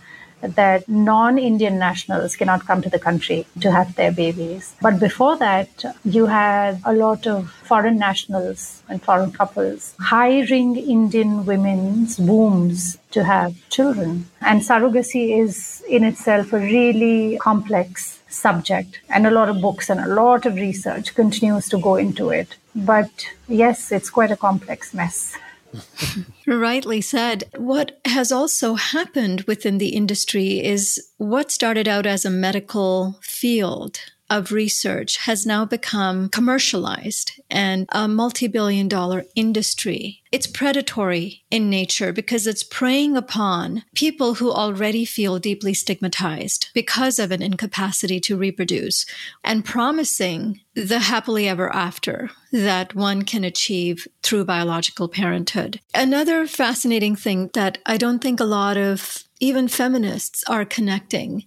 that 0.43 0.87
non 0.87 1.37
Indian 1.37 1.79
nationals 1.79 2.35
cannot 2.35 2.65
come 2.65 2.81
to 2.81 2.89
the 2.89 2.99
country 2.99 3.45
to 3.61 3.71
have 3.71 3.95
their 3.95 4.11
babies. 4.11 4.75
But 4.81 4.99
before 4.99 5.37
that, 5.37 5.85
you 6.03 6.25
had 6.25 6.81
a 6.85 6.93
lot 6.93 7.25
of 7.27 7.49
foreign 7.49 7.97
nationals 7.97 8.83
and 8.89 9.01
foreign 9.01 9.31
couples 9.31 9.95
hiring 9.99 10.75
Indian 10.75 11.45
women's 11.45 12.19
wombs 12.19 12.97
to 13.11 13.23
have 13.23 13.55
children. 13.69 14.29
And 14.41 14.61
surrogacy 14.61 15.39
is 15.39 15.83
in 15.87 16.03
itself 16.03 16.53
a 16.53 16.59
really 16.59 17.37
complex 17.37 18.19
subject, 18.27 18.99
and 19.09 19.27
a 19.27 19.31
lot 19.31 19.49
of 19.49 19.61
books 19.61 19.89
and 19.89 19.99
a 19.99 20.07
lot 20.07 20.45
of 20.45 20.55
research 20.55 21.13
continues 21.13 21.69
to 21.69 21.77
go 21.77 21.95
into 21.95 22.29
it. 22.29 22.55
But 22.75 23.11
yes, 23.47 23.91
it's 23.91 24.09
quite 24.09 24.31
a 24.31 24.37
complex 24.37 24.93
mess. 24.93 25.35
Rightly 26.47 27.01
said. 27.01 27.45
What 27.57 27.99
has 28.05 28.31
also 28.31 28.75
happened 28.75 29.41
within 29.41 29.77
the 29.77 29.89
industry 29.89 30.63
is 30.63 31.01
what 31.17 31.51
started 31.51 31.87
out 31.87 32.05
as 32.05 32.25
a 32.25 32.29
medical 32.29 33.19
field 33.21 33.99
of 34.33 34.51
research 34.51 35.17
has 35.17 35.45
now 35.45 35.63
become 35.63 36.27
commercialized 36.27 37.39
and 37.51 37.85
a 37.89 38.07
multi 38.07 38.47
billion 38.47 38.87
dollar 38.87 39.25
industry. 39.35 40.23
It's 40.31 40.47
predatory 40.47 41.43
in 41.51 41.69
nature 41.69 42.11
because 42.11 42.47
it's 42.47 42.63
preying 42.63 43.15
upon 43.15 43.83
people 43.93 44.33
who 44.33 44.51
already 44.51 45.05
feel 45.05 45.37
deeply 45.37 45.75
stigmatized 45.75 46.69
because 46.73 47.19
of 47.19 47.31
an 47.31 47.43
incapacity 47.43 48.19
to 48.21 48.35
reproduce 48.35 49.05
and 49.43 49.63
promising 49.63 50.61
the 50.73 50.97
happily 50.97 51.47
ever 51.47 51.71
after 51.71 52.31
that 52.51 52.95
one 52.95 53.21
can 53.21 53.43
achieve 53.43 54.07
through 54.23 54.45
biological 54.45 55.07
parenthood. 55.07 55.79
Another 55.93 56.47
fascinating 56.47 57.15
thing 57.15 57.51
that 57.53 57.77
I 57.85 57.97
don't 57.97 58.23
think 58.23 58.39
a 58.39 58.45
lot 58.45 58.77
of 58.77 59.23
even 59.39 59.67
feminists 59.67 60.43
are 60.47 60.65
connecting 60.65 61.43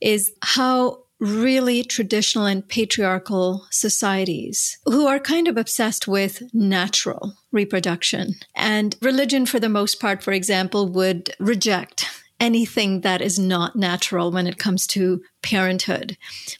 is 0.00 0.30
how 0.42 1.02
really 1.20 1.82
traditional 1.82 2.46
and 2.46 2.68
patriarchal 2.68 3.66
societies 3.70 4.78
who 4.84 5.06
are 5.06 5.18
kind 5.18 5.48
of 5.48 5.56
obsessed 5.56 6.06
with 6.06 6.42
natural 6.54 7.34
reproduction. 7.50 8.34
And 8.54 8.96
religion, 9.02 9.46
for 9.46 9.58
the 9.58 9.68
most 9.68 10.00
part, 10.00 10.22
for 10.22 10.32
example, 10.32 10.88
would 10.88 11.34
reject 11.40 12.06
anything 12.40 13.00
that 13.00 13.20
is 13.20 13.38
not 13.38 13.76
natural 13.76 14.30
when 14.30 14.46
it 14.46 14.58
comes 14.58 14.86
to 14.86 15.20
parenthood. 15.42 16.16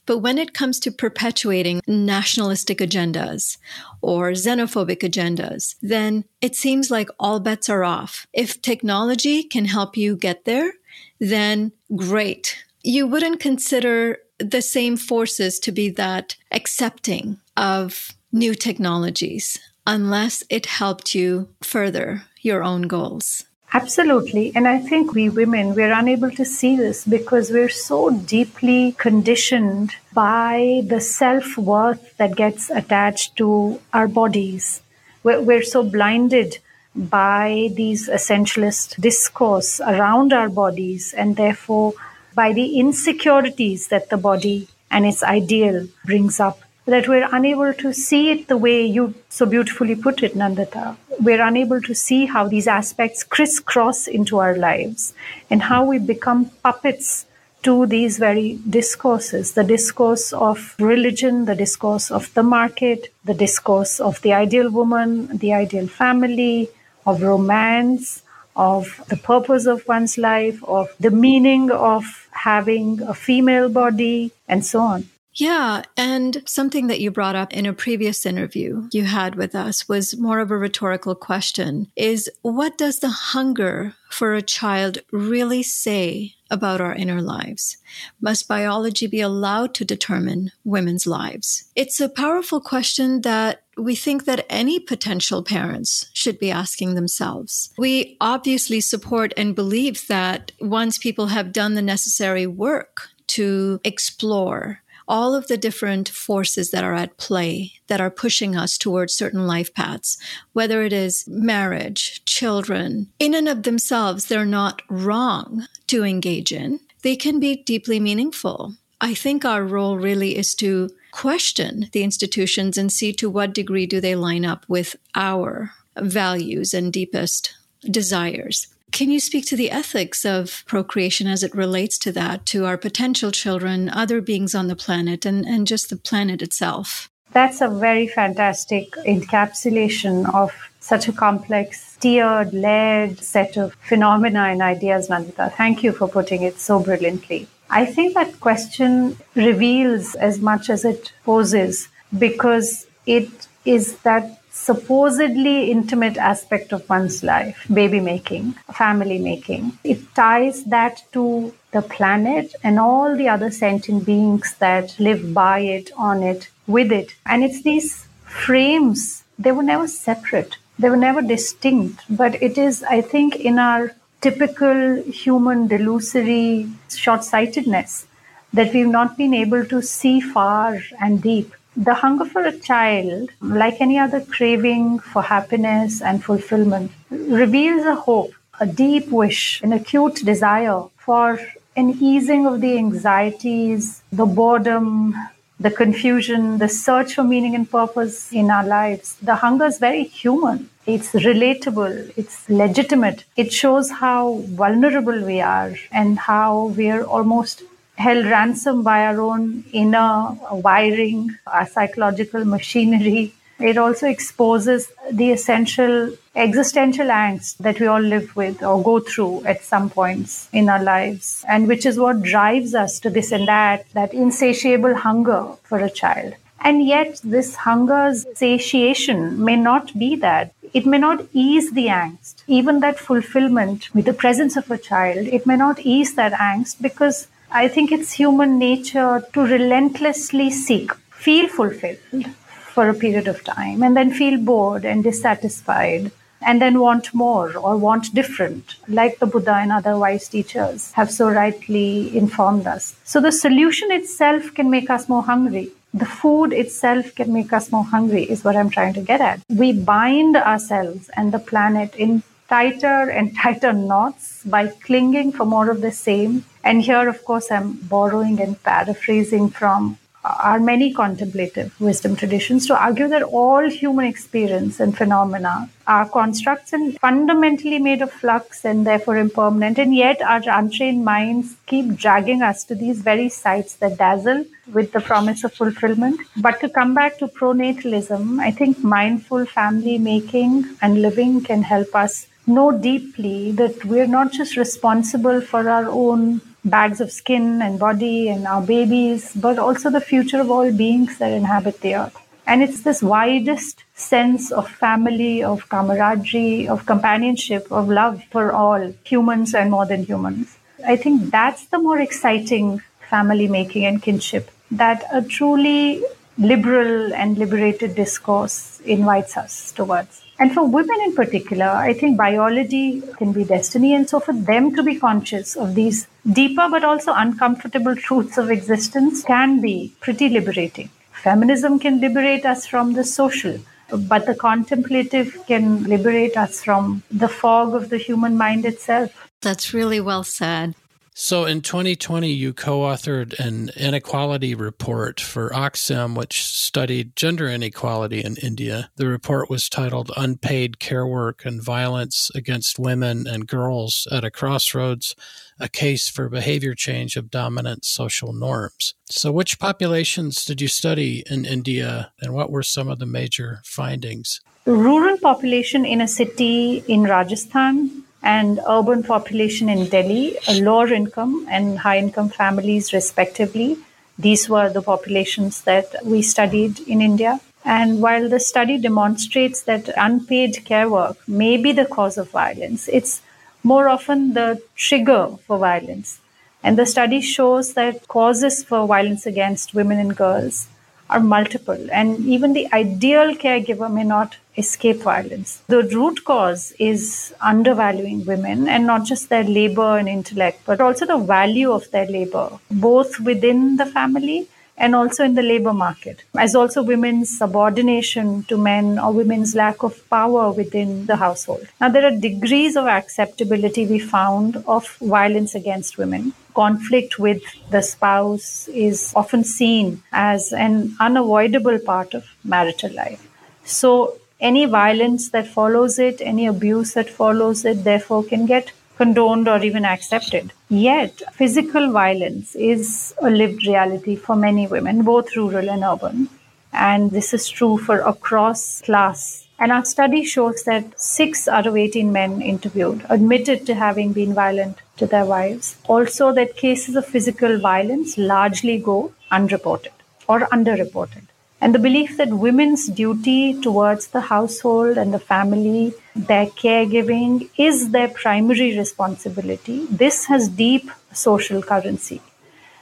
But 0.07 0.19
when 0.19 0.39
it 0.39 0.55
comes 0.55 0.81
to 0.81 0.91
perpetuating 0.91 1.81
nationalistic 1.87 2.79
agendas 2.79 3.59
or 4.01 4.33
xenophobic 4.33 5.01
agendas, 5.01 5.77
then 5.81 6.25
it 6.41 6.57
seems 6.57 6.91
like 6.91 7.09
all 7.19 7.41
bets 7.41 7.69
are 7.69 7.85
off. 7.85 8.27
If 8.33 8.61
technology 8.61 9.43
can 9.43 9.67
help 9.67 9.97
you 9.97 10.17
get 10.17 10.45
there, 10.45 10.73
then 11.21 11.73
great. 11.95 12.65
You 12.83 13.07
wouldn't 13.07 13.41
consider 13.41 14.19
the 14.39 14.63
same 14.63 14.97
forces 14.97 15.59
to 15.61 15.73
be 15.73 15.91
that 15.91 16.37
accepting 16.53 17.39
of 17.57 18.13
new 18.33 18.55
technologies 18.55 19.59
unless 19.87 20.45
it 20.51 20.67
helped 20.67 21.15
you 21.15 21.49
further 21.63 22.23
your 22.43 22.63
own 22.63 22.83
goals. 22.83 23.45
Absolutely. 23.73 24.53
And 24.55 24.67
I 24.67 24.79
think 24.79 25.13
we 25.13 25.29
women, 25.29 25.75
we're 25.75 25.93
unable 25.93 26.31
to 26.31 26.45
see 26.45 26.77
this 26.77 27.05
because 27.05 27.51
we're 27.51 27.69
so 27.69 28.11
deeply 28.11 28.93
conditioned 28.93 29.93
by 30.15 30.83
the 30.87 31.01
self 31.01 31.59
worth 31.59 32.17
that 32.17 32.35
gets 32.35 32.71
attached 32.71 33.37
to 33.37 33.81
our 33.93 34.09
bodies. 34.09 34.81
We're, 35.23 35.43
we're 35.43 35.63
so 35.63 35.83
blinded 35.83 36.59
by 36.95 37.69
these 37.75 38.09
essentialist 38.09 39.01
discourse 39.01 39.81
around 39.81 40.33
our 40.33 40.49
bodies 40.49 41.13
and 41.13 41.37
therefore 41.37 41.93
by 42.35 42.53
the 42.53 42.79
insecurities 42.79 43.89
that 43.89 44.11
the 44.11 44.17
body 44.17 44.69
and 44.91 45.07
its 45.07 45.23
ideal 45.23 45.87
brings 46.05 46.41
up 46.41 46.61
that 46.87 47.07
we're 47.07 47.29
unable 47.33 47.75
to 47.75 47.93
see 47.93 48.31
it 48.31 48.49
the 48.49 48.57
way 48.57 48.85
you 48.85 49.15
so 49.29 49.45
beautifully 49.45 49.95
put 49.95 50.23
it, 50.23 50.35
Nandita. 50.35 50.97
We're 51.21 51.43
unable 51.43 51.83
to 51.83 51.95
see 51.95 52.25
how 52.25 52.49
these 52.49 52.67
aspects 52.67 53.23
crisscross 53.23 54.07
into 54.07 54.39
our 54.39 54.57
lives 54.57 55.13
and 55.51 55.63
how 55.63 55.85
we 55.85 55.99
become 55.99 56.47
puppets 56.63 57.27
to 57.63 57.87
these 57.87 58.19
very 58.19 58.59
discourses 58.71 59.53
the 59.53 59.65
discourse 59.65 60.33
of 60.33 60.75
religion, 60.79 61.45
the 61.45 61.57
discourse 61.57 62.11
of 62.11 62.33
the 62.35 62.43
market, 62.43 63.13
the 63.25 63.35
discourse 63.35 64.01
of 64.01 64.23
the 64.23 64.33
ideal 64.33 64.71
woman, 64.71 65.37
the 65.37 65.53
ideal 65.53 65.89
family, 65.89 66.71
of 67.05 67.21
romance, 67.23 68.23
of 68.59 69.03
the 69.09 69.17
purpose 69.17 69.67
of 69.67 69.87
one's 69.89 70.19
life, 70.19 70.63
of 70.65 70.89
the 71.01 71.11
meaning 71.11 71.71
of 71.71 72.29
having 72.33 73.01
a 73.03 73.15
female 73.15 73.69
body, 73.69 74.33
and 74.49 74.67
so 74.67 74.81
on. 74.81 75.09
Yeah. 75.35 75.83
And 75.97 76.43
something 76.47 76.89
that 76.89 77.01
you 77.01 77.13
brought 77.13 77.37
up 77.37 77.53
in 77.53 77.65
a 77.65 77.73
previous 77.73 78.27
interview 78.27 78.89
you 78.91 79.05
had 79.05 79.37
with 79.37 79.55
us 79.55 79.89
was 79.89 80.17
more 80.17 80.41
of 80.41 80.51
a 80.51 80.57
rhetorical 80.57 81.15
question 81.15 81.93
is 81.95 82.29
what 82.43 82.77
does 82.77 82.99
the 82.99 83.09
hunger 83.09 83.95
for 84.11 84.35
a 84.35 84.43
child 84.43 84.99
really 85.13 85.63
say 85.63 86.35
about 86.51 86.81
our 86.81 86.95
inner 86.95 87.21
lives? 87.21 87.77
Must 88.21 88.49
biology 88.49 89.07
be 89.07 89.21
allowed 89.21 89.75
to 89.75 89.85
determine 89.85 90.53
women's 90.65 91.07
lives? 91.07 91.65
It's 91.77 92.01
a 92.01 92.09
powerful 92.09 92.61
question 92.61 93.23
that 93.23 93.63
we 93.77 93.95
think 93.95 94.25
that 94.25 94.47
any 94.51 94.81
potential 94.81 95.43
parents 95.43 96.11
should 96.13 96.39
be 96.39 96.51
asking 96.51 96.95
themselves. 96.95 97.73
We 97.79 98.17
obviously 98.21 98.81
support 98.81 99.33
and 99.37 99.55
believe 99.55 100.07
that 100.09 100.53
once 100.61 100.99
people 100.99 101.29
have 101.29 101.53
done 101.53 101.75
the 101.75 101.83
necessary 101.83 102.47
work 102.47 103.09
to 103.29 103.81
explore 103.85 104.83
all 105.09 105.35
of 105.35 105.49
the 105.49 105.57
different 105.57 106.09
forces 106.09 106.71
that 106.71 106.85
are 106.85 106.95
at 106.95 107.17
play 107.17 107.73
that 107.87 108.01
are 108.01 108.11
pushing 108.11 108.55
us 108.55 108.77
towards 108.77 109.15
certain 109.15 109.47
life 109.47 109.73
paths, 109.75 110.19
whether 110.53 110.83
it 110.83 110.93
is 110.93 111.25
marriage, 111.27 112.25
children, 112.25 113.09
in 113.19 113.35
and 113.35 113.49
of 113.49 113.63
themselves, 113.63 114.27
they're 114.27 114.45
not 114.45 114.83
wrong 114.89 115.67
to 115.87 116.05
engage 116.05 116.53
in. 116.53 116.81
They 117.03 117.17
can 117.17 117.41
be 117.41 117.57
deeply 117.57 117.99
meaningful. 117.99 118.75
I 119.01 119.15
think 119.15 119.45
our 119.45 119.65
role 119.65 119.97
really 119.97 120.37
is 120.37 120.55
to 120.57 120.91
question 121.13 121.89
the 121.93 122.03
institutions 122.03 122.77
and 122.77 122.93
see 122.93 123.13
to 123.15 123.31
what 123.31 123.55
degree 123.55 123.87
do 123.87 124.01
they 124.01 124.15
line 124.15 124.45
up 124.45 124.65
with 124.69 124.97
our 125.15 125.73
values 125.97 126.75
and 126.75 126.93
deepest 126.93 127.55
desires. 127.83 128.67
Can 128.91 129.11
you 129.11 129.21
speak 129.21 129.47
to 129.47 129.57
the 129.57 129.71
ethics 129.71 130.25
of 130.25 130.65
procreation 130.67 131.27
as 131.27 131.43
it 131.43 131.55
relates 131.55 131.99
to 131.99 132.13
that, 132.13 132.47
to 132.47 132.65
our 132.65 132.77
potential 132.77 133.31
children, 133.31 133.89
other 133.89 134.21
beings 134.21 134.55
on 134.55 134.69
the 134.69 134.77
planet, 134.77 135.27
and, 135.27 135.45
and 135.47 135.67
just 135.67 135.91
the 135.91 135.97
planet 135.97 136.43
itself? 136.43 137.09
That's 137.33 137.61
a 137.61 137.69
very 137.69 138.09
fantastic 138.09 138.93
encapsulation 139.07 140.33
of 140.35 140.53
such 140.81 141.09
a 141.09 141.13
complex, 141.13 141.97
tiered, 142.01 142.53
layered 142.55 143.19
set 143.21 143.57
of 143.57 143.75
phenomena 143.83 144.45
and 144.45 144.63
ideas, 144.63 145.09
Nandita. 145.09 145.53
Thank 145.53 145.83
you 145.83 145.93
for 145.93 146.09
putting 146.09 146.43
it 146.43 146.59
so 146.59 146.81
brilliantly. 146.81 147.47
I 147.71 147.85
think 147.85 148.15
that 148.15 148.41
question 148.41 149.19
reveals 149.35 150.15
as 150.15 150.41
much 150.41 150.71
as 150.71 150.87
it 150.87 151.13
poses 151.25 151.89
because 152.19 152.87
it 153.05 153.29
is 153.67 153.99
that 153.99 154.38
supposedly 154.59 155.71
intimate 155.71 156.17
aspect 156.17 156.73
of 156.73 156.89
one's 156.89 157.23
life, 157.23 157.67
baby 157.73 158.01
making, 158.01 158.53
family 158.75 159.19
making. 159.19 159.79
It 159.85 160.01
ties 160.15 160.65
that 160.65 161.03
to 161.13 161.55
the 161.73 161.83
planet 161.83 162.55
and 162.63 162.79
all 162.79 163.17
the 163.17 163.29
other 163.29 163.51
sentient 163.51 164.05
beings 164.05 164.55
that 164.59 164.99
live 164.99 165.33
by 165.33 165.61
it, 165.61 165.91
on 165.97 166.23
it, 166.23 166.49
with 166.67 166.93
it. 166.93 167.15
And 167.25 167.45
it's 167.45 167.63
these 167.63 168.07
frames, 168.25 169.25
they 169.39 169.53
were 169.53 169.63
never 169.63 169.89
separate, 169.89 170.57
they 170.79 170.91
were 170.91 170.97
never 170.97 171.23
distinct. 171.23 172.05
But 172.11 172.43
it 172.43 172.59
is, 172.59 172.83
I 172.83 173.01
think, 173.01 173.37
in 173.37 173.59
our 173.59 173.93
typical 174.21 175.03
human 175.03 175.69
delusory 175.69 176.71
short 176.91 177.23
sightedness 177.25 178.07
that 178.53 178.73
we've 178.75 178.89
not 178.89 179.17
been 179.17 179.35
able 179.35 179.65
to 179.67 179.81
see 179.83 180.21
far 180.21 180.81
and 181.01 181.23
deep 181.23 181.55
the 181.79 181.95
hunger 181.95 182.25
for 182.25 182.45
a 182.45 182.59
child, 182.59 183.31
like 183.41 183.81
any 183.81 183.99
other 183.99 184.21
craving 184.21 184.99
for 184.99 185.23
happiness 185.23 186.03
and 186.03 186.25
fulfillment, 186.25 186.91
reveals 187.11 187.87
a 187.87 187.95
hope, 187.95 188.33
a 188.59 188.67
deep 188.67 189.09
wish, 189.09 189.63
an 189.63 189.73
acute 189.73 190.17
desire 190.25 190.83
for 190.97 191.39
an 191.77 191.91
easing 192.01 192.47
of 192.47 192.61
the 192.61 192.77
anxieties, 192.77 194.03
the 194.11 194.27
boredom, 194.27 195.15
the 195.61 195.71
confusion, 195.71 196.59
the 196.59 196.69
search 196.69 197.15
for 197.15 197.23
meaning 197.23 197.55
and 197.55 197.71
purpose 197.71 198.33
in 198.33 198.51
our 198.51 198.67
lives. 198.67 199.17
The 199.23 199.37
hunger 199.37 199.67
is 199.67 199.79
very 199.79 200.03
human. 200.03 200.69
It's 200.85 201.13
relatable. 201.13 202.13
It's 202.17 202.49
legitimate. 202.49 203.25
It 203.37 203.53
shows 203.53 203.91
how 203.91 204.43
vulnerable 204.63 205.25
we 205.25 205.41
are 205.41 205.75
and 205.93 206.19
how 206.19 206.73
we're 206.77 207.05
almost 207.05 207.63
held 207.99 208.25
ransom 208.27 208.83
by 208.85 209.05
our 209.07 209.21
own 209.21 209.65
inner 209.73 210.31
wiring, 210.53 211.37
our 211.47 211.67
psychological 211.67 212.45
machinery. 212.45 213.35
It 213.59 213.77
also 213.77 214.07
exposes 214.07 214.93
the 215.11 215.33
essential 215.33 216.13
existential 216.37 217.09
angst 217.09 217.57
that 217.59 217.81
we 217.81 217.89
all 217.89 218.01
live 218.01 218.37
with 218.37 218.63
or 218.63 218.81
go 218.81 219.01
through 219.01 219.45
at 219.45 219.65
some 219.65 219.91
points 219.91 220.49
in 220.53 220.69
our 220.69 220.83
lives, 220.83 221.45
and 221.49 221.67
which 221.67 221.85
is 221.85 221.99
what 221.99 222.23
drives 222.23 222.77
us 222.77 223.01
to 223.01 223.11
this 223.11 223.33
and 223.33 223.49
that, 223.49 223.87
that 223.95 224.15
insatiable 224.15 224.95
hunger 224.95 225.43
for 225.65 225.79
a 225.79 225.91
child. 225.91 226.35
And 226.61 226.87
yet, 226.87 227.21
this 227.25 227.57
hunger's 227.57 228.27
satiation 228.35 229.45
may 229.45 229.57
not 229.57 229.99
be 229.99 230.15
that. 230.17 230.53
It 230.73 230.87
may 230.87 230.99
not 230.99 231.27
ease 231.33 231.73
the 231.73 231.87
angst. 231.87 232.43
Even 232.47 232.79
that 232.81 232.99
fulfillment 232.99 233.93
with 233.95 234.05
the 234.05 234.13
presence 234.13 234.57
of 234.57 234.71
a 234.71 234.79
child, 234.79 235.27
it 235.27 235.47
may 235.47 235.57
not 235.57 235.81
ease 235.81 236.15
that 236.15 236.33
angst 236.33 236.81
because 236.81 237.27
I 237.51 237.67
think 237.67 237.91
it's 237.91 238.13
human 238.13 238.59
nature 238.59 239.25
to 239.33 239.41
relentlessly 239.41 240.51
seek, 240.51 240.93
feel 241.11 241.49
fulfilled 241.49 242.27
for 242.75 242.91
a 242.91 242.95
period 242.95 243.27
of 243.27 243.43
time, 243.43 243.83
and 243.83 243.97
then 243.97 244.13
feel 244.13 244.39
bored 244.39 244.85
and 244.85 245.03
dissatisfied, 245.03 246.13
and 246.43 246.61
then 246.61 246.79
want 246.79 247.15
more 247.15 247.57
or 247.57 247.79
want 247.79 248.15
different, 248.15 248.77
like 248.87 249.19
the 249.19 249.27
Buddha 249.27 249.55
and 249.55 249.73
other 249.73 249.97
wise 249.97 250.29
teachers 250.29 250.93
have 250.93 251.11
so 251.11 251.31
rightly 251.31 252.17
informed 252.17 252.67
us. 252.67 252.97
So 253.05 253.19
the 253.19 253.33
solution 253.33 253.91
itself 253.93 254.55
can 254.55 254.71
make 254.71 254.91
us 254.91 255.09
more 255.09 255.23
hungry. 255.23 255.73
The 255.95 256.05
food 256.05 256.53
itself 256.53 257.15
can 257.15 257.33
make 257.33 257.55
us 257.55 257.73
more 257.73 257.85
hungry, 257.85 258.25
is 258.25 258.45
what 258.45 258.57
I'm 258.57 258.69
trying 258.69 258.93
to 258.93 259.01
get 259.01 259.23
at. 259.23 259.41
We 259.49 259.73
bind 259.73 260.37
ourselves 260.37 261.09
and 261.17 261.33
the 261.33 261.39
planet 261.39 261.97
in 261.97 262.23
tighter 262.49 263.11
and 263.11 263.37
tighter 263.43 263.73
knots 263.73 264.43
by 264.45 264.67
clinging 264.67 265.33
for 265.33 265.45
more 265.45 265.71
of 265.71 265.81
the 265.81 265.93
same. 265.93 266.45
And 266.65 266.83
here, 266.83 267.09
of 267.09 267.25
course, 267.25 267.51
I'm 267.51 267.73
borrowing 267.73 268.41
and 268.41 268.63
paraphrasing 268.63 269.51
from 269.51 269.99
our 270.25 270.59
many 270.59 270.93
contemplative 270.93 271.81
wisdom 271.81 272.17
traditions 272.17 272.67
to 272.67 272.79
argue 272.79 273.09
that 273.09 273.23
all 273.23 273.71
human 273.71 274.05
experience 274.05 274.81
and 274.81 274.97
phenomena 274.97 275.71
are 275.87 276.09
constructs 276.09 276.73
and 276.73 276.99
fundamentally 276.99 277.79
made 277.79 278.03
of 278.03 278.13
flux 278.13 278.65
and 278.65 278.87
therefore 278.87 279.17
impermanent. 279.17 279.79
And 279.79 279.95
yet, 279.95 280.21
our 280.21 280.43
untrained 280.47 281.05
minds 281.05 281.57
keep 281.67 281.95
dragging 281.95 282.43
us 282.43 282.65
to 282.65 282.75
these 282.75 283.01
very 283.01 283.29
sites 283.29 283.75
that 283.77 283.97
dazzle 283.97 284.45
with 284.73 284.93
the 284.93 285.01
promise 285.01 285.45
of 285.45 285.55
fulfillment. 285.55 286.21
But 286.37 286.61
to 286.61 286.69
come 286.69 286.95
back 286.95 287.19
to 287.19 287.29
pronatalism, 287.29 288.41
I 288.41 288.51
think 288.51 288.83
mindful 288.85 289.47
family 289.47 289.99
making 289.99 290.77
and 290.83 291.01
living 291.01 291.43
can 291.43 291.63
help 291.63 291.95
us 291.95 292.27
know 292.49 292.73
deeply 292.73 293.53
that 293.53 293.85
we're 293.85 294.07
not 294.07 294.33
just 294.33 294.57
responsible 294.57 295.41
for 295.41 295.69
our 295.69 295.87
own 295.87 296.41
bags 296.65 297.01
of 297.01 297.13
skin 297.13 297.63
and 297.63 297.79
body 297.79 298.29
and 298.29 298.47
our 298.47 298.63
babies, 298.63 299.33
but 299.35 299.59
also 299.59 299.91
the 299.91 300.01
future 300.01 300.41
of 300.41 300.51
all 300.51 300.73
beings 300.73 301.19
that 301.19 301.33
inhabit 301.33 301.81
the 301.81 301.95
earth. 301.95 302.17
And 302.47 302.63
it's 302.63 302.81
this 302.81 303.03
widest 303.03 303.85
sense 303.95 304.51
of 304.51 304.69
family, 304.71 305.43
of 305.43 305.69
camaraderie, 305.69 306.67
of 306.67 306.87
companionship, 306.87 307.71
of 307.71 307.89
love 307.89 308.25
for 308.31 308.53
all 308.53 308.95
humans 309.05 309.55
and 309.55 309.71
more 309.71 309.85
than 309.85 310.05
humans. 310.05 310.57
I 310.87 310.97
think 310.97 311.31
that's 311.31 311.67
the 311.67 311.79
more 311.79 311.99
exciting 311.99 312.81
family 313.11 313.49
making 313.49 313.85
and 313.85 314.03
kinship 314.03 314.51
that 314.71 315.05
a 315.13 315.23
truly 315.23 316.03
liberal 316.39 317.13
and 317.13 317.37
liberated 317.37 317.95
discourse 317.95 318.81
invites 318.81 319.37
us 319.37 319.73
towards. 319.73 320.23
And 320.41 320.55
for 320.55 320.65
women 320.65 320.97
in 321.05 321.15
particular, 321.15 321.67
I 321.67 321.93
think 321.93 322.17
biology 322.17 323.03
can 323.17 323.33
be 323.33 323.45
destiny. 323.45 323.95
And 323.95 324.09
so 324.09 324.21
for 324.21 324.33
them 324.33 324.75
to 324.77 324.83
be 324.85 324.97
conscious 324.97 325.57
of 325.57 325.75
these 325.75 326.07
deeper 326.31 326.69
but 326.71 326.85
also 326.85 327.13
uncomfortable 327.13 327.97
truths 328.07 328.39
of 328.39 328.51
existence 328.51 329.23
can 329.23 329.61
be 329.61 329.93
pretty 330.01 330.29
liberating. 330.29 330.91
Feminism 331.13 331.81
can 331.81 332.01
liberate 332.01 332.47
us 332.47 332.67
from 332.67 332.93
the 332.93 333.03
social, 333.03 333.59
but 333.91 334.27
the 334.27 334.35
contemplative 334.35 335.37
can 335.47 335.83
liberate 335.85 336.37
us 336.37 336.63
from 336.63 337.03
the 337.11 337.29
fog 337.29 337.75
of 337.75 337.91
the 337.91 337.99
human 337.99 338.37
mind 338.37 338.65
itself. 338.65 339.29
That's 339.41 339.75
really 339.75 340.01
well 340.01 340.23
said. 340.23 340.75
So 341.21 341.47
in 341.47 341.63
2020, 341.63 342.31
you 342.31 342.53
co 342.53 342.83
authored 342.83 343.37
an 343.41 343.71
inequality 343.77 344.55
report 344.55 345.19
for 345.19 345.51
Oxfam, 345.51 346.17
which 346.17 346.45
studied 346.45 347.17
gender 347.17 347.49
inequality 347.49 348.21
in 348.21 348.37
India. 348.37 348.91
The 348.95 349.09
report 349.09 349.51
was 349.51 349.69
titled 349.69 350.13
Unpaid 350.17 350.79
Care 350.79 351.05
Work 351.05 351.45
and 351.45 351.61
Violence 351.61 352.31
Against 352.37 352.79
Women 352.79 353.27
and 353.27 353.49
Girls 353.49 354.07
at 354.13 354.23
a 354.23 354.31
Crossroads 354.31 355.17
A 355.59 355.69
Case 355.69 356.09
for 356.09 356.29
Behavior 356.29 356.77
Change 356.77 357.17
of 357.17 357.33
Dominant 357.33 357.85
Social 357.85 358.33
Norms. 358.33 358.95
So, 359.11 359.33
which 359.33 359.59
populations 359.59 360.45
did 360.45 360.61
you 360.61 360.69
study 360.69 361.25
in 361.29 361.45
India, 361.45 362.13
and 362.21 362.33
what 362.33 362.53
were 362.53 362.63
some 362.63 362.87
of 362.87 363.01
the 363.01 363.07
major 363.07 363.59
findings? 363.65 364.41
Rural 364.67 365.19
population 365.19 365.85
in 365.85 366.01
a 366.01 366.07
city 366.07 366.85
in 366.87 367.03
Rajasthan 367.03 368.05
and 368.23 368.61
urban 368.69 369.03
population 369.03 369.69
in 369.69 369.89
Delhi, 369.89 370.37
lower 370.61 370.93
income 370.93 371.47
and 371.51 371.79
high 371.79 371.99
income 371.99 372.29
families, 372.29 372.93
respectively. 372.93 373.79
These 374.19 374.49
were 374.49 374.69
the 374.71 374.83
populations 374.83 375.63
that 375.63 375.95
we 376.05 376.23
studied 376.23 376.81
in 376.81 377.01
India. 377.01 377.41
And 377.65 378.01
while 378.01 378.29
the 378.29 378.41
study 378.41 378.79
demonstrates 378.79 379.63
that 379.63 379.91
unpaid 379.97 380.65
care 380.65 380.89
work 380.89 381.17
may 381.29 381.57
be 381.57 381.73
the 381.73 381.85
cause 381.85 382.19
of 382.19 382.31
violence, 382.31 382.89
it's 382.89 383.21
more 383.63 383.89
often 383.89 384.35
the 384.35 384.63
trigger 384.75 385.37
for 385.47 385.59
violence. 385.59 386.21
And 386.63 386.79
the 386.79 386.87
study 386.87 387.21
shows 387.21 387.75
that 387.75 388.09
causes 388.09 388.65
for 388.65 388.87
violence 388.87 389.27
against 389.27 389.75
women 389.75 389.99
and 389.99 390.17
girls 390.17 390.69
are 391.11 391.21
multiple, 391.21 391.89
and 391.91 392.19
even 392.21 392.53
the 392.53 392.71
ideal 392.73 393.35
caregiver 393.35 393.91
may 393.91 394.05
not 394.05 394.37
escape 394.59 395.01
violence. 395.03 395.63
The 395.69 395.83
root 395.85 396.25
cause 396.25 396.73
is 396.79 397.33
undervaluing 397.41 398.25
women 398.27 398.69
and 398.69 398.87
not 398.87 399.05
just 399.05 399.29
their 399.29 399.45
labor 399.45 399.97
and 399.99 400.09
intellect, 400.09 400.63
but 400.67 400.81
also 400.81 401.07
the 401.07 401.19
value 401.19 401.73
of 401.73 401.91
their 401.91 402.07
labor, 402.07 402.51
both 402.71 403.21
within 403.21 403.77
the 403.77 403.87
family 403.87 404.49
and 404.79 404.95
also 404.95 405.25
in 405.25 405.35
the 405.35 405.43
labor 405.43 405.73
market, 405.73 406.23
as 406.37 406.55
also 406.55 406.83
women's 406.83 407.37
subordination 407.37 408.45
to 408.45 408.57
men 408.57 408.99
or 408.99 409.13
women's 409.13 409.55
lack 409.55 409.83
of 409.83 410.09
power 410.09 410.53
within 410.53 411.07
the 411.07 411.17
household. 411.17 411.67
Now, 411.81 411.89
there 411.89 412.07
are 412.07 412.17
degrees 412.17 412.77
of 412.77 412.87
acceptability 412.87 413.87
we 413.87 413.99
found 413.99 414.63
of 414.69 414.89
violence 415.01 415.57
against 415.57 415.99
women. 415.99 416.33
Conflict 416.55 417.19
with 417.19 417.43
the 417.71 417.83
spouse 417.83 418.69
is 418.69 419.13
often 419.17 419.43
seen 419.45 420.03
as 420.13 420.53
an 420.53 420.97
unavoidable 421.01 421.79
part 421.81 422.15
of 422.15 422.25
marital 422.45 422.93
life. 422.95 423.29
So, 423.65 424.19
any 424.41 424.67
violence 424.67 425.31
that 425.31 425.47
follows 425.49 425.99
it, 425.99 426.21
any 426.21 426.47
abuse 426.47 426.95
that 426.95 427.11
follows 427.11 427.65
it, 427.65 427.85
therefore, 427.85 428.25
can 428.25 428.47
get 428.47 428.73
condoned 428.97 429.49
or 429.49 429.63
even 429.63 429.85
accepted. 429.85 430.53
Yet, 430.69 431.23
physical 431.33 431.91
violence 431.93 432.55
is 432.55 433.15
a 433.23 433.31
lived 433.31 433.67
reality 433.67 434.17
for 434.17 434.37
many 434.37 434.67
women, 434.67 435.03
both 435.03 435.37
rural 435.37 435.71
and 435.71 435.85
urban. 435.85 436.29
And 436.73 437.11
this 437.11 437.33
is 437.33 437.49
true 437.49 437.79
for 437.79 438.01
across 438.01 438.83
class. 438.83 439.47
And 439.61 439.73
our 439.73 439.85
study 439.85 440.25
shows 440.25 440.63
that 440.65 441.01
six 441.01 441.49
out 441.49 441.67
of 441.67 441.77
18 441.77 442.13
men 442.13 442.43
interviewed 442.43 443.05
admitted 443.09 443.67
to 443.67 443.75
having 443.75 444.13
been 444.13 444.35
violent 444.35 444.79
to 444.99 445.07
their 445.07 445.25
wives. 445.25 445.77
Also, 445.89 446.33
that 446.33 446.57
cases 446.57 446.95
of 446.95 447.07
physical 447.07 447.59
violence 447.59 448.19
largely 448.19 448.79
go 448.79 449.13
unreported 449.31 449.93
or 450.29 450.41
underreported. 450.59 451.28
And 451.61 451.75
the 451.75 451.79
belief 451.81 452.17
that 452.17 452.29
women's 452.29 452.87
duty 452.87 453.61
towards 453.61 454.09
the 454.09 454.21
household 454.21 454.97
and 454.97 455.13
the 455.13 455.19
family, 455.19 455.93
their 456.15 456.47
caregiving, 456.47 457.51
is 457.59 457.91
their 457.91 458.09
primary 458.09 458.79
responsibility. 458.79 459.87
This 459.91 460.27
has 460.27 460.49
deep 460.49 460.91
social 461.13 461.63
currency. 461.63 462.23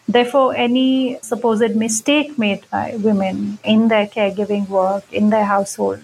Therefore, 0.06 0.54
any 0.54 1.18
supposed 1.22 1.74
mistake 1.74 2.38
made 2.38 2.68
by 2.70 2.96
women 2.96 3.58
in 3.64 3.88
their 3.88 4.06
caregiving 4.06 4.68
work, 4.68 5.04
in 5.12 5.30
their 5.30 5.46
household 5.46 6.00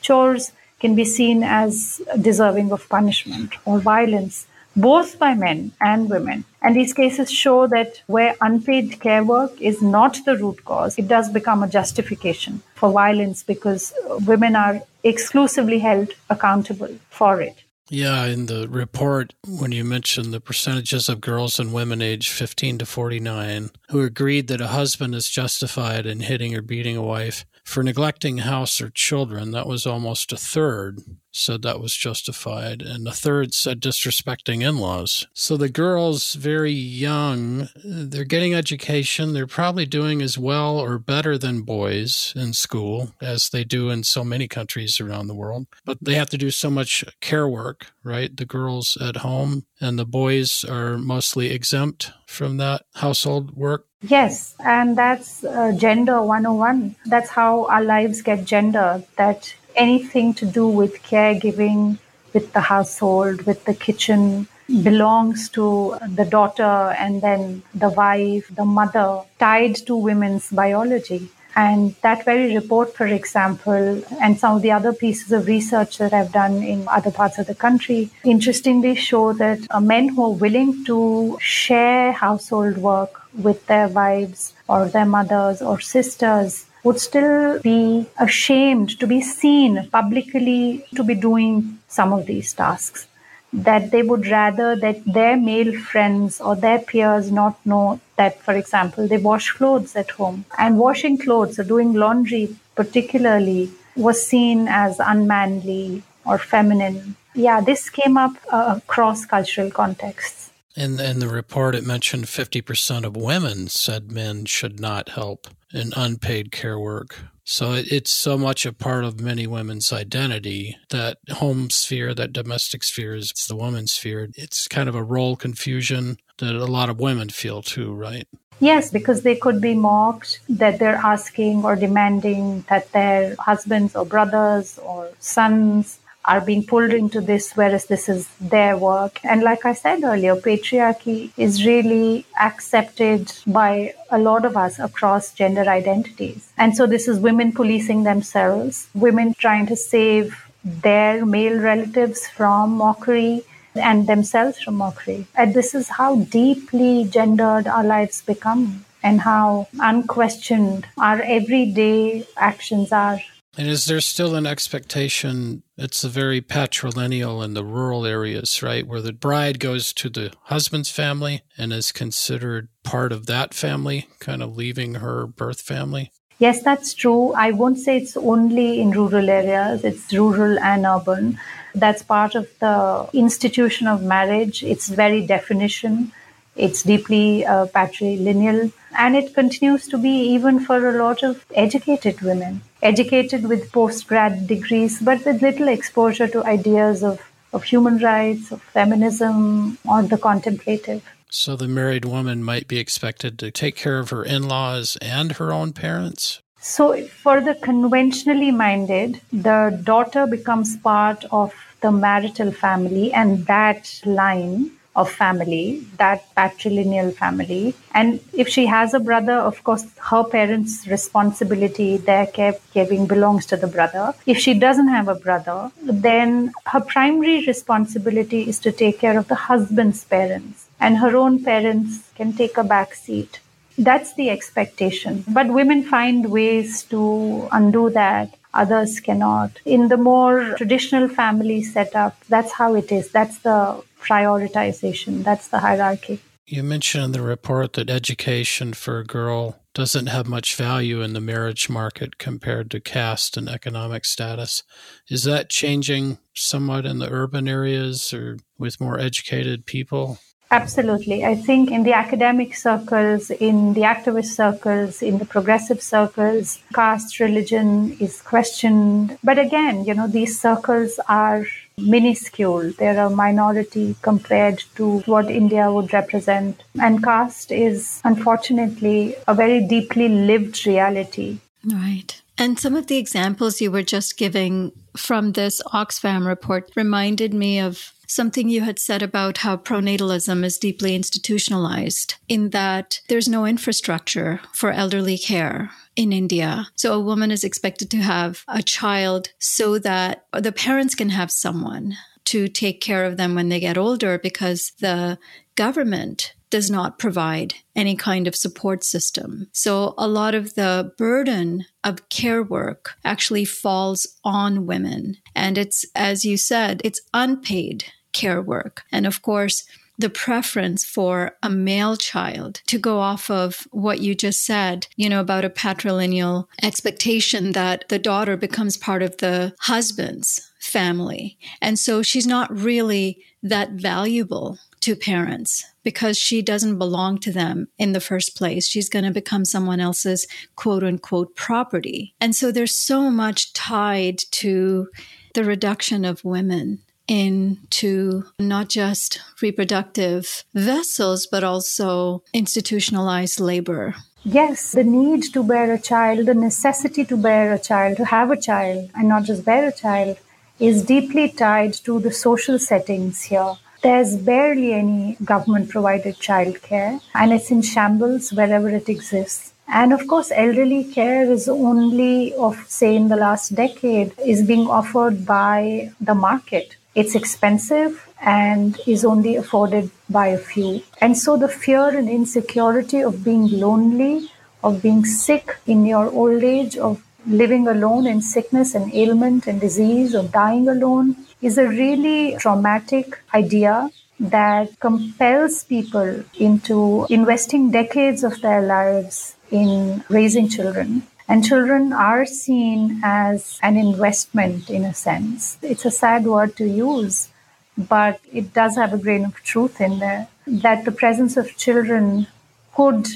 chores, 0.00 0.52
can 0.80 0.94
be 0.94 1.04
seen 1.04 1.42
as 1.42 2.00
deserving 2.20 2.72
of 2.72 2.88
punishment 2.88 3.54
or 3.64 3.78
violence 3.78 4.46
both 4.76 5.18
by 5.18 5.34
men 5.34 5.72
and 5.80 6.10
women. 6.10 6.44
And 6.62 6.74
these 6.74 6.92
cases 6.92 7.30
show 7.30 7.66
that 7.68 8.02
where 8.06 8.36
unpaid 8.40 9.00
care 9.00 9.24
work 9.24 9.60
is 9.60 9.82
not 9.82 10.18
the 10.24 10.36
root 10.36 10.64
cause, 10.64 10.98
it 10.98 11.08
does 11.08 11.30
become 11.30 11.62
a 11.62 11.68
justification 11.68 12.62
for 12.74 12.90
violence 12.90 13.42
because 13.42 13.92
women 14.26 14.56
are 14.56 14.82
exclusively 15.02 15.78
held 15.78 16.12
accountable 16.30 16.96
for 17.10 17.40
it. 17.40 17.64
Yeah, 17.90 18.24
in 18.24 18.46
the 18.46 18.66
report, 18.66 19.34
when 19.46 19.72
you 19.72 19.84
mentioned 19.84 20.32
the 20.32 20.40
percentages 20.40 21.08
of 21.10 21.20
girls 21.20 21.60
and 21.60 21.72
women 21.72 22.00
aged 22.00 22.32
15 22.32 22.78
to 22.78 22.86
49 22.86 23.70
who 23.90 24.02
agreed 24.02 24.48
that 24.48 24.62
a 24.62 24.68
husband 24.68 25.14
is 25.14 25.28
justified 25.28 26.06
in 26.06 26.20
hitting 26.20 26.56
or 26.56 26.62
beating 26.62 26.96
a 26.96 27.02
wife 27.02 27.44
for 27.64 27.82
neglecting 27.82 28.38
house 28.38 28.80
or 28.80 28.90
children, 28.90 29.50
that 29.52 29.66
was 29.66 29.86
almost 29.86 30.32
a 30.32 30.36
third 30.36 31.00
said 31.34 31.62
that 31.62 31.80
was 31.80 31.94
justified, 31.96 32.80
and 32.80 33.08
a 33.08 33.12
third 33.12 33.52
said 33.52 33.80
disrespecting 33.80 34.66
in 34.66 34.78
laws. 34.78 35.26
So 35.34 35.56
the 35.56 35.68
girls, 35.68 36.34
very 36.34 36.72
young, 36.72 37.68
they're 37.84 38.24
getting 38.24 38.54
education. 38.54 39.32
They're 39.32 39.46
probably 39.46 39.86
doing 39.86 40.22
as 40.22 40.38
well 40.38 40.78
or 40.78 40.98
better 40.98 41.36
than 41.36 41.62
boys 41.62 42.32
in 42.36 42.52
school 42.52 43.14
as 43.20 43.48
they 43.48 43.64
do 43.64 43.90
in 43.90 44.04
so 44.04 44.22
many 44.22 44.46
countries 44.46 45.00
around 45.00 45.26
the 45.26 45.34
world. 45.34 45.66
But 45.84 45.98
they 46.00 46.14
have 46.14 46.30
to 46.30 46.38
do 46.38 46.50
so 46.50 46.70
much 46.70 47.04
care 47.20 47.48
work, 47.48 47.86
right? 48.04 48.34
The 48.34 48.46
girls 48.46 48.96
at 49.00 49.16
home 49.16 49.66
and 49.80 49.98
the 49.98 50.06
boys 50.06 50.64
are 50.64 50.96
mostly 50.98 51.50
exempt 51.50 52.12
from 52.26 52.58
that 52.58 52.82
household 52.94 53.56
work. 53.56 53.86
Yes, 54.06 54.54
and 54.60 54.96
that's 54.98 55.42
uh, 55.44 55.72
gender 55.72 56.20
101. 56.22 56.96
That's 57.06 57.30
how 57.30 57.66
our 57.66 57.82
lives 57.82 58.22
get 58.22 58.44
gender, 58.44 59.02
that 59.16 59.54
anything 59.74 60.34
to 60.34 60.46
do 60.46 60.68
with 60.68 61.02
caregiving, 61.02 61.98
with 62.32 62.52
the 62.52 62.60
household, 62.60 63.42
with 63.46 63.64
the 63.64 63.74
kitchen 63.74 64.46
belongs 64.82 65.48
to 65.50 65.96
the 66.08 66.24
daughter 66.24 66.94
and 66.98 67.22
then 67.22 67.62
the 67.74 67.90
wife, 67.90 68.48
the 68.54 68.64
mother, 68.64 69.22
tied 69.38 69.76
to 69.86 69.96
women's 69.96 70.50
biology. 70.50 71.30
And 71.56 71.94
that 72.02 72.24
very 72.24 72.54
report, 72.54 72.94
for 72.94 73.06
example, 73.06 74.02
and 74.20 74.38
some 74.38 74.56
of 74.56 74.62
the 74.62 74.72
other 74.72 74.92
pieces 74.92 75.30
of 75.30 75.46
research 75.46 75.98
that 75.98 76.12
I've 76.12 76.32
done 76.32 76.62
in 76.62 76.86
other 76.88 77.10
parts 77.10 77.38
of 77.38 77.46
the 77.46 77.54
country, 77.54 78.10
interestingly 78.24 78.94
show 78.96 79.32
that 79.34 79.60
uh, 79.70 79.80
men 79.80 80.08
who 80.08 80.24
are 80.24 80.32
willing 80.32 80.84
to 80.86 81.38
share 81.40 82.12
household 82.12 82.78
work 82.78 83.22
with 83.34 83.66
their 83.66 83.88
wives 83.88 84.52
or 84.68 84.88
their 84.88 85.06
mothers 85.06 85.62
or 85.62 85.80
sisters 85.80 86.66
would 86.82 87.00
still 87.00 87.60
be 87.60 88.06
ashamed 88.18 88.98
to 89.00 89.06
be 89.06 89.20
seen 89.20 89.88
publicly 89.90 90.84
to 90.94 91.02
be 91.02 91.14
doing 91.14 91.78
some 91.88 92.12
of 92.12 92.26
these 92.26 92.52
tasks. 92.52 93.06
That 93.54 93.90
they 93.92 94.02
would 94.02 94.26
rather 94.26 94.74
that 94.76 95.04
their 95.04 95.36
male 95.36 95.72
friends 95.78 96.40
or 96.40 96.56
their 96.56 96.80
peers 96.80 97.30
not 97.30 97.64
know 97.64 98.00
that, 98.16 98.42
for 98.42 98.54
example, 98.54 99.06
they 99.06 99.16
wash 99.16 99.52
clothes 99.52 99.94
at 99.96 100.10
home. 100.10 100.44
And 100.58 100.78
washing 100.78 101.18
clothes 101.18 101.58
or 101.58 101.64
doing 101.64 101.94
laundry, 101.94 102.56
particularly, 102.74 103.70
was 103.96 104.26
seen 104.26 104.66
as 104.68 104.98
unmanly 104.98 106.02
or 106.26 106.38
feminine. 106.38 107.16
Yeah, 107.34 107.60
this 107.60 107.88
came 107.88 108.16
up 108.16 108.32
uh, 108.52 108.74
across 108.78 109.24
cultural 109.24 109.70
contexts. 109.70 110.50
In, 110.76 110.98
in 110.98 111.20
the 111.20 111.28
report, 111.28 111.76
it 111.76 111.86
mentioned 111.86 112.24
50% 112.24 113.04
of 113.04 113.16
women 113.16 113.68
said 113.68 114.10
men 114.10 114.44
should 114.44 114.80
not 114.80 115.10
help 115.10 115.46
in 115.74 115.92
unpaid 115.96 116.52
care 116.52 116.78
work. 116.78 117.16
So 117.44 117.72
it's 117.72 118.10
so 118.10 118.38
much 118.38 118.64
a 118.64 118.72
part 118.72 119.04
of 119.04 119.20
many 119.20 119.46
women's 119.46 119.92
identity 119.92 120.78
that 120.88 121.18
home 121.30 121.68
sphere, 121.68 122.14
that 122.14 122.32
domestic 122.32 122.82
sphere 122.82 123.14
is 123.14 123.32
the 123.48 123.56
woman's 123.56 123.92
sphere. 123.92 124.28
It's 124.34 124.66
kind 124.66 124.88
of 124.88 124.94
a 124.94 125.02
role 125.02 125.36
confusion 125.36 126.16
that 126.38 126.54
a 126.54 126.64
lot 126.64 126.88
of 126.88 127.00
women 127.00 127.28
feel 127.28 127.60
too, 127.60 127.92
right? 127.92 128.26
Yes, 128.60 128.90
because 128.90 129.22
they 129.22 129.36
could 129.36 129.60
be 129.60 129.74
mocked 129.74 130.40
that 130.48 130.78
they're 130.78 130.96
asking 130.96 131.64
or 131.64 131.76
demanding 131.76 132.64
that 132.70 132.90
their 132.92 133.36
husbands 133.38 133.94
or 133.94 134.06
brothers 134.06 134.78
or 134.78 135.10
sons 135.18 135.98
are 136.24 136.40
being 136.40 136.64
pulled 136.64 136.92
into 136.92 137.20
this, 137.20 137.52
whereas 137.52 137.86
this 137.86 138.08
is 138.08 138.28
their 138.40 138.76
work. 138.76 139.20
And 139.24 139.42
like 139.42 139.64
I 139.64 139.74
said 139.74 140.02
earlier, 140.02 140.36
patriarchy 140.36 141.30
is 141.36 141.66
really 141.66 142.26
accepted 142.40 143.32
by 143.46 143.94
a 144.10 144.18
lot 144.18 144.44
of 144.44 144.56
us 144.56 144.78
across 144.78 145.32
gender 145.32 145.68
identities. 145.68 146.52
And 146.56 146.76
so 146.76 146.86
this 146.86 147.08
is 147.08 147.18
women 147.18 147.52
policing 147.52 148.04
themselves, 148.04 148.88
women 148.94 149.34
trying 149.34 149.66
to 149.66 149.76
save 149.76 150.36
their 150.64 151.26
male 151.26 151.58
relatives 151.60 152.26
from 152.26 152.70
mockery 152.70 153.42
and 153.74 154.06
themselves 154.06 154.60
from 154.60 154.76
mockery. 154.76 155.26
And 155.34 155.52
this 155.52 155.74
is 155.74 155.88
how 155.88 156.16
deeply 156.16 157.04
gendered 157.04 157.66
our 157.66 157.84
lives 157.84 158.22
become 158.22 158.84
and 159.02 159.20
how 159.20 159.68
unquestioned 159.78 160.86
our 160.96 161.20
everyday 161.20 162.26
actions 162.36 162.92
are. 162.92 163.20
And 163.56 163.68
is 163.68 163.84
there 163.84 164.00
still 164.00 164.34
an 164.34 164.46
expectation? 164.46 165.62
It's 165.76 166.02
a 166.02 166.08
very 166.08 166.40
patrilineal 166.40 167.44
in 167.44 167.54
the 167.54 167.64
rural 167.64 168.04
areas, 168.04 168.62
right? 168.62 168.86
Where 168.86 169.00
the 169.00 169.12
bride 169.12 169.60
goes 169.60 169.92
to 169.94 170.08
the 170.08 170.32
husband's 170.44 170.90
family 170.90 171.42
and 171.56 171.72
is 171.72 171.92
considered 171.92 172.68
part 172.82 173.12
of 173.12 173.26
that 173.26 173.54
family, 173.54 174.08
kind 174.18 174.42
of 174.42 174.56
leaving 174.56 174.94
her 174.96 175.26
birth 175.26 175.60
family. 175.60 176.10
Yes, 176.38 176.62
that's 176.62 176.94
true. 176.94 177.32
I 177.34 177.52
won't 177.52 177.78
say 177.78 177.98
it's 177.98 178.16
only 178.16 178.80
in 178.80 178.90
rural 178.90 179.30
areas, 179.30 179.84
it's 179.84 180.12
rural 180.12 180.58
and 180.58 180.84
urban. 180.84 181.38
That's 181.76 182.02
part 182.02 182.34
of 182.34 182.48
the 182.58 183.08
institution 183.12 183.86
of 183.86 184.02
marriage, 184.02 184.64
its 184.64 184.88
very 184.88 185.24
definition. 185.24 186.12
It's 186.56 186.82
deeply 186.82 187.46
uh, 187.46 187.66
patrilineal 187.66 188.72
and 188.96 189.16
it 189.16 189.34
continues 189.34 189.88
to 189.88 189.98
be 189.98 190.14
even 190.34 190.60
for 190.60 190.88
a 190.88 190.98
lot 191.02 191.22
of 191.22 191.44
educated 191.54 192.20
women 192.20 192.62
educated 192.84 193.48
with 193.48 193.72
post 193.72 194.06
grad 194.06 194.46
degrees, 194.46 195.00
but 195.00 195.24
with 195.24 195.42
little 195.42 195.68
exposure 195.68 196.28
to 196.28 196.44
ideas 196.44 197.02
of 197.02 197.20
of 197.52 197.62
human 197.62 197.98
rights, 197.98 198.50
of 198.50 198.60
feminism, 198.60 199.78
or 199.88 200.02
the 200.02 200.18
contemplative. 200.18 201.02
So 201.30 201.54
the 201.54 201.68
married 201.68 202.04
woman 202.04 202.42
might 202.42 202.66
be 202.66 202.78
expected 202.78 203.38
to 203.38 203.52
take 203.52 203.76
care 203.76 204.00
of 204.00 204.10
her 204.10 204.24
in 204.24 204.48
laws 204.48 204.96
and 205.00 205.32
her 205.32 205.52
own 205.52 205.72
parents? 205.72 206.42
So, 206.60 207.06
for 207.06 207.40
the 207.40 207.54
conventionally 207.54 208.50
minded, 208.50 209.20
the 209.32 209.80
daughter 209.84 210.26
becomes 210.26 210.76
part 210.78 211.24
of 211.30 211.54
the 211.80 211.92
marital 211.92 212.50
family, 212.50 213.12
and 213.12 213.46
that 213.46 214.00
line 214.04 214.72
of 214.96 215.10
family, 215.10 215.84
that 215.98 216.24
patrilineal 216.36 217.14
family. 217.14 217.74
And 217.92 218.20
if 218.32 218.48
she 218.48 218.66
has 218.66 218.94
a 218.94 219.00
brother, 219.00 219.32
of 219.32 219.62
course, 219.64 219.84
her 220.10 220.24
parents' 220.24 220.86
responsibility, 220.86 221.96
their 221.96 222.26
caregiving 222.26 223.08
belongs 223.08 223.46
to 223.46 223.56
the 223.56 223.66
brother. 223.66 224.14
If 224.26 224.38
she 224.38 224.54
doesn't 224.54 224.88
have 224.88 225.08
a 225.08 225.14
brother, 225.14 225.70
then 225.82 226.52
her 226.66 226.80
primary 226.80 227.44
responsibility 227.46 228.48
is 228.48 228.58
to 228.60 228.72
take 228.72 228.98
care 229.00 229.18
of 229.18 229.28
the 229.28 229.34
husband's 229.34 230.04
parents, 230.04 230.66
and 230.80 230.98
her 230.98 231.16
own 231.16 231.42
parents 231.42 232.10
can 232.14 232.32
take 232.32 232.56
a 232.56 232.64
back 232.64 232.94
seat. 232.94 233.40
That's 233.76 234.14
the 234.14 234.30
expectation. 234.30 235.24
But 235.26 235.48
women 235.48 235.82
find 235.82 236.30
ways 236.30 236.84
to 236.84 237.48
undo 237.50 237.90
that 237.90 238.36
others 238.54 239.00
cannot. 239.00 239.50
In 239.64 239.88
the 239.88 239.96
more 239.96 240.54
traditional 240.54 241.08
family 241.08 241.62
setup, 241.62 242.16
that's 242.28 242.52
how 242.52 242.76
it 242.76 242.92
is. 242.92 243.10
That's 243.10 243.38
the 243.38 243.82
prioritization. 244.04 245.24
That's 245.24 245.48
the 245.48 245.60
hierarchy. 245.60 246.20
You 246.46 246.62
mentioned 246.62 247.04
in 247.04 247.12
the 247.12 247.22
report 247.22 247.72
that 247.72 247.88
education 247.88 248.74
for 248.74 248.98
a 248.98 249.04
girl 249.04 249.60
doesn't 249.72 250.08
have 250.08 250.28
much 250.28 250.54
value 250.56 251.00
in 251.00 251.14
the 251.14 251.20
marriage 251.20 251.70
market 251.70 252.18
compared 252.18 252.70
to 252.70 252.80
caste 252.80 253.36
and 253.38 253.48
economic 253.48 254.04
status. 254.04 254.62
Is 255.08 255.24
that 255.24 255.48
changing 255.48 256.18
somewhat 256.34 256.84
in 256.84 256.98
the 256.98 257.10
urban 257.10 257.48
areas 257.48 258.12
or 258.12 258.38
with 258.58 258.80
more 258.80 259.00
educated 259.00 259.64
people? 259.64 260.18
Absolutely. 260.50 261.24
I 261.24 261.34
think 261.34 261.70
in 261.72 261.82
the 261.82 261.94
academic 261.94 262.54
circles, 262.54 263.30
in 263.30 263.72
the 263.72 263.80
activist 263.80 264.36
circles, 264.36 265.02
in 265.02 265.18
the 265.18 265.24
progressive 265.24 265.82
circles, 265.82 266.60
caste, 266.72 267.18
religion 267.18 267.96
is 267.98 268.20
questioned. 268.20 269.18
But 269.24 269.38
again, 269.38 269.84
you 269.84 269.94
know, 269.94 270.06
these 270.06 270.38
circles 270.38 271.00
are 271.08 271.46
minuscule. 271.78 272.72
They're 272.72 273.06
a 273.06 273.10
minority 273.10 273.96
compared 274.02 274.62
to 274.76 275.00
what 275.00 275.30
India 275.30 275.70
would 275.72 275.92
represent. 275.92 276.62
And 276.80 277.02
caste 277.02 277.50
is 277.52 278.00
unfortunately 278.04 279.16
a 279.26 279.34
very 279.34 279.66
deeply 279.66 280.08
lived 280.08 280.66
reality. 280.66 281.38
Right. 281.64 282.20
And 282.36 282.58
some 282.58 282.74
of 282.74 282.88
the 282.88 282.98
examples 282.98 283.60
you 283.60 283.70
were 283.70 283.82
just 283.82 284.18
giving 284.18 284.72
from 284.96 285.32
this 285.32 285.62
Oxfam 285.72 286.26
report 286.26 286.70
reminded 286.76 287.32
me 287.32 287.60
of 287.60 287.92
something 288.14 288.48
you 288.48 288.60
had 288.60 288.78
said 288.78 289.02
about 289.02 289.38
how 289.38 289.56
pronatalism 289.56 290.44
is 290.44 290.58
deeply 290.58 290.94
institutionalized 290.94 292.14
in 292.28 292.50
that 292.50 293.00
there's 293.08 293.28
no 293.28 293.44
infrastructure 293.44 294.40
for 294.52 294.70
elderly 294.70 295.18
care 295.18 295.70
in 295.96 296.12
India. 296.12 296.68
So 296.76 296.94
a 296.94 297.00
woman 297.00 297.30
is 297.30 297.44
expected 297.44 297.90
to 297.90 297.98
have 297.98 298.44
a 298.48 298.62
child 298.62 299.28
so 299.38 299.78
that 299.80 300.26
the 300.32 300.52
parents 300.52 300.94
can 300.94 301.10
have 301.10 301.30
someone 301.30 301.96
to 302.26 302.48
take 302.48 302.80
care 302.80 303.04
of 303.04 303.16
them 303.16 303.34
when 303.34 303.48
they 303.48 303.60
get 303.60 303.76
older 303.76 304.18
because 304.18 304.72
the 304.80 305.18
government 305.56 306.34
does 306.50 306.70
not 306.70 307.00
provide 307.00 307.54
any 307.74 307.96
kind 307.96 308.28
of 308.28 308.36
support 308.36 308.84
system. 308.84 309.48
So 309.52 309.92
a 309.98 310.06
lot 310.06 310.36
of 310.36 310.54
the 310.54 310.92
burden 310.96 311.66
of 311.82 312.08
care 312.08 312.44
work 312.44 312.94
actually 313.04 313.44
falls 313.44 314.06
on 314.24 314.64
women. 314.64 315.16
And 315.34 315.58
it's, 315.58 315.84
as 315.96 316.24
you 316.24 316.36
said, 316.36 316.80
it's 316.84 317.00
unpaid 317.12 317.86
care 318.14 318.40
work. 318.40 318.84
And 318.90 319.06
of 319.06 319.20
course, 319.20 319.64
the 319.98 320.10
preference 320.10 320.84
for 320.84 321.36
a 321.42 321.50
male 321.50 321.96
child 321.96 322.60
to 322.66 322.78
go 322.78 322.98
off 322.98 323.30
of 323.30 323.68
what 323.70 324.00
you 324.00 324.14
just 324.14 324.44
said, 324.44 324.86
you 324.96 325.08
know, 325.08 325.20
about 325.20 325.44
a 325.44 325.50
patrilineal 325.50 326.46
expectation 326.62 327.52
that 327.52 327.84
the 327.88 327.98
daughter 327.98 328.36
becomes 328.36 328.76
part 328.76 329.02
of 329.02 329.18
the 329.18 329.54
husband's 329.60 330.50
family. 330.58 331.38
And 331.60 331.78
so 331.78 332.02
she's 332.02 332.26
not 332.26 332.54
really 332.54 333.22
that 333.42 333.72
valuable 333.72 334.58
to 334.80 334.96
parents 334.96 335.64
because 335.82 336.18
she 336.18 336.42
doesn't 336.42 336.78
belong 336.78 337.18
to 337.18 337.32
them 337.32 337.68
in 337.78 337.92
the 337.92 338.00
first 338.00 338.36
place. 338.36 338.66
She's 338.66 338.88
going 338.88 339.04
to 339.04 339.10
become 339.10 339.44
someone 339.44 339.80
else's 339.80 340.26
quote 340.56 340.82
unquote 340.82 341.36
property. 341.36 342.14
And 342.20 342.34
so 342.34 342.50
there's 342.50 342.74
so 342.74 343.10
much 343.10 343.52
tied 343.52 344.18
to 344.32 344.88
the 345.34 345.44
reduction 345.44 346.04
of 346.04 346.24
women 346.24 346.80
into 347.08 348.24
not 348.38 348.68
just 348.68 349.20
reproductive 349.42 350.44
vessels, 350.54 351.26
but 351.26 351.44
also 351.44 352.22
institutionalized 352.32 353.40
labor. 353.40 353.94
Yes, 354.24 354.72
the 354.72 354.84
need 354.84 355.22
to 355.34 355.42
bear 355.44 355.72
a 355.72 355.78
child, 355.78 356.26
the 356.26 356.34
necessity 356.34 357.04
to 357.04 357.16
bear 357.16 357.52
a 357.52 357.58
child, 357.58 357.98
to 357.98 358.06
have 358.06 358.30
a 358.30 358.40
child, 358.40 358.90
and 358.94 359.08
not 359.08 359.24
just 359.24 359.44
bear 359.44 359.68
a 359.68 359.72
child, 359.72 360.16
is 360.58 360.82
deeply 360.82 361.28
tied 361.28 361.74
to 361.74 362.00
the 362.00 362.12
social 362.12 362.58
settings 362.58 363.22
here. 363.22 363.54
There's 363.82 364.16
barely 364.16 364.72
any 364.72 365.18
government 365.22 365.68
provided 365.68 366.16
childcare, 366.16 367.02
and 367.14 367.34
it's 367.34 367.50
in 367.50 367.60
shambles 367.60 368.32
wherever 368.32 368.70
it 368.70 368.88
exists. 368.88 369.52
And 369.68 369.92
of 369.92 370.06
course, 370.06 370.32
elderly 370.34 370.84
care 370.84 371.30
is 371.30 371.48
only 371.48 372.32
of, 372.34 372.64
say, 372.66 372.96
in 372.96 373.08
the 373.08 373.16
last 373.16 373.54
decade, 373.54 374.14
is 374.24 374.42
being 374.42 374.68
offered 374.68 375.26
by 375.26 375.90
the 376.00 376.14
market 376.14 376.76
it's 376.94 377.14
expensive 377.14 378.08
and 378.20 378.78
is 378.86 379.04
only 379.04 379.36
afforded 379.36 379.90
by 380.08 380.28
a 380.28 380.38
few. 380.38 380.82
And 381.00 381.16
so 381.16 381.36
the 381.36 381.48
fear 381.48 381.88
and 381.88 382.08
insecurity 382.08 383.00
of 383.00 383.24
being 383.24 383.48
lonely, 383.48 384.30
of 384.62 384.82
being 384.82 385.04
sick 385.04 385.56
in 385.66 385.84
your 385.84 386.10
old 386.10 386.42
age, 386.42 386.76
of 386.76 387.02
living 387.26 387.66
alone 387.68 388.06
in 388.06 388.20
sickness 388.22 388.74
and 388.74 388.94
ailment 388.94 389.46
and 389.46 389.60
disease, 389.60 390.14
of 390.14 390.32
dying 390.32 390.68
alone, 390.68 391.16
is 391.42 391.58
a 391.58 391.68
really 391.68 392.36
traumatic 392.38 393.18
idea 393.34 393.90
that 394.20 394.78
compels 394.80 395.64
people 395.64 396.22
into 396.38 397.06
investing 397.10 397.70
decades 397.70 398.22
of 398.22 398.40
their 398.40 398.62
lives 398.62 399.36
in 399.50 400.04
raising 400.08 400.48
children 400.48 401.02
and 401.28 401.44
children 401.44 401.92
are 401.92 402.26
seen 402.26 403.00
as 403.02 403.58
an 403.62 403.76
investment 403.76 404.68
in 404.70 404.84
a 404.84 404.94
sense. 404.94 405.58
It's 405.62 405.84
a 405.84 405.90
sad 405.90 406.24
word 406.24 406.56
to 406.56 406.68
use, 406.68 407.28
but 407.76 408.20
it 408.32 408.52
does 408.52 408.76
have 408.76 408.92
a 408.92 408.98
grain 408.98 409.24
of 409.24 409.34
truth 409.36 409.80
in 409.80 409.98
there 409.98 410.28
that 410.46 410.84
the 410.84 410.92
presence 410.92 411.36
of 411.36 411.56
children 411.56 412.26
could 412.74 413.06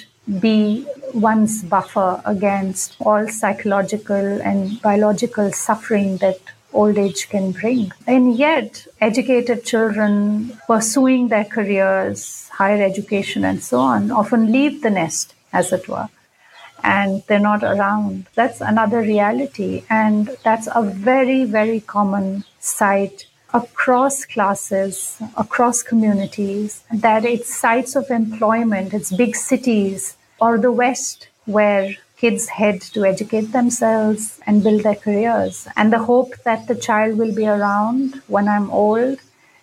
be 0.41 0.87
one's 1.15 1.63
buffer 1.63 2.23
against 2.25 2.97
all 3.01 3.29
psychological 3.29 4.15
and 4.43 4.81
biological 4.83 5.53
suffering 5.53 6.19
that 6.19 6.39
old 6.73 6.99
age 6.99 7.29
can 7.31 7.53
bring. 7.53 7.93
And 8.07 8.37
yet, 8.37 8.87
educated 9.01 9.65
children 9.65 10.59
pursuing 10.67 11.29
their 11.29 11.45
careers, 11.45 12.49
higher 12.51 12.83
education, 12.83 13.45
and 13.45 13.63
so 13.63 13.81
on 13.81 14.11
often 14.11 14.53
leave 14.53 14.83
the 14.83 14.91
nest, 14.91 15.35
as 15.53 15.73
it 15.73 15.89
were 15.89 16.09
and 16.83 17.23
they're 17.27 17.39
not 17.39 17.63
around. 17.63 18.27
That's 18.35 18.61
another 18.61 19.01
reality. 19.01 19.85
And 19.91 20.37
that's 20.45 20.69
a 20.75 20.83
very, 20.83 21.45
very 21.45 21.81
common 21.81 22.45
sight 22.61 23.27
across 23.55 24.25
classes, 24.25 25.21
across 25.37 25.83
communities, 25.83 26.85
that 26.93 27.25
it's 27.25 27.55
sites 27.55 27.97
of 27.97 28.11
employment, 28.11 28.93
it's 28.93 29.11
big 29.13 29.35
cities 29.37 30.17
or 30.41 30.59
the 30.59 30.73
West 30.73 31.29
where 31.47 31.97
kids 32.19 32.49
head 32.49 32.81
to 32.81 33.05
educate 33.05 33.53
themselves 33.53 34.41
and 34.47 34.63
build 34.63 34.83
their 34.83 34.95
careers. 34.95 35.69
And 35.77 35.93
the 35.93 36.01
hope 36.01 36.35
that 36.45 36.67
the 36.67 36.75
child 36.75 37.17
will 37.17 37.35
be 37.35 37.47
around 37.47 38.21
when 38.27 38.49
I'm 38.49 38.71
old 38.71 39.19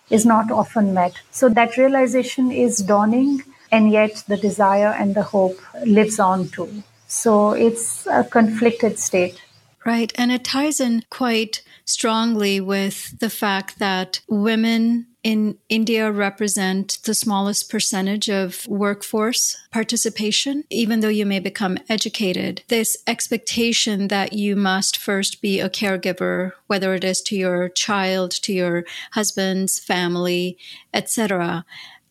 is 0.10 0.26
not 0.26 0.52
often 0.52 0.94
met. 0.94 1.14
So 1.32 1.50
that 1.50 1.78
realization 1.78 2.52
is 2.52 2.78
dawning, 2.80 3.44
and 3.72 3.92
yet 3.92 4.24
the 4.28 4.38
desire 4.38 4.96
and 4.98 5.16
the 5.16 5.24
hope 5.24 5.60
lives 5.86 6.20
on 6.20 6.50
too. 6.50 6.84
So 7.16 7.52
it's 7.52 8.06
a 8.08 8.24
conflicted 8.26 9.00
state. 9.00 9.42
Right. 9.86 10.12
And 10.16 10.32
it 10.32 10.44
ties 10.44 10.80
in 10.80 11.04
quite 11.10 11.62
strongly 11.86 12.60
with 12.60 13.20
the 13.20 13.30
fact 13.30 13.80
that 13.80 14.20
women 14.28 15.08
in 15.24 15.58
India 15.70 16.12
represent 16.12 17.00
the 17.04 17.14
smallest 17.14 17.70
percentage 17.70 18.30
of 18.30 18.68
workforce 18.68 19.56
participation, 19.72 20.66
even 20.70 21.00
though 21.00 21.08
you 21.08 21.26
may 21.26 21.40
become 21.40 21.78
educated. 21.88 22.64
This 22.68 22.98
expectation 23.08 24.10
that 24.10 24.34
you 24.34 24.56
must 24.56 24.98
first 24.98 25.42
be 25.42 25.60
a 25.60 25.70
caregiver, 25.70 26.52
whether 26.68 26.94
it 26.96 27.04
is 27.04 27.22
to 27.22 27.36
your 27.36 27.70
child, 27.70 28.32
to 28.32 28.54
your 28.54 28.86
husband's 29.12 29.80
family, 29.80 30.58
etc 30.94 31.66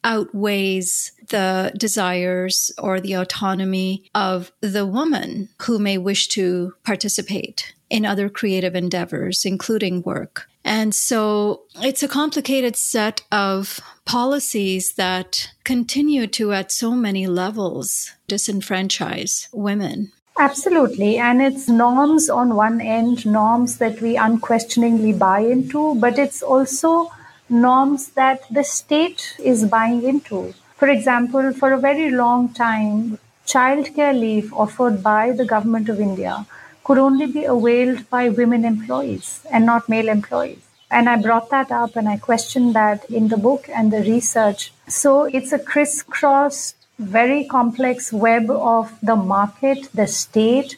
outweighs 0.04 1.12
the 1.28 1.72
desires 1.76 2.72
or 2.78 3.00
the 3.00 3.14
autonomy 3.14 4.10
of 4.14 4.52
the 4.60 4.86
woman 4.86 5.48
who 5.62 5.78
may 5.78 5.98
wish 5.98 6.28
to 6.28 6.74
participate 6.84 7.74
in 7.90 8.04
other 8.04 8.28
creative 8.28 8.74
endeavors, 8.74 9.44
including 9.44 10.02
work. 10.02 10.48
And 10.64 10.94
so 10.94 11.62
it's 11.82 12.02
a 12.02 12.08
complicated 12.08 12.74
set 12.74 13.20
of 13.30 13.80
policies 14.06 14.94
that 14.94 15.50
continue 15.62 16.26
to, 16.28 16.52
at 16.52 16.72
so 16.72 16.92
many 16.92 17.26
levels, 17.26 18.12
disenfranchise 18.28 19.48
women. 19.52 20.12
Absolutely. 20.38 21.18
And 21.18 21.40
it's 21.40 21.68
norms 21.68 22.28
on 22.28 22.56
one 22.56 22.80
end, 22.80 23.24
norms 23.24 23.78
that 23.78 24.00
we 24.00 24.16
unquestioningly 24.16 25.12
buy 25.12 25.40
into, 25.40 25.94
but 25.96 26.18
it's 26.18 26.42
also 26.42 27.12
norms 27.48 28.08
that 28.10 28.40
the 28.50 28.64
state 28.64 29.36
is 29.38 29.64
buying 29.66 30.02
into. 30.02 30.54
For 30.76 30.88
example, 30.88 31.52
for 31.52 31.72
a 31.72 31.78
very 31.78 32.10
long 32.10 32.52
time, 32.52 33.18
childcare 33.46 34.18
leave 34.18 34.52
offered 34.52 35.02
by 35.02 35.32
the 35.32 35.44
government 35.44 35.88
of 35.88 36.00
India 36.00 36.46
could 36.82 36.98
only 36.98 37.26
be 37.26 37.44
availed 37.44 38.08
by 38.10 38.28
women 38.28 38.64
employees 38.64 39.40
and 39.50 39.64
not 39.64 39.88
male 39.88 40.08
employees. 40.08 40.60
And 40.90 41.08
I 41.08 41.16
brought 41.20 41.50
that 41.50 41.72
up 41.72 41.96
and 41.96 42.08
I 42.08 42.18
questioned 42.18 42.74
that 42.74 43.04
in 43.10 43.28
the 43.28 43.36
book 43.36 43.68
and 43.74 43.92
the 43.92 44.02
research. 44.02 44.72
So 44.86 45.24
it's 45.24 45.52
a 45.52 45.58
crisscross, 45.58 46.74
very 46.98 47.44
complex 47.44 48.12
web 48.12 48.50
of 48.50 48.92
the 49.02 49.16
market, 49.16 49.88
the 49.94 50.06
state, 50.06 50.76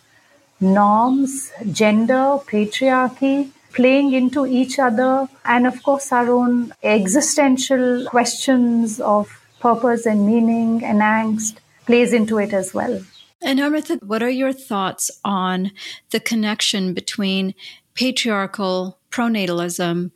norms, 0.60 1.52
gender, 1.72 2.38
patriarchy, 2.52 3.50
playing 3.74 4.12
into 4.14 4.46
each 4.46 4.78
other, 4.78 5.28
and 5.44 5.66
of 5.66 5.82
course, 5.82 6.10
our 6.10 6.30
own 6.30 6.72
existential 6.82 8.06
questions 8.06 9.00
of 9.00 9.35
purpose 9.60 10.06
and 10.06 10.26
meaning 10.26 10.84
and 10.84 11.00
angst 11.00 11.58
plays 11.86 12.12
into 12.12 12.38
it 12.38 12.52
as 12.52 12.74
well. 12.74 13.02
And 13.42 13.60
Amrita, 13.60 14.00
what 14.02 14.22
are 14.22 14.30
your 14.30 14.52
thoughts 14.52 15.10
on 15.24 15.72
the 16.10 16.20
connection 16.20 16.94
between 16.94 17.54
patriarchal 17.94 18.98
pronatalism, 19.10 20.10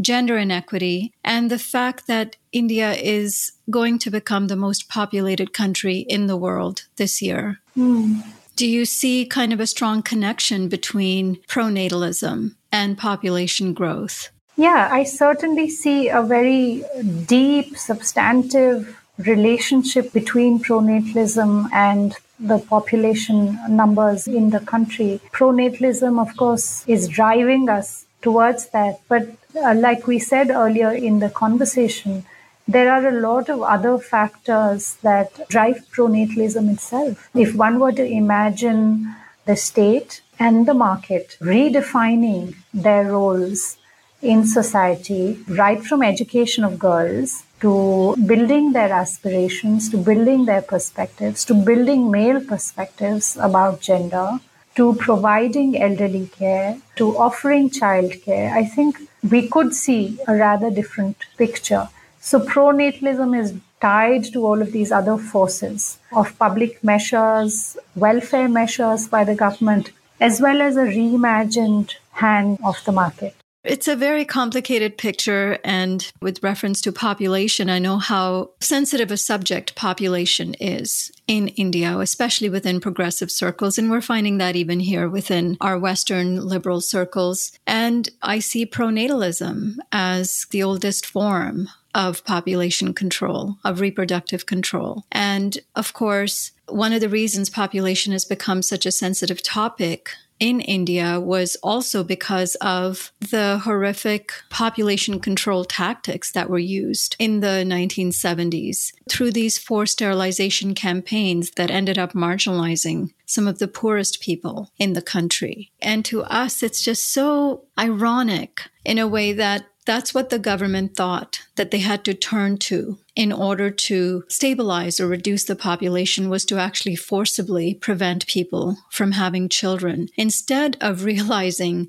gender 0.00 0.36
inequity, 0.36 1.12
and 1.24 1.50
the 1.50 1.58
fact 1.58 2.06
that 2.06 2.36
India 2.52 2.92
is 2.92 3.52
going 3.70 3.98
to 4.00 4.10
become 4.10 4.48
the 4.48 4.56
most 4.56 4.88
populated 4.88 5.52
country 5.52 5.98
in 5.98 6.26
the 6.26 6.36
world 6.36 6.86
this 6.96 7.22
year? 7.22 7.60
Mm. 7.76 8.22
Do 8.56 8.68
you 8.68 8.84
see 8.84 9.26
kind 9.26 9.52
of 9.52 9.60
a 9.60 9.66
strong 9.66 10.02
connection 10.02 10.68
between 10.68 11.36
pronatalism 11.48 12.54
and 12.70 12.98
population 12.98 13.72
growth? 13.72 14.30
Yeah, 14.56 14.88
I 14.90 15.02
certainly 15.04 15.68
see 15.68 16.08
a 16.08 16.22
very 16.22 16.84
deep, 17.26 17.76
substantive 17.76 18.96
relationship 19.18 20.12
between 20.12 20.60
pronatalism 20.60 21.68
and 21.72 22.16
the 22.38 22.58
population 22.58 23.58
numbers 23.68 24.26
in 24.28 24.50
the 24.50 24.60
country. 24.60 25.20
Pronatalism, 25.32 26.20
of 26.20 26.36
course, 26.36 26.84
is 26.86 27.08
driving 27.08 27.68
us 27.68 28.06
towards 28.22 28.68
that. 28.68 29.00
But 29.08 29.28
uh, 29.56 29.74
like 29.74 30.06
we 30.06 30.18
said 30.18 30.50
earlier 30.50 30.92
in 30.92 31.18
the 31.18 31.30
conversation, 31.30 32.24
there 32.66 32.92
are 32.92 33.06
a 33.08 33.20
lot 33.20 33.48
of 33.50 33.62
other 33.62 33.98
factors 33.98 34.96
that 35.02 35.48
drive 35.48 35.84
pronatalism 35.92 36.72
itself. 36.72 37.28
If 37.34 37.54
one 37.54 37.78
were 37.78 37.92
to 37.92 38.04
imagine 38.04 39.14
the 39.46 39.56
state 39.56 40.22
and 40.38 40.66
the 40.66 40.74
market 40.74 41.36
redefining 41.40 42.54
their 42.72 43.04
roles 43.04 43.76
in 44.24 44.46
society, 44.46 45.38
right 45.48 45.82
from 45.84 46.02
education 46.02 46.64
of 46.64 46.78
girls 46.78 47.42
to 47.60 48.16
building 48.26 48.72
their 48.72 48.92
aspirations, 48.92 49.88
to 49.90 49.96
building 49.96 50.46
their 50.46 50.62
perspectives, 50.62 51.44
to 51.44 51.54
building 51.54 52.10
male 52.10 52.40
perspectives 52.40 53.36
about 53.40 53.80
gender, 53.80 54.38
to 54.76 54.94
providing 54.94 55.80
elderly 55.80 56.26
care, 56.26 56.78
to 56.96 57.16
offering 57.16 57.70
childcare, 57.70 58.52
I 58.52 58.64
think 58.64 58.96
we 59.30 59.48
could 59.48 59.74
see 59.74 60.18
a 60.26 60.34
rather 60.34 60.70
different 60.70 61.16
picture. 61.38 61.88
So, 62.20 62.40
pronatalism 62.40 63.38
is 63.38 63.54
tied 63.80 64.24
to 64.32 64.44
all 64.46 64.62
of 64.62 64.72
these 64.72 64.90
other 64.90 65.16
forces 65.18 65.98
of 66.12 66.36
public 66.38 66.82
measures, 66.82 67.76
welfare 67.94 68.48
measures 68.48 69.06
by 69.08 69.24
the 69.24 69.34
government, 69.34 69.90
as 70.20 70.40
well 70.40 70.62
as 70.62 70.76
a 70.76 70.84
reimagined 70.84 71.92
hand 72.12 72.58
of 72.64 72.82
the 72.84 72.92
market. 72.92 73.34
It's 73.64 73.88
a 73.88 73.96
very 73.96 74.26
complicated 74.26 74.98
picture. 74.98 75.58
And 75.64 76.12
with 76.20 76.42
reference 76.42 76.82
to 76.82 76.92
population, 76.92 77.70
I 77.70 77.78
know 77.78 77.96
how 77.96 78.50
sensitive 78.60 79.10
a 79.10 79.16
subject 79.16 79.74
population 79.74 80.54
is 80.60 81.10
in 81.26 81.48
India, 81.48 81.98
especially 81.98 82.50
within 82.50 82.78
progressive 82.78 83.30
circles. 83.30 83.78
And 83.78 83.90
we're 83.90 84.02
finding 84.02 84.36
that 84.36 84.54
even 84.54 84.80
here 84.80 85.08
within 85.08 85.56
our 85.62 85.78
Western 85.78 86.46
liberal 86.46 86.82
circles. 86.82 87.52
And 87.66 88.10
I 88.20 88.38
see 88.38 88.66
pronatalism 88.66 89.76
as 89.90 90.46
the 90.50 90.62
oldest 90.62 91.06
form 91.06 91.68
of 91.94 92.24
population 92.24 92.92
control, 92.92 93.56
of 93.64 93.80
reproductive 93.80 94.46
control. 94.46 95.04
And 95.12 95.58
of 95.76 95.94
course, 95.94 96.50
one 96.68 96.92
of 96.92 97.00
the 97.00 97.08
reasons 97.08 97.48
population 97.48 98.12
has 98.12 98.24
become 98.24 98.62
such 98.62 98.84
a 98.84 98.92
sensitive 98.92 99.42
topic 99.42 100.10
in 100.40 100.60
India 100.60 101.20
was 101.20 101.56
also 101.62 102.02
because 102.02 102.54
of 102.56 103.12
the 103.20 103.58
horrific 103.64 104.32
population 104.50 105.20
control 105.20 105.64
tactics 105.64 106.32
that 106.32 106.50
were 106.50 106.58
used 106.58 107.16
in 107.18 107.40
the 107.40 107.64
1970s 107.66 108.92
through 109.08 109.30
these 109.32 109.58
forced 109.58 109.94
sterilization 109.94 110.74
campaigns 110.74 111.52
that 111.52 111.70
ended 111.70 111.98
up 111.98 112.12
marginalizing 112.12 113.12
some 113.26 113.46
of 113.46 113.58
the 113.58 113.68
poorest 113.68 114.20
people 114.20 114.70
in 114.78 114.92
the 114.92 115.02
country. 115.02 115.70
And 115.80 116.04
to 116.06 116.22
us, 116.24 116.62
it's 116.62 116.82
just 116.82 117.10
so 117.10 117.64
ironic 117.78 118.62
in 118.84 118.98
a 118.98 119.08
way 119.08 119.32
that 119.32 119.66
that's 119.84 120.14
what 120.14 120.30
the 120.30 120.38
government 120.38 120.96
thought 120.96 121.40
that 121.56 121.70
they 121.70 121.78
had 121.78 122.04
to 122.04 122.14
turn 122.14 122.56
to 122.58 122.98
in 123.14 123.32
order 123.32 123.70
to 123.70 124.24
stabilize 124.28 124.98
or 124.98 125.06
reduce 125.06 125.44
the 125.44 125.56
population 125.56 126.28
was 126.28 126.44
to 126.46 126.58
actually 126.58 126.96
forcibly 126.96 127.74
prevent 127.74 128.26
people 128.26 128.78
from 128.90 129.12
having 129.12 129.48
children 129.48 130.08
instead 130.16 130.76
of 130.80 131.04
realizing 131.12 131.88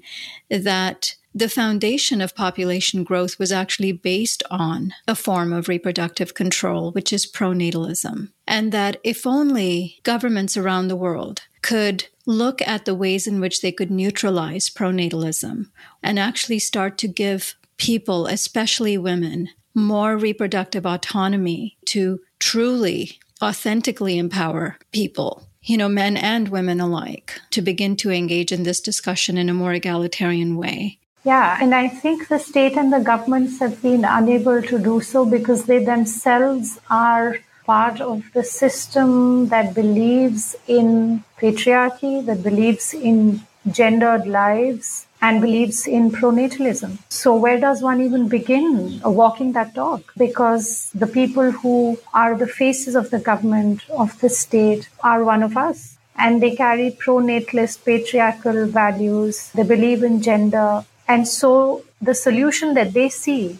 that 0.50 1.16
the 1.34 1.50
foundation 1.50 2.22
of 2.22 2.34
population 2.34 3.04
growth 3.04 3.38
was 3.38 3.52
actually 3.52 3.92
based 3.92 4.42
on 4.50 4.94
a 5.06 5.14
form 5.14 5.52
of 5.52 5.68
reproductive 5.68 6.34
control, 6.34 6.94
which 6.94 7.12
is 7.12 7.30
pronatalism. 7.30 8.32
And 8.48 8.72
that 8.72 9.02
if 9.04 9.28
only 9.28 10.00
governments 10.04 10.56
around 10.56 10.88
the 10.88 10.96
world 10.96 11.42
could 11.62 12.06
look 12.26 12.62
at 12.62 12.86
the 12.86 12.96
ways 12.96 13.28
in 13.28 13.42
which 13.42 13.62
they 13.62 13.74
could 13.74 13.92
neutralize 13.92 14.70
pronatalism 14.70 15.72
and 16.02 16.18
actually 16.18 16.60
start 16.60 16.98
to 17.00 17.08
give 17.08 17.56
people, 17.78 18.28
especially 18.28 18.98
women, 18.98 19.50
more 19.74 20.18
reproductive 20.18 20.86
autonomy 20.86 21.78
to 21.86 22.20
truly, 22.40 23.20
authentically 23.42 24.18
empower 24.18 24.78
people, 24.92 25.48
you 25.64 25.78
know, 25.78 25.90
men 25.90 26.16
and 26.16 26.50
women 26.50 26.80
alike, 26.80 27.40
to 27.52 27.62
begin 27.62 27.96
to 27.98 28.12
engage 28.12 28.52
in 28.52 28.64
this 28.64 28.80
discussion 28.80 29.38
in 29.38 29.50
a 29.50 29.54
more 29.54 29.74
egalitarian 29.74 30.56
way. 30.58 31.00
Yeah, 31.24 31.58
and 31.60 31.74
I 31.74 31.88
think 31.88 32.28
the 32.28 32.38
state 32.38 32.78
and 32.78 32.94
the 32.94 33.00
governments 33.00 33.60
have 33.60 33.82
been 33.82 34.06
unable 34.06 34.62
to 34.62 34.78
do 34.78 35.02
so 35.02 35.26
because 35.26 35.66
they 35.66 35.84
themselves 35.84 36.80
are 36.90 37.40
part 37.66 38.00
of 38.00 38.24
the 38.34 38.44
system 38.44 39.48
that 39.48 39.74
believes 39.74 40.56
in 40.68 41.24
patriarchy, 41.40 42.24
that 42.28 42.44
believes 42.44 42.94
in 42.94 43.42
gendered 43.72 44.28
lives, 44.28 45.05
and 45.26 45.42
believes 45.42 45.88
in 45.88 46.12
pronatalism. 46.12 46.98
So, 47.10 47.36
where 47.36 47.60
does 47.60 47.82
one 47.82 48.00
even 48.02 48.28
begin 48.28 49.02
walking 49.04 49.54
that 49.54 49.74
talk? 49.74 50.14
Because 50.18 50.92
the 50.94 51.08
people 51.08 51.50
who 51.52 51.98
are 52.14 52.38
the 52.38 52.52
faces 52.62 52.96
of 52.96 53.10
the 53.10 53.20
government, 53.20 53.82
of 53.90 54.20
the 54.22 54.30
state, 54.30 54.88
are 55.02 55.24
one 55.24 55.42
of 55.42 55.58
us. 55.58 55.98
And 56.18 56.42
they 56.44 56.56
carry 56.56 56.92
pronatalist 56.92 57.84
patriarchal 57.84 58.68
values, 58.68 59.52
they 59.56 59.64
believe 59.64 60.04
in 60.04 60.22
gender. 60.22 60.86
And 61.08 61.28
so, 61.28 61.84
the 62.02 62.14
solution 62.14 62.76
that 62.76 62.94
they 62.94 63.10
see 63.10 63.60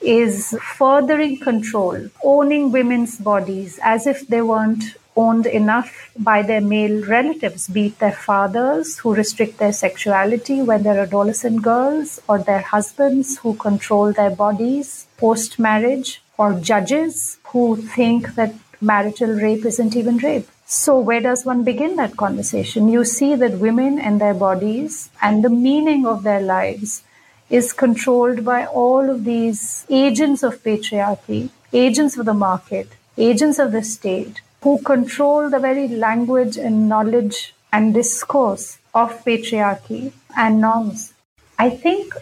is 0.00 0.58
furthering 0.60 1.38
control, 1.38 2.08
owning 2.24 2.72
women's 2.72 3.18
bodies 3.18 3.78
as 3.82 4.06
if 4.06 4.26
they 4.26 4.42
weren't 4.42 4.84
owned 5.16 5.46
enough 5.46 6.10
by 6.18 6.42
their 6.42 6.60
male 6.60 7.04
relatives, 7.06 7.68
be 7.68 7.86
it 7.86 7.98
their 7.98 8.12
fathers 8.12 8.98
who 8.98 9.14
restrict 9.14 9.58
their 9.58 9.72
sexuality 9.72 10.62
when 10.62 10.82
they're 10.82 11.00
adolescent 11.00 11.62
girls, 11.62 12.20
or 12.28 12.38
their 12.38 12.60
husbands 12.60 13.38
who 13.38 13.54
control 13.54 14.12
their 14.12 14.30
bodies 14.30 15.06
post 15.16 15.58
marriage, 15.58 16.22
or 16.36 16.54
judges 16.54 17.38
who 17.44 17.76
think 17.76 18.34
that 18.34 18.54
marital 18.80 19.32
rape 19.32 19.64
isn't 19.64 19.96
even 19.96 20.18
rape. 20.18 20.48
So, 20.66 20.98
where 20.98 21.20
does 21.20 21.44
one 21.44 21.62
begin 21.62 21.96
that 21.96 22.16
conversation? 22.16 22.88
You 22.88 23.04
see 23.04 23.34
that 23.34 23.58
women 23.58 23.98
and 23.98 24.20
their 24.20 24.34
bodies 24.34 25.10
and 25.20 25.44
the 25.44 25.50
meaning 25.50 26.06
of 26.06 26.22
their 26.22 26.40
lives 26.40 27.02
is 27.50 27.72
controlled 27.72 28.44
by 28.44 28.64
all 28.66 29.10
of 29.10 29.24
these 29.24 29.86
agents 29.90 30.42
of 30.42 30.62
patriarchy, 30.62 31.50
agents 31.72 32.16
of 32.16 32.24
the 32.24 32.34
market, 32.34 32.88
agents 33.18 33.58
of 33.58 33.72
the 33.72 33.82
state 33.82 34.40
who 34.64 34.78
control 34.82 35.50
the 35.50 35.58
very 35.58 35.88
language 35.88 36.56
and 36.56 36.88
knowledge 36.88 37.54
and 37.70 37.92
discourse 37.92 38.78
of 38.94 39.10
patriarchy 39.24 40.12
and 40.36 40.60
norms. 40.60 41.12
I 41.58 41.68
think 41.68 42.14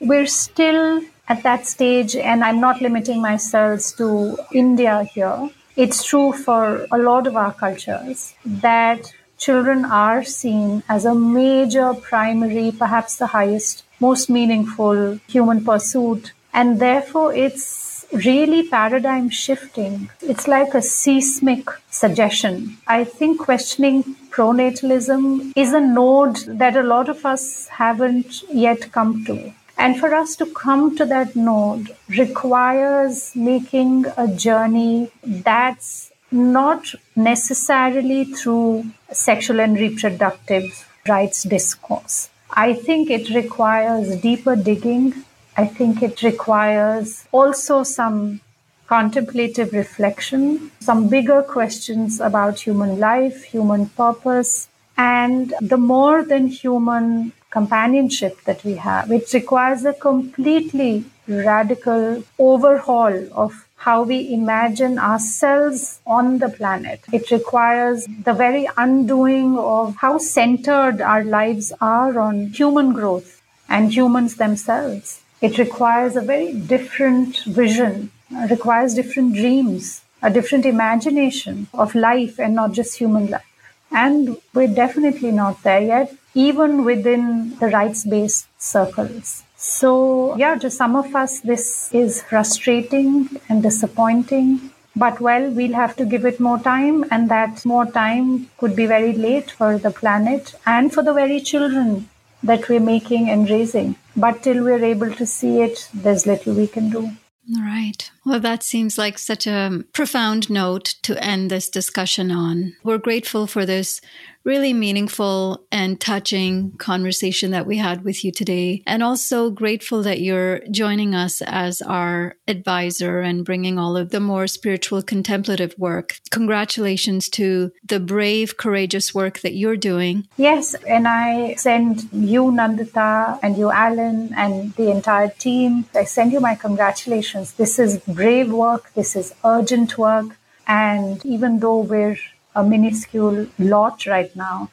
we're 0.00 0.26
still 0.26 1.02
at 1.28 1.42
that 1.42 1.66
stage, 1.66 2.14
and 2.14 2.44
I'm 2.44 2.60
not 2.60 2.80
limiting 2.80 3.20
myself 3.20 3.80
to 3.96 4.38
India 4.52 4.94
here. 5.12 5.50
It's 5.76 6.04
true 6.04 6.32
for 6.32 6.86
a 6.92 6.98
lot 6.98 7.26
of 7.26 7.36
our 7.36 7.52
cultures 7.52 8.34
that 8.44 9.12
children 9.36 9.84
are 9.84 10.22
seen 10.22 10.84
as 10.88 11.04
a 11.04 11.14
major, 11.14 11.94
primary, 11.94 12.70
perhaps 12.70 13.16
the 13.16 13.26
highest, 13.26 13.84
most 13.98 14.30
meaningful 14.30 15.18
human 15.26 15.64
pursuit. 15.64 16.32
And 16.52 16.80
therefore, 16.80 17.34
it's 17.34 17.87
really 18.12 18.68
paradigm 18.68 19.28
shifting. 19.28 20.10
It's 20.20 20.48
like 20.48 20.74
a 20.74 20.82
seismic 20.82 21.68
suggestion. 21.90 22.78
I 22.86 23.04
think 23.04 23.40
questioning 23.40 24.02
pronatalism 24.30 25.52
is 25.56 25.72
a 25.72 25.80
node 25.80 26.36
that 26.46 26.76
a 26.76 26.82
lot 26.82 27.08
of 27.08 27.24
us 27.26 27.68
haven't 27.68 28.42
yet 28.50 28.92
come 28.92 29.24
to. 29.26 29.52
And 29.76 29.98
for 29.98 30.12
us 30.12 30.34
to 30.36 30.46
come 30.46 30.96
to 30.96 31.04
that 31.06 31.36
node 31.36 31.94
requires 32.08 33.34
making 33.36 34.06
a 34.16 34.26
journey 34.26 35.12
that's 35.22 36.10
not 36.32 36.84
necessarily 37.14 38.24
through 38.24 38.84
sexual 39.12 39.60
and 39.60 39.78
reproductive 39.78 40.88
rights 41.08 41.44
discourse. 41.44 42.28
I 42.50 42.74
think 42.74 43.10
it 43.10 43.30
requires 43.30 44.20
deeper 44.20 44.56
digging. 44.56 45.24
I 45.58 45.66
think 45.66 46.04
it 46.04 46.22
requires 46.22 47.26
also 47.32 47.82
some 47.82 48.40
contemplative 48.86 49.72
reflection, 49.72 50.70
some 50.78 51.08
bigger 51.08 51.42
questions 51.42 52.20
about 52.20 52.60
human 52.60 53.00
life, 53.00 53.42
human 53.42 53.86
purpose, 53.88 54.68
and 54.96 55.52
the 55.60 55.76
more 55.76 56.22
than 56.22 56.46
human 56.46 57.32
companionship 57.50 58.40
that 58.44 58.62
we 58.62 58.74
have. 58.74 59.10
It 59.10 59.34
requires 59.34 59.84
a 59.84 59.94
completely 59.94 61.04
radical 61.26 62.22
overhaul 62.38 63.16
of 63.32 63.66
how 63.78 64.04
we 64.04 64.32
imagine 64.32 64.96
ourselves 64.96 66.00
on 66.06 66.38
the 66.38 66.50
planet. 66.50 67.00
It 67.12 67.32
requires 67.32 68.06
the 68.06 68.32
very 68.32 68.68
undoing 68.76 69.58
of 69.58 69.96
how 69.96 70.18
centered 70.18 71.00
our 71.00 71.24
lives 71.24 71.72
are 71.80 72.16
on 72.16 72.46
human 72.48 72.92
growth 72.92 73.42
and 73.68 73.92
humans 73.92 74.36
themselves. 74.36 75.22
It 75.40 75.56
requires 75.56 76.16
a 76.16 76.20
very 76.20 76.52
different 76.52 77.38
vision, 77.44 78.10
requires 78.50 78.94
different 78.94 79.34
dreams, 79.34 80.02
a 80.20 80.30
different 80.30 80.66
imagination 80.66 81.68
of 81.72 81.94
life 81.94 82.40
and 82.40 82.54
not 82.56 82.72
just 82.72 82.98
human 82.98 83.28
life. 83.28 83.44
And 83.92 84.36
we're 84.52 84.74
definitely 84.74 85.30
not 85.30 85.62
there 85.62 85.80
yet, 85.80 86.14
even 86.34 86.84
within 86.84 87.56
the 87.58 87.68
rights 87.68 88.04
based 88.04 88.48
circles. 88.58 89.44
So, 89.56 90.36
yeah, 90.36 90.56
to 90.56 90.70
some 90.70 90.96
of 90.96 91.14
us, 91.14 91.40
this 91.40 91.92
is 91.92 92.22
frustrating 92.22 93.28
and 93.48 93.62
disappointing. 93.62 94.70
But 94.96 95.20
well, 95.20 95.50
we'll 95.50 95.74
have 95.74 95.94
to 95.96 96.04
give 96.04 96.26
it 96.26 96.40
more 96.40 96.58
time, 96.58 97.04
and 97.12 97.30
that 97.30 97.64
more 97.64 97.86
time 97.86 98.50
could 98.58 98.74
be 98.74 98.86
very 98.86 99.12
late 99.12 99.52
for 99.52 99.78
the 99.78 99.92
planet 99.92 100.54
and 100.66 100.92
for 100.92 101.02
the 101.04 101.12
very 101.12 101.40
children 101.40 102.08
that 102.42 102.68
we're 102.68 102.80
making 102.80 103.28
and 103.28 103.48
raising. 103.48 103.96
But 104.16 104.42
till 104.42 104.62
we're 104.64 104.84
able 104.84 105.12
to 105.14 105.26
see 105.26 105.62
it, 105.62 105.88
there's 105.94 106.26
little 106.26 106.54
we 106.54 106.66
can 106.66 106.90
do. 106.90 107.10
All 107.56 107.62
right. 107.62 108.10
Well, 108.26 108.40
that 108.40 108.62
seems 108.62 108.98
like 108.98 109.18
such 109.18 109.46
a 109.46 109.82
profound 109.94 110.50
note 110.50 110.96
to 111.02 111.22
end 111.24 111.50
this 111.50 111.70
discussion 111.70 112.30
on. 112.30 112.76
We're 112.82 112.98
grateful 112.98 113.46
for 113.46 113.64
this 113.64 114.02
really 114.48 114.72
meaningful 114.72 115.66
and 115.70 116.00
touching 116.00 116.72
conversation 116.78 117.50
that 117.50 117.66
we 117.66 117.76
had 117.76 118.02
with 118.02 118.24
you 118.24 118.32
today. 118.32 118.82
And 118.86 119.02
also 119.02 119.50
grateful 119.50 120.02
that 120.04 120.22
you're 120.22 120.60
joining 120.70 121.14
us 121.14 121.42
as 121.42 121.82
our 121.82 122.34
advisor 122.48 123.20
and 123.20 123.44
bringing 123.44 123.78
all 123.78 123.94
of 123.94 124.08
the 124.08 124.20
more 124.20 124.46
spiritual 124.46 125.02
contemplative 125.02 125.74
work. 125.76 126.16
Congratulations 126.30 127.28
to 127.40 127.72
the 127.86 128.00
brave, 128.00 128.56
courageous 128.56 129.14
work 129.14 129.40
that 129.40 129.52
you're 129.52 129.76
doing. 129.76 130.26
Yes. 130.38 130.74
And 130.86 131.06
I 131.06 131.54
send 131.56 132.08
you, 132.10 132.44
Nandita, 132.44 133.38
and 133.42 133.58
you, 133.58 133.70
Alan, 133.70 134.32
and 134.34 134.72
the 134.76 134.90
entire 134.90 135.28
team. 135.28 135.84
I 135.94 136.04
send 136.04 136.32
you 136.32 136.40
my 136.40 136.54
congratulations. 136.54 137.52
This 137.52 137.78
is 137.78 137.98
brave 137.98 138.50
work. 138.50 138.94
This 138.94 139.14
is 139.14 139.34
urgent 139.44 139.98
work. 139.98 140.38
And 140.66 141.22
even 141.26 141.60
though 141.60 141.80
we're 141.80 142.16
a 142.58 142.64
minuscule 142.64 143.46
lot 143.58 144.06
right 144.06 144.34
now. 144.36 144.70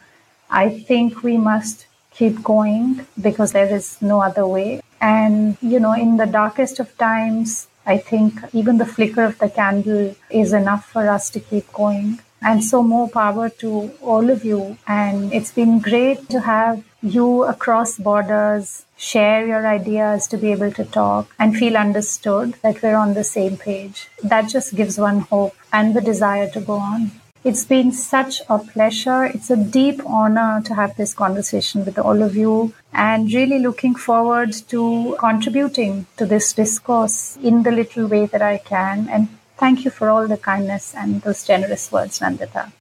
I 0.50 0.66
think 0.88 1.24
we 1.24 1.38
must 1.38 1.86
keep 2.12 2.44
going 2.44 3.06
because 3.22 3.52
there 3.52 3.72
is 3.80 4.02
no 4.02 4.22
other 4.22 4.48
way. 4.48 4.82
And, 5.02 5.58
you 5.62 5.80
know, 5.80 5.94
in 5.94 6.18
the 6.18 6.26
darkest 6.26 6.80
of 6.80 6.98
times, 6.98 7.68
I 7.86 7.98
think 7.98 8.40
even 8.54 8.78
the 8.78 8.86
flicker 8.86 9.24
of 9.24 9.38
the 9.38 9.50
candle 9.50 10.16
is 10.30 10.54
enough 10.54 10.86
for 10.86 11.08
us 11.10 11.30
to 11.32 11.40
keep 11.40 11.72
going. 11.74 12.20
And 12.42 12.64
so, 12.64 12.82
more 12.84 13.10
power 13.10 13.50
to 13.62 13.92
all 14.02 14.30
of 14.30 14.46
you. 14.46 14.78
And 14.88 15.34
it's 15.34 15.52
been 15.52 15.80
great 15.80 16.30
to 16.30 16.42
have 16.42 16.84
you 17.02 17.44
across 17.44 17.98
borders 17.98 18.86
share 18.98 19.46
your 19.46 19.68
ideas 19.68 20.28
to 20.28 20.38
be 20.38 20.52
able 20.52 20.72
to 20.72 20.86
talk 20.86 21.34
and 21.38 21.56
feel 21.56 21.76
understood 21.78 22.56
that 22.62 22.82
we're 22.82 22.96
on 22.96 23.14
the 23.14 23.24
same 23.24 23.58
page. 23.58 24.10
That 24.24 24.48
just 24.50 24.76
gives 24.76 24.98
one 24.98 25.20
hope 25.20 25.56
and 25.74 25.96
the 25.96 26.02
desire 26.02 26.50
to 26.52 26.62
go 26.62 26.74
on. 26.74 27.12
It's 27.46 27.64
been 27.64 27.91
such 27.91 28.41
a 28.50 28.58
pleasure. 28.58 29.24
It's 29.24 29.52
a 29.52 29.56
deep 29.56 30.02
honor 30.04 30.64
to 30.66 30.74
have 30.74 30.98
this 30.98 31.14
conversation 31.14 31.86
with 31.86 32.00
all 32.00 32.24
of 32.24 32.36
you 32.36 32.74
and 32.91 33.32
really 33.32 33.60
looking 33.60 33.93
forward 33.93 34.52
to 34.70 35.16
contributing 35.20 36.08
to 36.18 36.26
this 36.26 36.54
discourse 36.54 37.38
in 37.43 37.62
the 37.62 37.70
little 37.72 38.08
way 38.08 38.26
that 38.26 38.41
I 38.41 38.58
can. 38.58 39.08
And 39.10 39.30
thank 39.58 39.86
you 39.86 39.91
for 39.91 40.10
all 40.10 40.28
the 40.28 40.38
kindness 40.38 40.96
and 40.96 41.22
those 41.22 41.46
generous 41.46 41.91
words, 41.91 42.18
Nandita. 42.18 42.72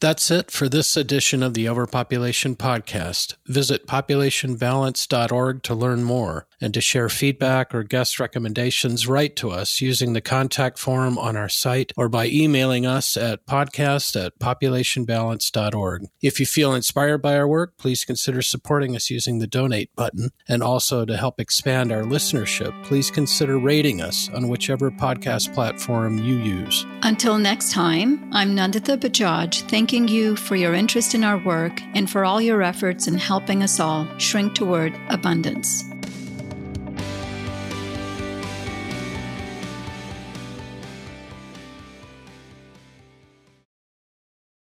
That's 0.00 0.30
it 0.30 0.52
for 0.52 0.68
this 0.68 0.96
edition 0.96 1.42
of 1.42 1.54
the 1.54 1.68
Overpopulation 1.68 2.54
Podcast. 2.54 3.34
Visit 3.48 3.88
populationbalance.org 3.88 5.62
to 5.64 5.74
learn 5.74 6.04
more 6.04 6.46
and 6.60 6.74
to 6.74 6.80
share 6.80 7.08
feedback 7.08 7.74
or 7.74 7.82
guest 7.82 8.18
recommendations, 8.18 9.06
write 9.06 9.36
to 9.36 9.50
us 9.50 9.80
using 9.80 10.12
the 10.12 10.20
contact 10.20 10.78
form 10.78 11.18
on 11.18 11.36
our 11.36 11.48
site 11.48 11.92
or 11.96 12.08
by 12.08 12.26
emailing 12.26 12.86
us 12.86 13.16
at 13.16 13.46
podcast 13.46 14.22
at 14.22 14.38
populationbalance.org. 14.38 16.06
If 16.20 16.40
you 16.40 16.46
feel 16.46 16.74
inspired 16.74 17.22
by 17.22 17.36
our 17.36 17.48
work, 17.48 17.76
please 17.78 18.04
consider 18.04 18.42
supporting 18.42 18.96
us 18.96 19.10
using 19.10 19.38
the 19.38 19.46
donate 19.46 19.94
button. 19.94 20.30
And 20.48 20.62
also 20.62 21.04
to 21.04 21.16
help 21.16 21.40
expand 21.40 21.92
our 21.92 22.02
listenership, 22.02 22.84
please 22.84 23.10
consider 23.10 23.58
rating 23.58 24.00
us 24.00 24.28
on 24.34 24.48
whichever 24.48 24.90
podcast 24.90 25.54
platform 25.54 26.18
you 26.18 26.38
use. 26.38 26.86
Until 27.02 27.38
next 27.38 27.72
time, 27.72 28.30
I'm 28.32 28.56
Nandita 28.56 28.96
Bajaj, 28.96 29.68
thanking 29.68 30.08
you 30.08 30.36
for 30.36 30.56
your 30.56 30.74
interest 30.74 31.14
in 31.14 31.24
our 31.24 31.38
work 31.38 31.80
and 31.94 32.10
for 32.10 32.24
all 32.24 32.40
your 32.40 32.62
efforts 32.62 33.06
in 33.06 33.16
helping 33.16 33.62
us 33.62 33.80
all 33.80 34.06
shrink 34.18 34.54
toward 34.54 34.98
abundance. 35.08 35.84